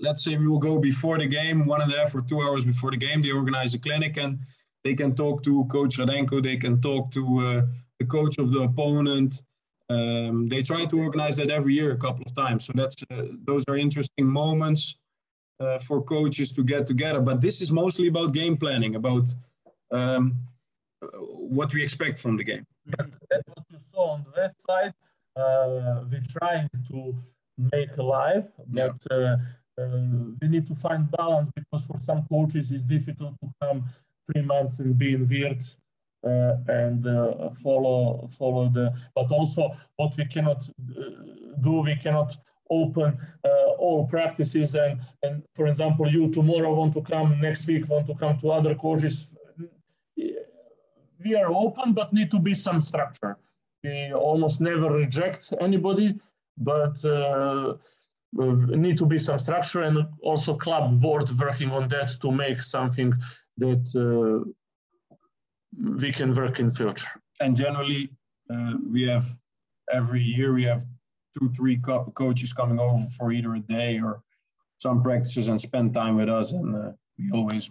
let's 0.00 0.24
say 0.24 0.36
we 0.36 0.48
will 0.48 0.58
go 0.58 0.78
before 0.78 1.18
the 1.18 1.26
game, 1.26 1.66
one 1.66 1.80
and 1.80 1.92
a 1.92 1.96
half 1.96 2.14
or 2.14 2.20
two 2.20 2.40
hours 2.42 2.64
before 2.64 2.90
the 2.90 2.96
game. 2.96 3.22
They 3.22 3.30
organize 3.30 3.74
a 3.74 3.78
clinic, 3.78 4.16
and 4.16 4.38
they 4.82 4.94
can 4.94 5.14
talk 5.14 5.42
to 5.44 5.64
Coach 5.66 5.98
Radenko. 5.98 6.42
They 6.42 6.56
can 6.56 6.80
talk 6.80 7.10
to 7.12 7.22
uh, 7.38 7.62
the 8.04 8.10
coach 8.10 8.38
of 8.38 8.52
the 8.52 8.60
opponent. 8.60 9.42
Um, 9.90 10.48
they 10.48 10.62
try 10.62 10.86
to 10.86 10.98
organize 10.98 11.36
that 11.36 11.50
every 11.50 11.74
year 11.74 11.92
a 11.92 11.98
couple 11.98 12.24
of 12.26 12.34
times. 12.34 12.64
So 12.66 12.72
that's 12.74 12.96
uh, 13.10 13.26
those 13.44 13.64
are 13.68 13.76
interesting 13.76 14.26
moments 14.26 14.96
uh, 15.60 15.78
for 15.78 16.02
coaches 16.02 16.52
to 16.52 16.64
get 16.64 16.86
together. 16.86 17.20
But 17.20 17.40
this 17.40 17.60
is 17.60 17.70
mostly 17.70 18.08
about 18.08 18.32
game 18.32 18.56
planning, 18.56 18.94
about 18.96 19.28
um, 19.90 20.36
what 21.56 21.72
we 21.74 21.82
expect 21.82 22.18
from 22.18 22.36
the 22.36 22.44
game. 22.44 22.64
That's 22.86 23.48
what 23.54 23.66
you 23.70 23.78
saw 23.92 24.12
on 24.14 24.24
the 24.24 24.32
website. 24.42 24.94
Uh, 25.36 26.04
we're 26.10 26.22
trying 26.38 26.68
to 26.88 27.14
make 27.72 27.96
live, 27.98 28.46
but 28.68 28.96
yeah. 29.10 29.16
uh, 29.16 29.36
uh, 29.80 30.06
we 30.40 30.48
need 30.48 30.66
to 30.66 30.74
find 30.74 31.10
balance 31.10 31.50
because 31.54 31.86
for 31.86 31.98
some 31.98 32.24
coaches 32.30 32.70
it's 32.70 32.84
difficult 32.84 33.34
to 33.42 33.50
come 33.60 33.84
three 34.26 34.42
months 34.42 34.78
and 34.78 34.96
be 34.96 35.14
in 35.14 35.24
uh, 35.24 35.26
and 36.24 37.06
uh, 37.06 37.50
follow 37.50 38.28
follow 38.28 38.68
the. 38.68 38.92
But 39.14 39.30
also, 39.30 39.70
what 39.96 40.14
we 40.16 40.24
cannot 40.26 40.68
uh, 40.98 41.02
do, 41.60 41.82
we 41.82 41.96
cannot 41.96 42.36
open 42.70 43.18
uh, 43.44 43.48
all 43.78 44.06
practices 44.06 44.74
and 44.74 45.00
and 45.22 45.42
for 45.54 45.66
example 45.66 46.08
you 46.08 46.30
tomorrow 46.30 46.74
want 46.74 46.94
to 46.94 47.02
come 47.02 47.38
next 47.40 47.66
week 47.66 47.88
want 47.90 48.06
to 48.06 48.14
come 48.14 48.38
to 48.38 48.50
other 48.50 48.74
courses 48.74 49.36
we 50.16 51.34
are 51.36 51.52
open 51.52 51.92
but 51.92 52.12
need 52.12 52.30
to 52.30 52.40
be 52.40 52.54
some 52.54 52.80
structure 52.80 53.36
we 53.82 54.12
almost 54.14 54.60
never 54.60 54.90
reject 54.90 55.52
anybody 55.60 56.18
but 56.56 57.04
uh, 57.04 57.74
need 58.32 58.96
to 58.96 59.06
be 59.06 59.18
some 59.18 59.38
structure 59.38 59.82
and 59.82 60.06
also 60.22 60.56
club 60.56 61.00
board 61.00 61.28
working 61.38 61.70
on 61.70 61.86
that 61.88 62.10
to 62.20 62.30
make 62.32 62.62
something 62.62 63.12
that 63.58 63.84
uh, 63.94 64.48
we 65.78 66.12
can 66.12 66.32
work 66.34 66.60
in 66.60 66.70
future 66.70 67.08
and 67.40 67.56
generally 67.56 68.10
uh, 68.50 68.74
we 68.90 69.02
have 69.06 69.24
every 69.92 70.22
year 70.22 70.52
we 70.52 70.64
have 70.64 70.84
two, 71.38 71.48
three 71.50 71.76
co- 71.78 72.12
coaches 72.14 72.52
coming 72.52 72.78
over 72.78 73.04
for 73.16 73.32
either 73.32 73.54
a 73.54 73.60
day 73.60 74.00
or 74.00 74.22
some 74.78 75.02
practices 75.02 75.48
and 75.48 75.60
spend 75.60 75.94
time 75.94 76.16
with 76.16 76.28
us. 76.28 76.52
And 76.52 76.74
uh, 76.74 76.92
we 77.18 77.30
always 77.32 77.70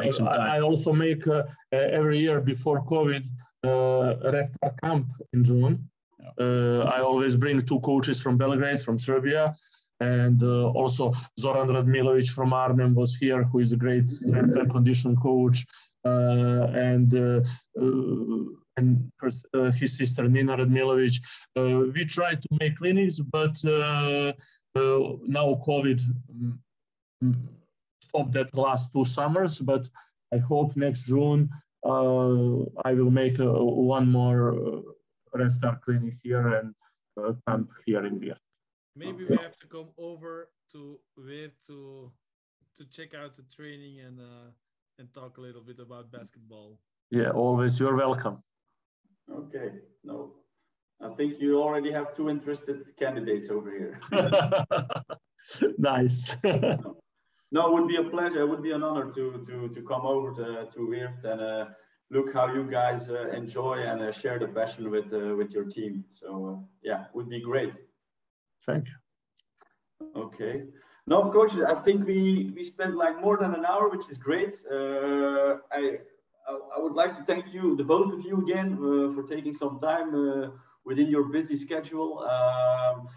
make 0.00 0.12
some 0.12 0.26
time. 0.26 0.40
I 0.40 0.60
also 0.60 0.92
make 0.92 1.26
uh, 1.26 1.42
every 1.72 2.18
year 2.18 2.40
before 2.40 2.84
COVID 2.84 3.24
uh, 3.64 4.30
Restart 4.32 4.80
camp 4.82 5.06
in 5.32 5.44
June. 5.44 5.74
Yeah. 6.18 6.44
Uh, 6.44 6.80
I 6.96 7.00
always 7.00 7.34
bring 7.36 7.64
two 7.64 7.80
coaches 7.80 8.22
from 8.22 8.36
Belgrade, 8.36 8.80
from 8.80 8.98
Serbia, 8.98 9.54
and 10.00 10.42
uh, 10.42 10.80
also 10.80 11.12
Zoran 11.38 11.68
Radmilovic 11.68 12.28
from 12.30 12.52
Arnhem 12.52 12.94
was 12.94 13.14
here, 13.16 13.42
who 13.44 13.58
is 13.58 13.72
a 13.72 13.76
great 13.76 14.08
strength 14.08 14.54
and 14.56 14.70
condition 14.70 15.16
coach. 15.16 15.66
Uh, 16.02 16.64
and 16.72 17.12
uh, 17.14 17.42
and 18.78 19.12
uh, 19.52 19.70
his 19.72 19.98
sister 19.98 20.26
Nina 20.26 20.56
Radmilovic. 20.56 21.20
Uh, 21.54 21.90
we 21.94 22.06
tried 22.06 22.40
to 22.40 22.48
make 22.58 22.78
clinics, 22.78 23.18
but 23.18 23.62
uh, 23.66 24.32
now 24.74 25.60
COVID 25.66 26.00
um, 27.20 27.48
stopped 28.00 28.32
that 28.32 28.56
last 28.56 28.94
two 28.94 29.04
summers. 29.04 29.58
But 29.58 29.90
I 30.32 30.38
hope 30.38 30.74
next 30.74 31.02
June 31.02 31.50
I 31.84 32.92
will 32.94 33.10
make 33.10 33.36
one 33.38 34.10
more 34.10 34.82
restart 35.34 35.82
clinic 35.82 36.14
here 36.22 36.48
and 36.48 36.74
camp 37.46 37.70
here 37.84 38.06
in 38.06 38.18
Weert. 38.18 38.38
Maybe 38.96 39.26
we 39.26 39.36
have 39.36 39.58
to 39.58 39.66
come 39.66 39.88
over 39.98 40.48
to 40.72 40.98
Weert 41.18 41.52
to 41.66 42.10
to 42.78 42.84
check 42.86 43.12
out 43.12 43.36
the 43.36 43.44
training 43.54 44.00
and 44.00 44.18
uh, 44.18 44.48
and 45.00 45.12
talk 45.14 45.38
a 45.38 45.40
little 45.40 45.62
bit 45.62 45.80
about 45.80 46.12
basketball. 46.12 46.78
Yeah, 47.10 47.30
always. 47.30 47.80
You're 47.80 47.96
welcome. 47.96 48.42
Okay, 49.32 49.70
no. 50.04 50.34
I 51.02 51.08
think 51.14 51.40
you 51.40 51.60
already 51.60 51.90
have 51.90 52.14
two 52.14 52.28
interested 52.28 52.84
candidates 52.98 53.48
over 53.48 53.70
here. 53.70 53.98
nice. 55.78 56.36
no, 56.44 57.60
it 57.66 57.72
would 57.72 57.88
be 57.88 57.96
a 57.96 58.04
pleasure. 58.04 58.42
It 58.42 58.48
would 58.48 58.62
be 58.62 58.72
an 58.72 58.82
honor 58.82 59.10
to 59.12 59.42
to 59.46 59.68
to 59.68 59.82
come 59.82 60.04
over 60.04 60.34
to 60.34 60.68
to 60.70 60.80
Weert 60.90 61.24
and 61.24 61.40
uh, 61.40 61.64
look 62.10 62.34
how 62.34 62.52
you 62.52 62.64
guys 62.70 63.08
uh, 63.08 63.30
enjoy 63.30 63.76
and 63.90 64.02
uh, 64.02 64.12
share 64.12 64.38
the 64.38 64.48
passion 64.48 64.90
with 64.90 65.10
uh, 65.14 65.34
with 65.38 65.50
your 65.52 65.64
team. 65.64 66.04
So 66.10 66.28
uh, 66.50 66.56
yeah, 66.82 67.04
would 67.14 67.30
be 67.30 67.40
great. 67.40 67.74
Thank 68.66 68.88
you. 68.88 68.96
Okay. 70.14 70.64
No, 71.10 71.30
coach, 71.32 71.54
I 71.56 71.74
think 71.84 72.06
we 72.06 72.52
we 72.56 72.62
spent 72.62 72.94
like 73.04 73.20
more 73.20 73.36
than 73.42 73.52
an 73.54 73.64
hour, 73.70 73.88
which 73.94 74.06
is 74.12 74.18
great. 74.28 74.54
Uh, 74.76 75.52
I 75.78 75.82
I 76.76 76.78
would 76.84 76.94
like 77.02 77.14
to 77.18 77.22
thank 77.30 77.52
you, 77.54 77.76
the 77.76 77.84
both 77.84 78.12
of 78.12 78.20
you 78.28 78.36
again, 78.44 78.70
uh, 78.78 79.12
for 79.14 79.22
taking 79.34 79.54
some 79.62 79.78
time 79.78 80.08
uh, 80.14 80.48
within 80.84 81.08
your 81.14 81.24
busy 81.36 81.56
schedule. 81.56 82.10
Um, 82.34 83.08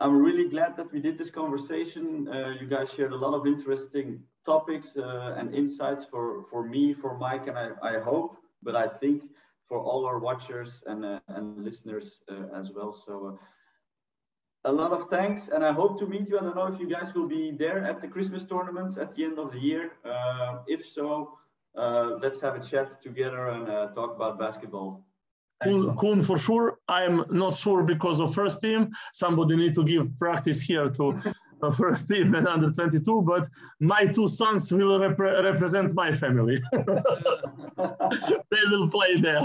I'm 0.00 0.16
really 0.28 0.48
glad 0.48 0.76
that 0.78 0.88
we 0.92 1.00
did 1.00 1.16
this 1.18 1.30
conversation. 1.30 2.04
Uh, 2.28 2.50
you 2.60 2.66
guys 2.66 2.92
shared 2.92 3.12
a 3.12 3.20
lot 3.24 3.34
of 3.38 3.46
interesting 3.46 4.06
topics 4.44 4.96
uh, 4.96 5.36
and 5.38 5.54
insights 5.54 6.04
for, 6.04 6.42
for 6.50 6.62
me, 6.74 6.92
for 6.92 7.16
Mike, 7.18 7.46
and 7.46 7.56
I, 7.58 7.68
I 7.82 8.00
hope, 8.00 8.36
but 8.62 8.74
I 8.74 8.88
think 8.88 9.22
for 9.68 9.78
all 9.78 10.04
our 10.06 10.18
watchers 10.18 10.82
and, 10.86 11.04
uh, 11.04 11.20
and 11.28 11.64
listeners 11.64 12.22
as 12.60 12.72
well. 12.72 12.92
So 12.92 13.38
a 14.64 14.72
lot 14.72 14.92
of 14.92 15.08
thanks, 15.08 15.48
and 15.48 15.64
I 15.64 15.72
hope 15.72 15.98
to 15.98 16.06
meet 16.06 16.28
you. 16.28 16.38
I 16.38 16.42
don't 16.42 16.56
know 16.56 16.66
if 16.66 16.78
you 16.78 16.88
guys 16.88 17.14
will 17.14 17.26
be 17.26 17.50
there 17.50 17.84
at 17.84 18.00
the 18.00 18.08
Christmas 18.08 18.44
tournament 18.44 18.96
at 18.96 19.14
the 19.14 19.24
end 19.24 19.38
of 19.38 19.52
the 19.52 19.58
year. 19.58 19.92
if 20.66 20.86
so, 20.86 21.38
uh, 21.76 22.18
let's 22.20 22.40
have 22.40 22.54
a 22.54 22.60
chat 22.60 23.02
together 23.02 23.48
and 23.48 23.68
uh, 23.68 23.88
talk 23.88 24.14
about 24.14 24.38
basketball. 24.38 25.04
Koen, 25.62 26.22
for 26.22 26.38
sure. 26.38 26.78
I'm 26.88 27.24
not 27.30 27.54
sure 27.54 27.82
because 27.84 28.20
of 28.20 28.34
first 28.34 28.60
team. 28.60 28.90
Somebody 29.12 29.56
need 29.56 29.74
to 29.76 29.84
give 29.84 30.16
practice 30.16 30.60
here 30.60 30.90
to 30.90 31.20
first 31.70 32.08
team 32.08 32.34
and 32.34 32.48
under 32.48 32.70
22. 32.70 33.22
But 33.22 33.48
my 33.80 34.06
two 34.06 34.28
sons 34.28 34.72
will 34.72 34.98
rep 34.98 35.18
represent 35.18 35.94
my 35.94 36.12
family. 36.12 36.60
they 36.72 38.64
will 38.70 38.88
play 38.88 39.20
there. 39.20 39.42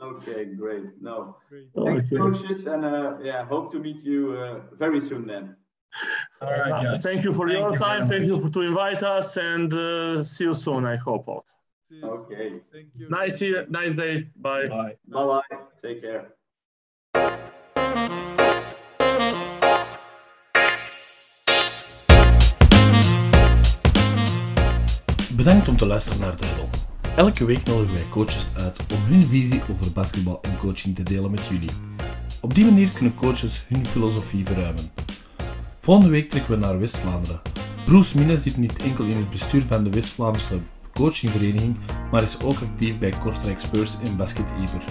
okay, 0.00 0.44
great. 0.44 0.84
No, 1.00 1.36
great. 1.48 1.68
thanks, 1.74 2.04
okay. 2.04 2.16
coaches, 2.16 2.66
and 2.66 2.84
uh, 2.84 3.16
yeah, 3.22 3.44
hope 3.44 3.72
to 3.72 3.78
meet 3.78 4.04
you 4.04 4.32
uh, 4.32 4.60
very 4.76 5.00
soon 5.00 5.26
then. 5.26 5.56
All 6.42 6.50
right. 6.50 6.86
Uh, 6.86 6.98
thank 6.98 7.24
you 7.24 7.32
for 7.32 7.48
thank 7.48 7.58
your 7.58 7.72
you 7.72 7.78
time. 7.78 8.06
Thank 8.06 8.26
you 8.26 8.40
for 8.40 8.50
to 8.50 8.60
invite 8.60 9.02
us, 9.02 9.36
and 9.36 9.72
uh, 9.72 10.22
see 10.22 10.44
you 10.44 10.54
soon. 10.54 10.84
I 10.84 10.96
hope. 10.96 11.28
Also. 11.28 11.56
Okay. 12.04 12.60
Thank 12.72 12.88
you. 12.94 13.08
Nice, 13.08 13.42
nice 13.68 13.94
day. 13.94 14.28
Bye. 14.36 14.68
Bye. 14.68 14.96
Bye. 15.08 15.40
Bye. 15.50 15.58
Take 15.82 16.02
care. 16.02 16.34
Bedankt 25.38 25.68
om 25.68 25.76
te 25.76 25.86
luisteren 25.86 26.20
naar 26.20 26.36
de 26.36 26.44
Huddle. 26.46 26.68
Elke 27.16 27.44
week 27.44 27.64
nodigen 27.64 27.94
wij 27.94 28.08
coaches 28.10 28.46
uit 28.56 28.80
om 28.92 28.98
hun 29.02 29.22
visie 29.22 29.62
over 29.70 29.92
basketbal 29.92 30.38
en 30.42 30.56
coaching 30.56 30.94
te 30.94 31.02
delen 31.02 31.30
met 31.30 31.46
jullie. 31.46 31.70
Op 32.40 32.54
die 32.54 32.64
manier 32.64 32.90
kunnen 32.90 33.14
coaches 33.14 33.64
hun 33.68 33.86
filosofie 33.86 34.44
verruimen. 34.44 34.90
Volgende 35.78 36.10
week 36.10 36.28
trekken 36.28 36.50
we 36.50 36.56
naar 36.56 36.78
West-Vlaanderen. 36.78 37.40
Bruce 37.84 38.18
Mine 38.18 38.36
zit 38.36 38.56
niet 38.56 38.82
enkel 38.82 39.04
in 39.04 39.16
het 39.16 39.30
bestuur 39.30 39.62
van 39.62 39.84
de 39.84 39.90
West-Vlaamse 39.90 40.60
coachingvereniging, 40.92 41.76
maar 42.10 42.22
is 42.22 42.40
ook 42.40 42.58
actief 42.60 42.98
bij 42.98 43.10
Kortrijk 43.10 43.60
Spurs 43.60 43.96
en 44.02 44.16
Basket 44.16 44.50
Eber. 44.50 44.84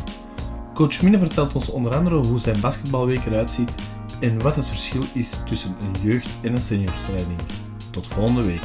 Coach 0.74 1.02
Mine 1.02 1.20
vertelt 1.20 1.56
ons 1.56 1.70
onder 1.70 1.96
andere 1.96 2.16
hoe 2.16 2.40
zijn 2.40 2.62
basketbalweek 2.62 3.26
eruit 3.26 3.52
ziet, 3.52 3.76
en 4.20 4.42
wat 4.42 4.56
het 4.56 4.68
verschil 4.68 5.04
is 5.14 5.38
tussen 5.46 5.76
een 5.82 6.02
jeugd- 6.02 6.36
en 6.42 6.54
een 6.54 6.62
seniorstraining. 6.62 7.40
Tot 7.92 8.08
volgende 8.08 8.44
week. 8.44 8.64